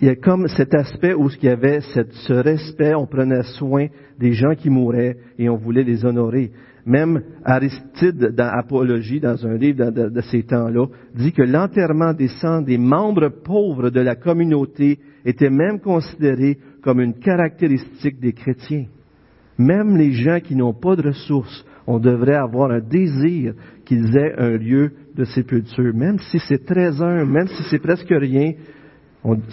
il 0.00 0.08
y 0.08 0.10
a 0.10 0.16
comme 0.16 0.46
cet 0.48 0.74
aspect 0.74 1.14
où 1.14 1.30
il 1.30 1.44
y 1.44 1.48
avait 1.48 1.80
ce 1.80 2.32
respect, 2.32 2.94
on 2.94 3.06
prenait 3.06 3.44
soin 3.44 3.86
des 4.18 4.32
gens 4.32 4.54
qui 4.54 4.68
mouraient 4.68 5.16
et 5.38 5.48
on 5.48 5.56
voulait 5.56 5.84
les 5.84 6.04
honorer. 6.04 6.50
Même 6.86 7.20
Aristide, 7.44 8.32
dans 8.36 8.48
Apologie, 8.48 9.18
dans 9.18 9.44
un 9.44 9.56
livre 9.56 9.90
de, 9.90 10.20
ces 10.20 10.44
temps-là, 10.44 10.86
dit 11.16 11.32
que 11.32 11.42
l'enterrement 11.42 12.12
des 12.12 12.28
sangs 12.28 12.62
des 12.62 12.78
membres 12.78 13.28
pauvres 13.28 13.90
de 13.90 14.00
la 14.00 14.14
communauté 14.14 15.00
était 15.24 15.50
même 15.50 15.80
considéré 15.80 16.58
comme 16.82 17.00
une 17.00 17.14
caractéristique 17.14 18.20
des 18.20 18.32
chrétiens. 18.32 18.86
Même 19.58 19.96
les 19.96 20.12
gens 20.12 20.38
qui 20.38 20.54
n'ont 20.54 20.74
pas 20.74 20.94
de 20.94 21.08
ressources, 21.08 21.64
on 21.88 21.98
devrait 21.98 22.36
avoir 22.36 22.70
un 22.70 22.80
désir 22.80 23.54
qu'ils 23.84 24.16
aient 24.16 24.34
un 24.38 24.56
lieu 24.56 24.92
de 25.16 25.24
sépulture. 25.24 25.92
Même 25.92 26.20
si 26.30 26.38
c'est 26.38 26.64
très 26.64 27.02
humble, 27.02 27.32
même 27.32 27.48
si 27.48 27.64
c'est 27.68 27.80
presque 27.80 28.10
rien, 28.10 28.52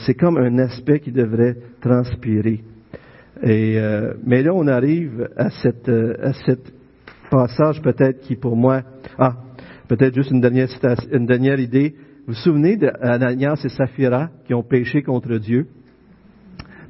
c'est 0.06 0.14
comme 0.14 0.38
un 0.38 0.60
aspect 0.60 1.00
qui 1.00 1.12
devrait 1.12 1.58
transpirer. 1.82 2.62
Et, 3.42 3.80
euh, 3.80 4.14
mais 4.24 4.44
là, 4.44 4.52
on 4.54 4.68
arrive 4.68 5.30
à 5.36 5.50
cette, 5.50 5.90
euh, 5.90 6.16
à 6.22 6.34
cette 6.34 6.72
passage 7.34 7.82
peut-être 7.82 8.20
qui 8.20 8.36
pour 8.36 8.56
moi, 8.56 8.84
ah, 9.18 9.34
peut-être 9.88 10.14
juste 10.14 10.30
une 10.30 10.40
dernière, 10.40 10.68
une 11.12 11.26
dernière 11.26 11.60
idée. 11.60 11.96
Vous 12.28 12.34
vous 12.34 12.40
souvenez 12.40 12.78
d'Ananias 12.78 13.60
et 13.66 13.70
Saphira 13.70 14.30
qui 14.46 14.54
ont 14.54 14.62
péché 14.62 15.02
contre 15.02 15.38
Dieu? 15.38 15.66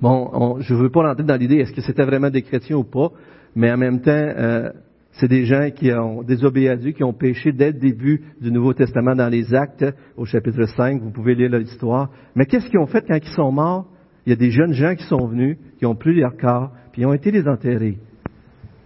Bon, 0.01 0.59
je 0.59 0.73
ne 0.73 0.79
veux 0.79 0.89
pas 0.89 1.07
rentrer 1.07 1.23
dans 1.23 1.37
l'idée 1.37 1.59
est-ce 1.59 1.71
que 1.71 1.81
c'était 1.81 2.03
vraiment 2.03 2.29
des 2.29 2.41
chrétiens 2.41 2.75
ou 2.75 2.83
pas, 2.83 3.09
mais 3.55 3.71
en 3.71 3.77
même 3.77 4.01
temps, 4.01 4.11
euh, 4.11 4.69
c'est 5.13 5.29
des 5.29 5.45
gens 5.45 5.69
qui 5.73 5.93
ont 5.93 6.23
désobéi 6.23 6.67
à 6.67 6.75
Dieu, 6.75 6.91
qui 6.91 7.05
ont 7.05 7.13
péché 7.13 7.53
dès 7.53 7.71
le 7.71 7.79
début 7.79 8.21
du 8.41 8.51
Nouveau 8.51 8.73
Testament 8.73 9.15
dans 9.15 9.29
les 9.29 9.55
Actes, 9.55 9.85
au 10.17 10.25
chapitre 10.25 10.65
5, 10.65 11.01
vous 11.01 11.11
pouvez 11.11 11.35
lire 11.35 11.51
l'histoire. 11.51 12.09
Mais 12.35 12.45
qu'est-ce 12.45 12.69
qu'ils 12.69 12.79
ont 12.79 12.87
fait 12.87 13.05
quand 13.07 13.15
ils 13.15 13.33
sont 13.33 13.51
morts? 13.51 13.87
Il 14.25 14.31
y 14.31 14.33
a 14.33 14.37
des 14.37 14.51
jeunes 14.51 14.73
gens 14.73 14.93
qui 14.95 15.05
sont 15.05 15.25
venus, 15.25 15.57
qui 15.79 15.85
ont 15.85 15.95
pris 15.95 16.13
leur 16.13 16.35
corps, 16.35 16.71
puis 16.91 17.03
ils 17.03 17.05
ont 17.05 17.13
été 17.13 17.31
les 17.31 17.47
enterrés. 17.47 17.97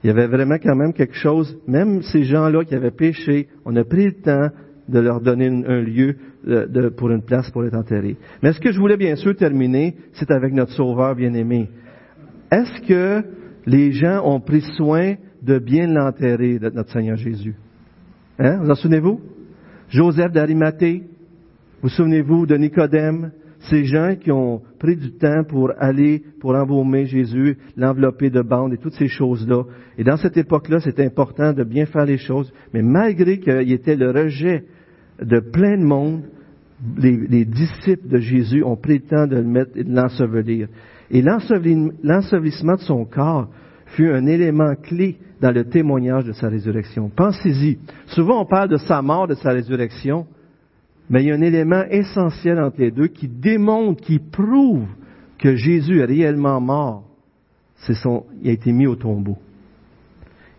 Il 0.04 0.08
y 0.08 0.10
avait 0.12 0.28
vraiment 0.28 0.58
quand 0.62 0.76
même 0.76 0.94
quelque 0.94 1.16
chose, 1.16 1.58
même 1.68 2.02
ces 2.04 2.24
gens-là 2.24 2.64
qui 2.64 2.76
avaient 2.76 2.92
péché, 2.92 3.48
on 3.66 3.76
a 3.76 3.84
pris 3.84 4.06
le 4.06 4.22
temps 4.22 4.50
de 4.88 5.00
leur 5.00 5.22
donner 5.22 5.48
un 5.48 5.82
lieu 5.82 6.16
de, 6.46 6.90
pour 6.90 7.10
une 7.12 7.24
place 7.24 7.50
pour 7.52 7.66
être 7.66 7.76
enterrés. 7.76 8.16
Mais 8.42 8.54
ce 8.54 8.60
que 8.60 8.72
je 8.72 8.80
voulais 8.80 8.98
bien 8.98 9.16
sûr 9.16 9.36
terminer, 9.36 9.96
c'est 10.14 10.32
avec 10.32 10.54
notre 10.54 10.72
Sauveur 10.72 11.16
bien-aimé. 11.16 11.70
Est-ce 12.52 12.88
que 12.88 13.28
les 13.66 13.92
gens 13.92 14.22
ont 14.24 14.40
pris 14.40 14.62
soin 14.78 15.16
de 15.42 15.60
bien 15.60 15.88
l'enterrer, 15.88 16.60
notre 16.74 16.92
Seigneur 16.92 17.18
Jésus? 17.18 17.56
Hein? 18.40 18.60
Vous 18.62 18.70
en 18.70 18.76
souvenez-vous? 18.76 19.20
Joseph 19.90 20.32
d'Arimathée, 20.32 21.04
vous 21.82 21.90
souvenez-vous 21.90 22.46
de 22.46 22.56
Nicodème, 22.56 23.32
ces 23.70 23.86
gens 23.86 24.16
qui 24.16 24.32
ont 24.32 24.62
pris 24.78 24.96
du 24.96 25.12
temps 25.14 25.44
pour 25.48 25.72
aller, 25.78 26.24
pour 26.40 26.56
embaumer 26.56 27.06
Jésus, 27.06 27.58
l'envelopper 27.76 28.30
de 28.30 28.42
bandes 28.42 28.74
et 28.74 28.78
toutes 28.78 28.94
ces 28.94 29.08
choses-là. 29.08 29.64
Et 29.98 30.04
dans 30.04 30.18
cette 30.18 30.38
époque-là, 30.38 30.80
c'est 30.80 31.00
important 31.00 31.54
de 31.54 31.64
bien 31.64 31.86
faire 31.86 32.06
les 32.06 32.18
choses. 32.18 32.52
Mais 32.74 32.82
malgré 32.82 33.40
qu'il 33.40 33.70
y 33.70 33.74
était 33.74 33.96
le 33.96 34.12
rejet 34.12 34.66
de 35.22 35.40
plein 35.40 35.78
de 35.78 35.84
monde, 35.84 36.24
les, 36.98 37.46
disciples 37.46 38.08
de 38.08 38.20
Jésus 38.20 38.64
ont 38.64 38.76
pris 38.76 39.00
le 39.00 39.06
temps 39.06 39.28
de 39.28 39.38
le 39.38 39.44
mettre 39.44 39.72
et 39.76 39.84
de 39.84 39.94
l'ensevelir. 39.94 40.68
Et 41.10 41.22
l'ensevelissement 41.22 42.76
de 42.76 42.82
son 42.82 43.06
corps 43.06 43.50
fut 43.88 44.10
un 44.10 44.26
élément 44.26 44.76
clé 44.76 45.18
dans 45.42 45.52
le 45.52 45.66
témoignage 45.66 46.26
de 46.26 46.34
sa 46.34 46.50
résurrection. 46.50 47.10
Pensez-y. 47.10 47.80
Souvent, 48.08 48.42
on 48.42 48.46
parle 48.46 48.70
de 48.70 48.78
sa 48.78 49.02
mort, 49.02 49.28
de 49.28 49.36
sa 49.36 49.52
résurrection, 49.52 50.28
mais 51.10 51.24
il 51.24 51.28
y 51.28 51.32
a 51.32 51.36
un 51.36 51.42
élément 51.42 51.84
essentiel 51.90 52.60
entre 52.60 52.80
les 52.80 52.92
deux 52.92 53.08
qui 53.08 53.28
démontre, 53.28 54.02
qui 54.02 54.20
prouve 54.20 54.88
que 55.38 55.56
Jésus 55.56 56.00
est 56.00 56.06
réellement 56.06 56.60
mort. 56.60 57.04
C'est 57.76 57.94
son, 57.94 58.26
il 58.42 58.50
a 58.50 58.54
été 58.54 58.72
mis 58.72 58.88
au 58.88 58.96
tombeau. 58.96 59.38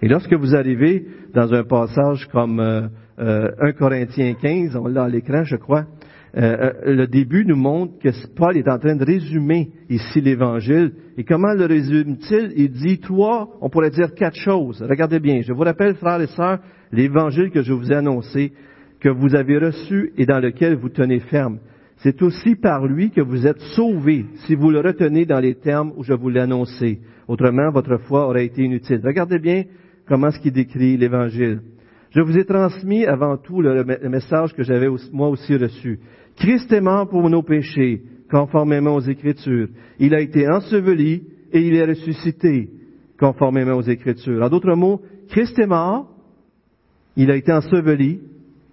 Et 0.00 0.08
lorsque 0.08 0.32
vous 0.32 0.54
arrivez 0.54 1.06
dans 1.34 1.52
un 1.52 1.64
passage 1.64 2.26
comme 2.28 2.60
euh, 2.60 2.88
1 3.18 3.24
euh, 3.24 3.72
Corinthiens 3.72 4.34
15, 4.34 4.76
on 4.76 4.86
l'a 4.86 5.04
à 5.04 5.08
l'écran, 5.08 5.42
je 5.42 5.56
crois, 5.56 5.86
euh, 6.36 6.72
euh, 6.86 6.94
le 6.94 7.06
début 7.06 7.44
nous 7.44 7.56
montre 7.56 7.98
que 7.98 8.10
Paul 8.36 8.56
est 8.56 8.68
en 8.68 8.78
train 8.78 8.96
de 8.96 9.04
résumer 9.04 9.70
ici 9.88 10.20
l'Évangile. 10.20 10.92
Et 11.16 11.24
comment 11.24 11.52
le 11.54 11.64
résume-t-il? 11.64 12.52
Il 12.56 12.70
dit 12.70 13.00
trois, 13.00 13.48
on 13.60 13.68
pourrait 13.70 13.90
dire 13.90 14.14
quatre 14.14 14.36
choses. 14.36 14.82
Regardez 14.88 15.20
bien, 15.20 15.40
je 15.42 15.52
vous 15.52 15.62
rappelle, 15.62 15.94
frères 15.96 16.20
et 16.20 16.26
sœurs, 16.28 16.60
l'Évangile 16.92 17.50
que 17.50 17.62
je 17.62 17.72
vous 17.72 17.90
ai 17.90 17.96
annoncé, 17.96 18.52
que 19.00 19.08
vous 19.08 19.34
avez 19.34 19.58
reçu 19.58 20.12
et 20.16 20.26
dans 20.26 20.40
lequel 20.40 20.76
vous 20.76 20.88
tenez 20.88 21.20
ferme. 21.20 21.58
C'est 21.98 22.22
aussi 22.22 22.54
par 22.54 22.86
lui 22.86 23.10
que 23.10 23.20
vous 23.20 23.46
êtes 23.46 23.60
sauvés, 23.74 24.26
si 24.46 24.54
vous 24.54 24.70
le 24.70 24.80
retenez 24.80 25.26
dans 25.26 25.40
les 25.40 25.56
termes 25.56 25.92
où 25.96 26.04
je 26.04 26.12
vous 26.12 26.28
l'ai 26.28 26.40
annoncé. 26.40 27.00
Autrement, 27.26 27.70
votre 27.70 27.98
foi 27.98 28.28
aurait 28.28 28.46
été 28.46 28.62
inutile. 28.62 29.00
Regardez 29.04 29.38
bien 29.38 29.64
comment 30.06 30.30
ce 30.30 30.38
qu'il 30.38 30.52
décrit 30.52 30.96
l'Évangile. 30.96 31.60
Je 32.10 32.20
vous 32.20 32.38
ai 32.38 32.44
transmis 32.44 33.04
avant 33.04 33.36
tout 33.36 33.60
le, 33.60 33.84
message 33.84 34.54
que 34.54 34.62
j'avais 34.62 34.88
moi 35.12 35.28
aussi 35.28 35.56
reçu. 35.56 35.98
Christ 36.36 36.72
est 36.72 36.80
mort 36.80 37.08
pour 37.08 37.28
nos 37.28 37.42
péchés, 37.42 38.02
conformément 38.30 38.94
aux 38.94 39.00
Écritures. 39.00 39.68
Il 39.98 40.14
a 40.14 40.20
été 40.20 40.48
enseveli 40.48 41.24
et 41.52 41.60
il 41.60 41.74
est 41.74 41.84
ressuscité, 41.84 42.70
conformément 43.18 43.74
aux 43.74 43.82
Écritures. 43.82 44.42
En 44.42 44.48
d'autres 44.48 44.74
mots, 44.74 45.02
Christ 45.28 45.58
est 45.58 45.66
mort, 45.66 46.08
il 47.16 47.30
a 47.30 47.36
été 47.36 47.52
enseveli, 47.52 48.20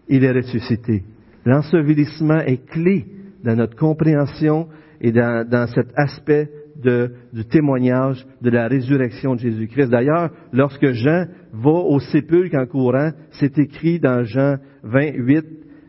il 0.08 0.24
est 0.24 0.32
ressuscité. 0.32 1.04
L'ensevelissement 1.46 2.40
est 2.40 2.66
clé 2.66 3.06
dans 3.44 3.56
notre 3.56 3.76
compréhension 3.76 4.68
et 5.02 5.12
dans, 5.12 5.68
cet 5.74 5.88
aspect 5.96 6.50
du 6.84 7.46
témoignage 7.46 8.26
de 8.42 8.50
la 8.50 8.68
résurrection 8.68 9.36
de 9.36 9.40
Jésus-Christ. 9.40 9.90
D'ailleurs, 9.90 10.32
lorsque 10.52 10.92
Jean 10.92 11.26
va 11.54 11.70
au 11.70 12.00
sépulcre 12.00 12.58
en 12.58 12.66
courant, 12.66 13.12
c'est 13.32 13.58
écrit 13.60 14.00
dans 14.00 14.24
Jean 14.24 14.58
28, 14.84 15.46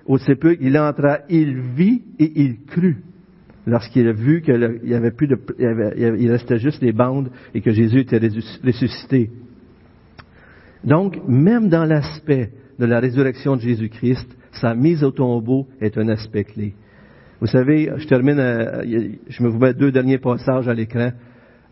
au 0.07 0.19
sépulcre, 0.19 0.63
il 0.63 0.79
entra, 0.79 1.21
il 1.29 1.59
vit 1.77 2.03
et 2.19 2.33
il 2.43 2.65
crut. 2.67 2.99
Lorsqu'il 3.67 4.07
a 4.07 4.13
vu 4.13 4.43
qu'il 4.43 4.81
y 4.85 4.95
avait 4.95 5.11
plus 5.11 5.27
de, 5.27 5.37
il, 5.99 6.31
restait 6.31 6.59
juste 6.59 6.81
les 6.83 6.93
bandes 6.93 7.31
et 7.53 7.61
que 7.61 7.73
Jésus 7.73 8.01
était 8.01 8.21
ressuscité. 8.65 9.31
Donc, 10.85 11.19
même 11.27 11.69
dans 11.69 11.85
l'aspect 11.85 12.51
de 12.79 12.87
la 12.87 13.01
résurrection 13.01 13.57
de 13.57 13.61
Jésus-Christ, 13.61 14.29
sa 14.53 14.75
mise 14.75 15.05
au 15.05 15.11
tombeau 15.11 15.67
est 15.81 15.97
un 15.99 16.09
aspect 16.09 16.45
clé. 16.45 16.75
Vous 17.41 17.47
savez, 17.47 17.91
je 17.97 18.07
termine, 18.07 18.39
euh, 18.39 18.83
je 19.29 19.43
me 19.43 19.49
vous 19.49 19.59
mets 19.59 19.75
deux 19.75 19.93
derniers 19.93 20.19
passages 20.19 20.69
à 20.69 20.75
l'écran. 20.75 21.11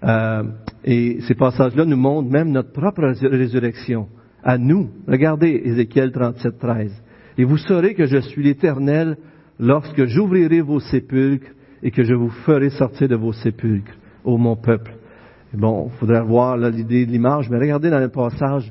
Euh, 0.02 0.42
et 0.84 1.20
ces 1.26 1.34
passages-là 1.34 1.86
nous 1.86 1.96
montrent 1.96 2.30
même 2.30 2.50
notre 2.50 2.72
propre 2.72 3.14
résurrection. 3.22 4.08
À 4.42 4.58
nous. 4.58 4.90
Regardez 5.08 5.62
Ézéchiel 5.64 6.12
37, 6.12 6.58
13. 6.58 7.02
Et 7.38 7.44
vous 7.44 7.56
saurez 7.56 7.94
que 7.94 8.04
je 8.04 8.18
suis 8.18 8.42
l'Éternel 8.42 9.16
lorsque 9.58 10.04
j'ouvrirai 10.04 10.60
vos 10.60 10.80
sépulcres 10.80 11.50
et 11.82 11.90
que 11.90 12.04
je 12.04 12.14
vous 12.14 12.30
ferai 12.30 12.68
sortir 12.70 13.08
de 13.08 13.16
vos 13.16 13.32
sépulcres, 13.32 13.92
ô 14.22 14.36
mon 14.36 14.56
peuple. 14.56 14.92
bon, 15.54 15.88
il 15.90 15.98
faudrait 15.98 16.22
voir 16.22 16.56
l'idée 16.58 17.06
de 17.06 17.10
l'image, 17.10 17.48
mais 17.48 17.58
regardez 17.58 17.88
dans 17.90 18.00
le 18.00 18.08
passage 18.08 18.70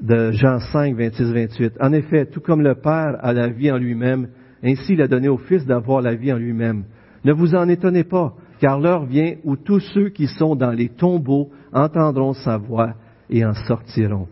de 0.00 0.32
Jean 0.32 0.58
5, 0.58 0.96
26, 0.96 1.32
28. 1.32 1.72
En 1.80 1.92
effet, 1.92 2.26
tout 2.26 2.40
comme 2.40 2.62
le 2.62 2.74
Père 2.74 3.16
a 3.20 3.32
la 3.32 3.48
vie 3.48 3.70
en 3.70 3.78
lui-même, 3.78 4.28
Ainsi, 4.64 4.94
il 4.94 5.02
a 5.02 5.08
donné 5.08 5.28
au 5.28 5.36
Fils 5.36 5.66
d'avoir 5.66 6.00
la 6.00 6.14
vie 6.14 6.32
en 6.32 6.38
lui-même. 6.38 6.84
Ne 7.22 7.32
vous 7.32 7.54
en 7.54 7.68
étonnez 7.68 8.04
pas, 8.04 8.34
car 8.60 8.80
l'heure 8.80 9.04
vient 9.04 9.34
où 9.44 9.56
tous 9.56 9.80
ceux 9.80 10.08
qui 10.08 10.26
sont 10.26 10.56
dans 10.56 10.70
les 10.70 10.88
tombeaux 10.88 11.50
entendront 11.72 12.32
sa 12.32 12.56
voix 12.56 12.94
et 13.28 13.44
en 13.44 13.52
sortiront. 13.52 14.26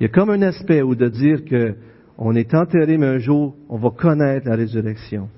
Il 0.00 0.02
y 0.02 0.06
a 0.06 0.08
comme 0.08 0.30
un 0.30 0.42
aspect 0.42 0.82
où 0.82 0.96
de 0.96 1.08
dire 1.08 1.44
que 1.44 1.76
on 2.18 2.34
est 2.34 2.52
enterré, 2.54 2.98
mais 2.98 3.06
un 3.06 3.18
jour, 3.18 3.54
on 3.68 3.76
va 3.76 3.90
connaître 3.90 4.48
la 4.48 4.56
résurrection. 4.56 5.28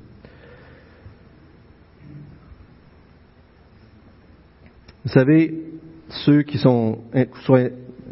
Vous 5.05 5.11
savez, 5.11 5.63
ceux 6.09 6.43
qui 6.43 6.57
sont 6.57 7.01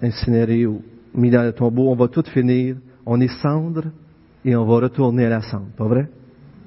incinérés 0.03 0.67
ou 0.67 0.83
mis 1.17 1.31
dans 1.31 1.43
le 1.43 1.53
tombeau, 1.53 1.91
on 1.91 1.97
va 1.97 2.09
tout 2.09 2.25
finir. 2.33 2.77
On 3.05 3.21
est 3.21 3.41
cendre 3.43 3.85
et 4.45 4.55
on 4.57 4.65
va 4.65 4.81
retourner 4.81 5.27
à 5.27 5.29
la 5.29 5.43
cendre, 5.43 5.69
pas 5.77 5.87
vrai? 5.87 6.09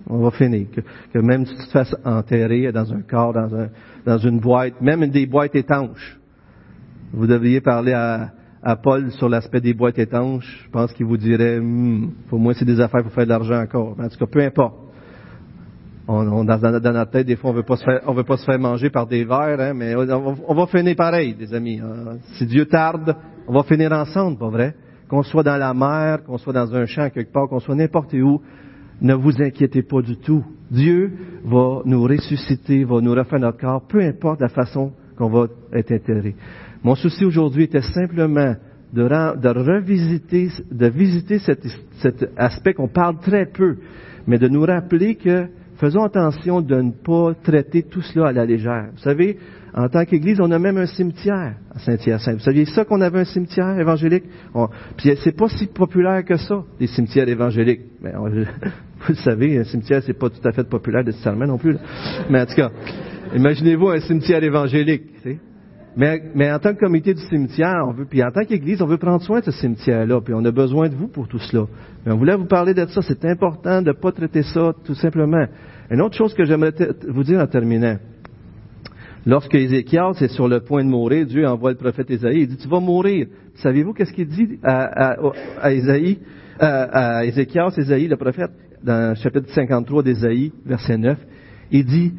On 0.07 0.19
va 0.19 0.31
finir. 0.31 0.67
Que, 1.13 1.19
même 1.19 1.45
si 1.45 1.55
tu 1.55 1.65
te 1.65 1.71
fasses 1.71 1.95
enterrer 2.03 2.71
dans 2.71 2.91
un 2.93 3.01
corps, 3.01 3.33
dans, 3.33 3.53
un, 3.55 3.69
dans 4.05 4.17
une 4.17 4.39
boîte, 4.39 4.81
même 4.81 5.05
des 5.07 5.25
boîtes 5.25 5.55
étanches. 5.55 6.19
Vous 7.13 7.27
devriez 7.27 7.61
parler 7.61 7.93
à, 7.93 8.31
Paul 8.83 9.11
sur 9.11 9.29
l'aspect 9.29 9.61
des 9.61 9.73
boîtes 9.73 9.99
étanches, 9.99 10.63
je 10.65 10.69
pense 10.69 10.91
qu'il 10.91 11.05
vous 11.05 11.15
dirait, 11.15 11.59
hmm, 11.59 12.11
pour 12.27 12.39
moi 12.39 12.53
c'est 12.53 12.65
des 12.65 12.81
affaires 12.81 13.03
pour 13.03 13.13
faire 13.13 13.23
de 13.23 13.29
l'argent 13.29 13.61
encore. 13.61 13.95
en 13.97 14.09
tout 14.09 14.17
cas, 14.17 14.25
peu 14.25 14.41
importe. 14.41 14.75
On, 16.11 16.43
dans, 16.43 16.57
notre 16.57 17.11
tête, 17.11 17.27
des 17.27 17.35
fois, 17.35 17.51
on 17.51 17.53
veut 17.53 17.63
on 18.07 18.13
veut 18.13 18.23
pas 18.23 18.37
se 18.37 18.43
faire 18.43 18.57
manger 18.57 18.89
par 18.89 19.05
des 19.05 19.23
vers, 19.23 19.59
hein, 19.59 19.73
mais 19.75 19.93
on, 19.95 20.55
va 20.55 20.65
finir 20.65 20.95
pareil, 20.95 21.35
des 21.35 21.53
amis. 21.53 21.79
Hein. 21.79 22.17
Si 22.33 22.47
Dieu 22.47 22.65
tarde, 22.65 23.15
on 23.49 23.53
va 23.53 23.63
finir 23.63 23.91
ensemble, 23.91 24.37
pas 24.37 24.49
vrai? 24.49 24.75
Qu'on 25.09 25.23
soit 25.23 25.41
dans 25.41 25.57
la 25.57 25.73
mer, 25.73 26.23
qu'on 26.23 26.37
soit 26.37 26.53
dans 26.53 26.73
un 26.75 26.85
champ 26.85 27.09
quelque 27.09 27.33
part, 27.33 27.49
qu'on 27.49 27.59
soit 27.59 27.73
n'importe 27.73 28.13
où, 28.13 28.41
ne 29.01 29.15
vous 29.15 29.41
inquiétez 29.41 29.81
pas 29.81 30.03
du 30.03 30.17
tout. 30.17 30.45
Dieu 30.69 31.11
va 31.43 31.81
nous 31.83 32.03
ressusciter, 32.03 32.83
va 32.83 33.01
nous 33.01 33.15
refaire 33.15 33.39
notre 33.39 33.57
corps, 33.57 33.87
peu 33.87 34.01
importe 34.01 34.39
la 34.39 34.49
façon 34.49 34.91
qu'on 35.17 35.29
va 35.29 35.47
être 35.73 35.91
enterré. 35.91 36.35
Mon 36.83 36.93
souci 36.93 37.25
aujourd'hui 37.25 37.63
était 37.63 37.81
simplement 37.81 38.53
de, 38.93 39.01
revisiter, 39.01 40.49
de 40.71 40.87
visiter 40.87 41.39
cet, 41.39 41.65
cet 42.03 42.29
aspect 42.37 42.75
qu'on 42.75 42.87
parle 42.87 43.17
très 43.17 43.47
peu, 43.47 43.77
mais 44.27 44.37
de 44.37 44.47
nous 44.47 44.61
rappeler 44.61 45.15
que 45.15 45.47
faisons 45.79 46.03
attention 46.03 46.61
de 46.61 46.75
ne 46.75 46.91
pas 46.91 47.33
traiter 47.41 47.83
tout 47.83 48.01
cela 48.01 48.27
à 48.27 48.31
la 48.31 48.45
légère. 48.45 48.89
Vous 48.93 49.01
savez, 49.01 49.37
en 49.73 49.87
tant 49.87 50.03
qu'Église, 50.05 50.39
on 50.41 50.51
a 50.51 50.59
même 50.59 50.77
un 50.77 50.85
cimetière 50.85 51.55
à 51.73 51.79
Saint-Hyacinthe. 51.79 52.35
Vous 52.35 52.43
saviez 52.43 52.65
ça 52.65 52.85
qu'on 52.85 53.01
avait 53.01 53.19
un 53.19 53.25
cimetière 53.25 53.79
évangélique? 53.79 54.25
puis 54.97 55.11
c'est 55.23 55.35
pas 55.35 55.47
si 55.47 55.67
populaire 55.67 56.23
que 56.25 56.37
ça, 56.37 56.63
les 56.79 56.87
cimetières 56.87 57.29
évangéliques. 57.29 57.81
Mais 58.01 58.11
vous 58.17 58.27
le 59.09 59.15
savez, 59.15 59.57
un 59.57 59.63
cimetière, 59.63 60.01
c'est 60.05 60.17
pas 60.17 60.29
tout 60.29 60.45
à 60.45 60.51
fait 60.51 60.67
populaire 60.67 61.03
nécessairement 61.03 61.47
non 61.47 61.57
plus. 61.57 61.77
Mais 62.29 62.41
en 62.41 62.45
tout 62.45 62.55
cas, 62.55 62.71
imaginez-vous 63.33 63.89
un 63.89 63.99
cimetière 64.01 64.43
évangélique. 64.43 65.03
Mais, 65.97 66.51
en 66.51 66.59
tant 66.59 66.73
que 66.73 66.79
comité 66.79 67.13
du 67.13 67.21
cimetière, 67.21 67.83
on 67.87 67.91
veut, 67.91 68.05
puis 68.05 68.23
en 68.23 68.31
tant 68.31 68.45
qu'Église, 68.45 68.81
on 68.81 68.85
veut 68.85 68.97
prendre 68.97 69.21
soin 69.21 69.39
de 69.39 69.45
ce 69.45 69.51
cimetière-là, 69.51 70.21
puis 70.21 70.33
on 70.33 70.45
a 70.45 70.51
besoin 70.51 70.87
de 70.87 70.95
vous 70.95 71.07
pour 71.07 71.27
tout 71.27 71.39
cela. 71.39 71.65
Mais 72.05 72.11
on 72.11 72.17
voulait 72.17 72.35
vous 72.35 72.45
parler 72.45 72.73
de 72.73 72.85
ça. 72.85 73.01
C'est 73.01 73.25
important 73.25 73.81
de 73.81 73.87
ne 73.87 73.93
pas 73.93 74.11
traiter 74.11 74.43
ça 74.43 74.73
tout 74.85 74.95
simplement. 74.95 75.45
Une 75.89 76.01
autre 76.01 76.15
chose 76.15 76.33
que 76.33 76.45
j'aimerais 76.45 76.73
vous 77.07 77.23
dire 77.23 77.39
en 77.39 77.47
terminant. 77.47 77.97
Lorsque 79.25 79.53
Ézéchiel 79.53 80.11
est 80.21 80.27
sur 80.29 80.47
le 80.47 80.61
point 80.61 80.83
de 80.83 80.89
mourir, 80.89 81.25
Dieu 81.25 81.45
envoie 81.45 81.71
le 81.71 81.77
prophète 81.77 82.09
Ésaïe. 82.09 82.41
Il 82.41 82.47
dit, 82.47 82.57
tu 82.57 82.69
vas 82.69 82.79
mourir. 82.79 83.27
Savez-vous 83.55 83.93
qu'est-ce 83.93 84.13
qu'il 84.13 84.27
dit 84.27 84.59
à, 84.63 85.11
à, 85.11 85.17
à 85.61 85.71
Ésaïe, 85.73 86.19
à, 86.59 87.25
Ézéchiel, 87.25 87.67
Ésaïe, 87.77 88.07
le 88.07 88.15
prophète, 88.15 88.51
dans 88.83 89.09
le 89.09 89.15
chapitre 89.15 89.49
53 89.53 90.03
d'Ésaïe, 90.03 90.53
verset 90.65 90.97
9, 90.97 91.17
il 91.71 91.85
dit, 91.85 92.13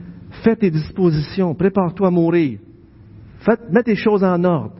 fais 0.45 0.57
tes 0.57 0.71
dispositions, 0.71 1.55
prépare-toi 1.55 2.09
à 2.09 2.11
mourir. 2.11 2.59
Faites, 3.41 3.71
mettez 3.71 3.93
les 3.93 3.97
choses 3.97 4.25
en 4.25 4.43
ordre. 4.45 4.75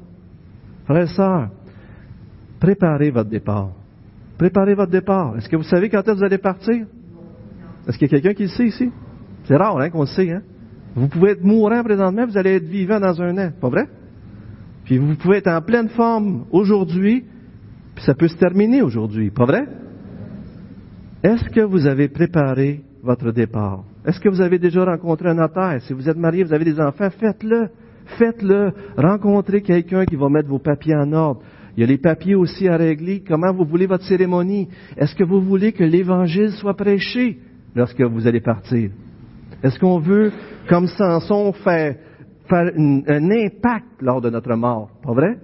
Frères 0.85 1.05
et 1.05 1.15
sœurs, 1.15 1.51
préparez 2.59 3.11
votre 3.11 3.31
départ. 3.31 3.71
Préparez 4.39 4.75
votre 4.75 4.91
départ. 4.91 5.37
Est-ce 5.37 5.49
que 5.49 5.57
vous 5.57 5.63
savez 5.63 5.89
quand 5.89 6.01
est-ce 6.01 6.13
que 6.13 6.17
vous 6.17 6.25
allez 6.25 6.39
partir? 6.39 6.87
Est-ce 7.87 7.99
qu'il 7.99 8.11
y 8.11 8.15
a 8.15 8.21
quelqu'un 8.21 8.35
qui 8.35 8.45
le 8.45 8.49
sait 8.49 8.67
ici? 8.67 8.91
C'est 9.45 9.57
rare 9.57 9.79
hein, 9.79 9.91
qu'on 9.91 10.03
le 10.03 10.07
sait. 10.07 10.31
Hein? 10.31 10.43
Vous 10.95 11.09
pouvez 11.09 11.33
être 11.33 11.45
mourant 11.45 11.83
présentement, 11.83 12.27
vous 12.27 12.37
allez 12.37 12.57
être 12.57 12.67
vivant 12.67 13.01
dans 13.01 13.21
un 13.21 13.37
an. 13.39 13.51
Pas 13.61 13.69
vrai? 13.69 13.87
Puis 14.85 14.99
vous 14.99 15.15
pouvez 15.17 15.39
être 15.39 15.49
en 15.49 15.61
pleine 15.63 15.89
forme 15.89 16.45
aujourd'hui, 16.51 17.25
puis 17.95 18.05
ça 18.05 18.15
peut 18.15 18.29
se 18.29 18.37
terminer 18.37 18.83
aujourd'hui. 18.83 19.31
Pas 19.31 19.45
vrai? 19.45 19.67
Est-ce 21.23 21.49
que 21.51 21.61
vous 21.61 21.87
avez 21.87 22.09
préparé 22.09 22.83
votre 23.03 23.31
départ? 23.31 23.85
Est-ce 24.05 24.21
que 24.21 24.29
vous 24.29 24.41
avez 24.41 24.59
déjà 24.59 24.85
rencontré 24.85 25.29
un 25.29 25.35
notaire? 25.35 25.81
Si 25.83 25.93
vous 25.93 26.09
êtes 26.09 26.17
marié, 26.17 26.45
vous 26.45 26.53
avez 26.53 26.65
des 26.65 26.81
enfants, 26.81 27.11
faites-le. 27.11 27.69
Faites-le. 28.19 28.73
Rencontrez 28.97 29.63
quelqu'un 29.63 30.05
qui 30.05 30.17
va 30.17 30.29
mettre 30.29 30.49
vos 30.49 30.59
papiers 30.59 30.95
en 30.95 31.13
ordre. 31.13 31.43
Il 31.77 31.81
y 31.81 31.85
a 31.85 31.87
les 31.87 31.99
papiers 31.99 32.35
aussi 32.35 32.69
à 32.69 32.77
régler. 32.77 33.23
Comment 33.27 33.53
vous 33.53 33.65
voulez 33.65 33.87
votre 33.87 34.05
cérémonie? 34.05 34.69
Est-ce 34.97 35.15
que 35.15 35.25
vous 35.25 35.41
voulez 35.41 35.73
que 35.73 35.85
l'Évangile 35.85 36.51
soit 36.53 36.75
prêché 36.75 37.39
lorsque 37.75 38.01
vous 38.01 38.27
allez 38.27 38.41
partir? 38.41 38.91
Est-ce 39.63 39.79
qu'on 39.79 39.99
veut, 39.99 40.33
comme 40.69 40.87
Samson, 40.87 41.53
faire, 41.53 41.97
faire 42.49 42.73
un 42.77 43.31
impact 43.31 44.01
lors 44.01 44.21
de 44.21 44.31
notre 44.31 44.55
mort? 44.57 44.91
Pas 45.03 45.13
vrai? 45.13 45.39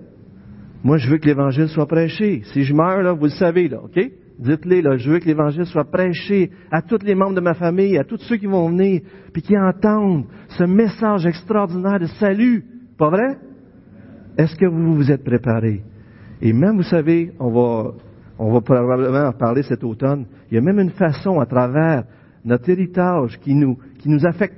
Moi, 0.83 0.99
je 0.99 1.09
veux 1.09 1.19
que 1.19 1.27
l'Évangile 1.27 1.69
soit 1.69 1.87
prêché. 1.87 2.43
Si 2.53 2.65
je 2.65 2.75
meurs, 2.75 3.03
là, 3.03 3.13
vous 3.13 3.25
le 3.25 3.31
savez, 3.31 3.69
là, 3.69 3.81
OK? 3.83 3.99
Dites-les, 4.39 4.83
là, 4.83 4.99
je 4.99 5.11
veux 5.11 5.19
que 5.19 5.25
l'Évangile 5.25 5.65
soit 5.65 5.91
prêché 5.91 6.51
à 6.71 6.83
tous 6.83 7.03
les 7.03 7.15
membres 7.15 7.35
de 7.35 7.41
ma 7.41 7.55
famille, 7.55 7.97
à 7.97 8.05
tous 8.05 8.19
ceux 8.19 8.37
qui 8.37 8.47
vont 8.47 8.69
venir, 8.69 9.01
puis 9.33 9.41
qui 9.41 9.57
entendent 9.57 10.27
ce 10.49 10.65
message 10.65 11.25
extraordinaire 11.25 11.99
de 11.99 12.07
salut. 12.07 12.65
Pas 12.99 13.09
vrai? 13.09 13.39
Est-ce 14.37 14.55
que 14.57 14.67
vous 14.67 14.95
vous 14.95 15.11
êtes 15.11 15.25
préparés? 15.25 15.83
Et 16.43 16.53
même, 16.53 16.77
vous 16.77 16.83
savez, 16.83 17.33
on 17.41 17.51
va, 17.51 17.93
on 18.39 18.53
va 18.53 18.61
probablement 18.61 19.29
en 19.29 19.33
parler 19.33 19.63
cet 19.63 19.83
automne, 19.83 20.27
il 20.51 20.57
y 20.57 20.59
a 20.59 20.61
même 20.61 20.81
une 20.81 20.91
façon 20.91 21.41
à 21.41 21.47
travers 21.47 22.05
notre 22.45 22.69
héritage 22.69 23.39
qui 23.41 23.55
nous, 23.55 23.79
qui 23.99 24.11
nous 24.11 24.25
affecte 24.27 24.57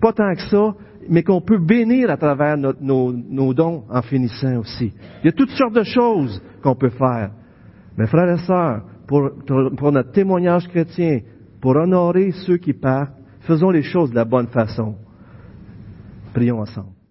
pas 0.00 0.12
tant 0.12 0.32
que 0.34 0.42
ça, 0.42 0.74
mais 1.08 1.22
qu'on 1.22 1.42
peut 1.42 1.58
bénir 1.58 2.10
à 2.10 2.16
travers 2.16 2.56
nos, 2.56 3.12
nos 3.12 3.52
dons 3.52 3.84
en 3.90 4.02
finissant 4.02 4.58
aussi. 4.58 4.92
Il 5.22 5.26
y 5.26 5.28
a 5.28 5.32
toutes 5.32 5.50
sortes 5.50 5.74
de 5.74 5.82
choses 5.82 6.42
qu'on 6.62 6.74
peut 6.74 6.90
faire. 6.90 7.30
Mais 7.98 8.06
frères 8.06 8.30
et 8.30 8.38
sœurs, 8.38 8.84
pour, 9.76 9.92
notre 9.92 10.12
témoignage 10.12 10.68
chrétien, 10.68 11.20
pour 11.60 11.76
honorer 11.76 12.32
ceux 12.32 12.56
qui 12.56 12.72
partent, 12.72 13.14
faisons 13.40 13.70
les 13.70 13.82
choses 13.82 14.10
de 14.10 14.14
la 14.14 14.24
bonne 14.24 14.46
façon. 14.48 14.96
Prions 16.32 16.60
ensemble. 16.60 17.01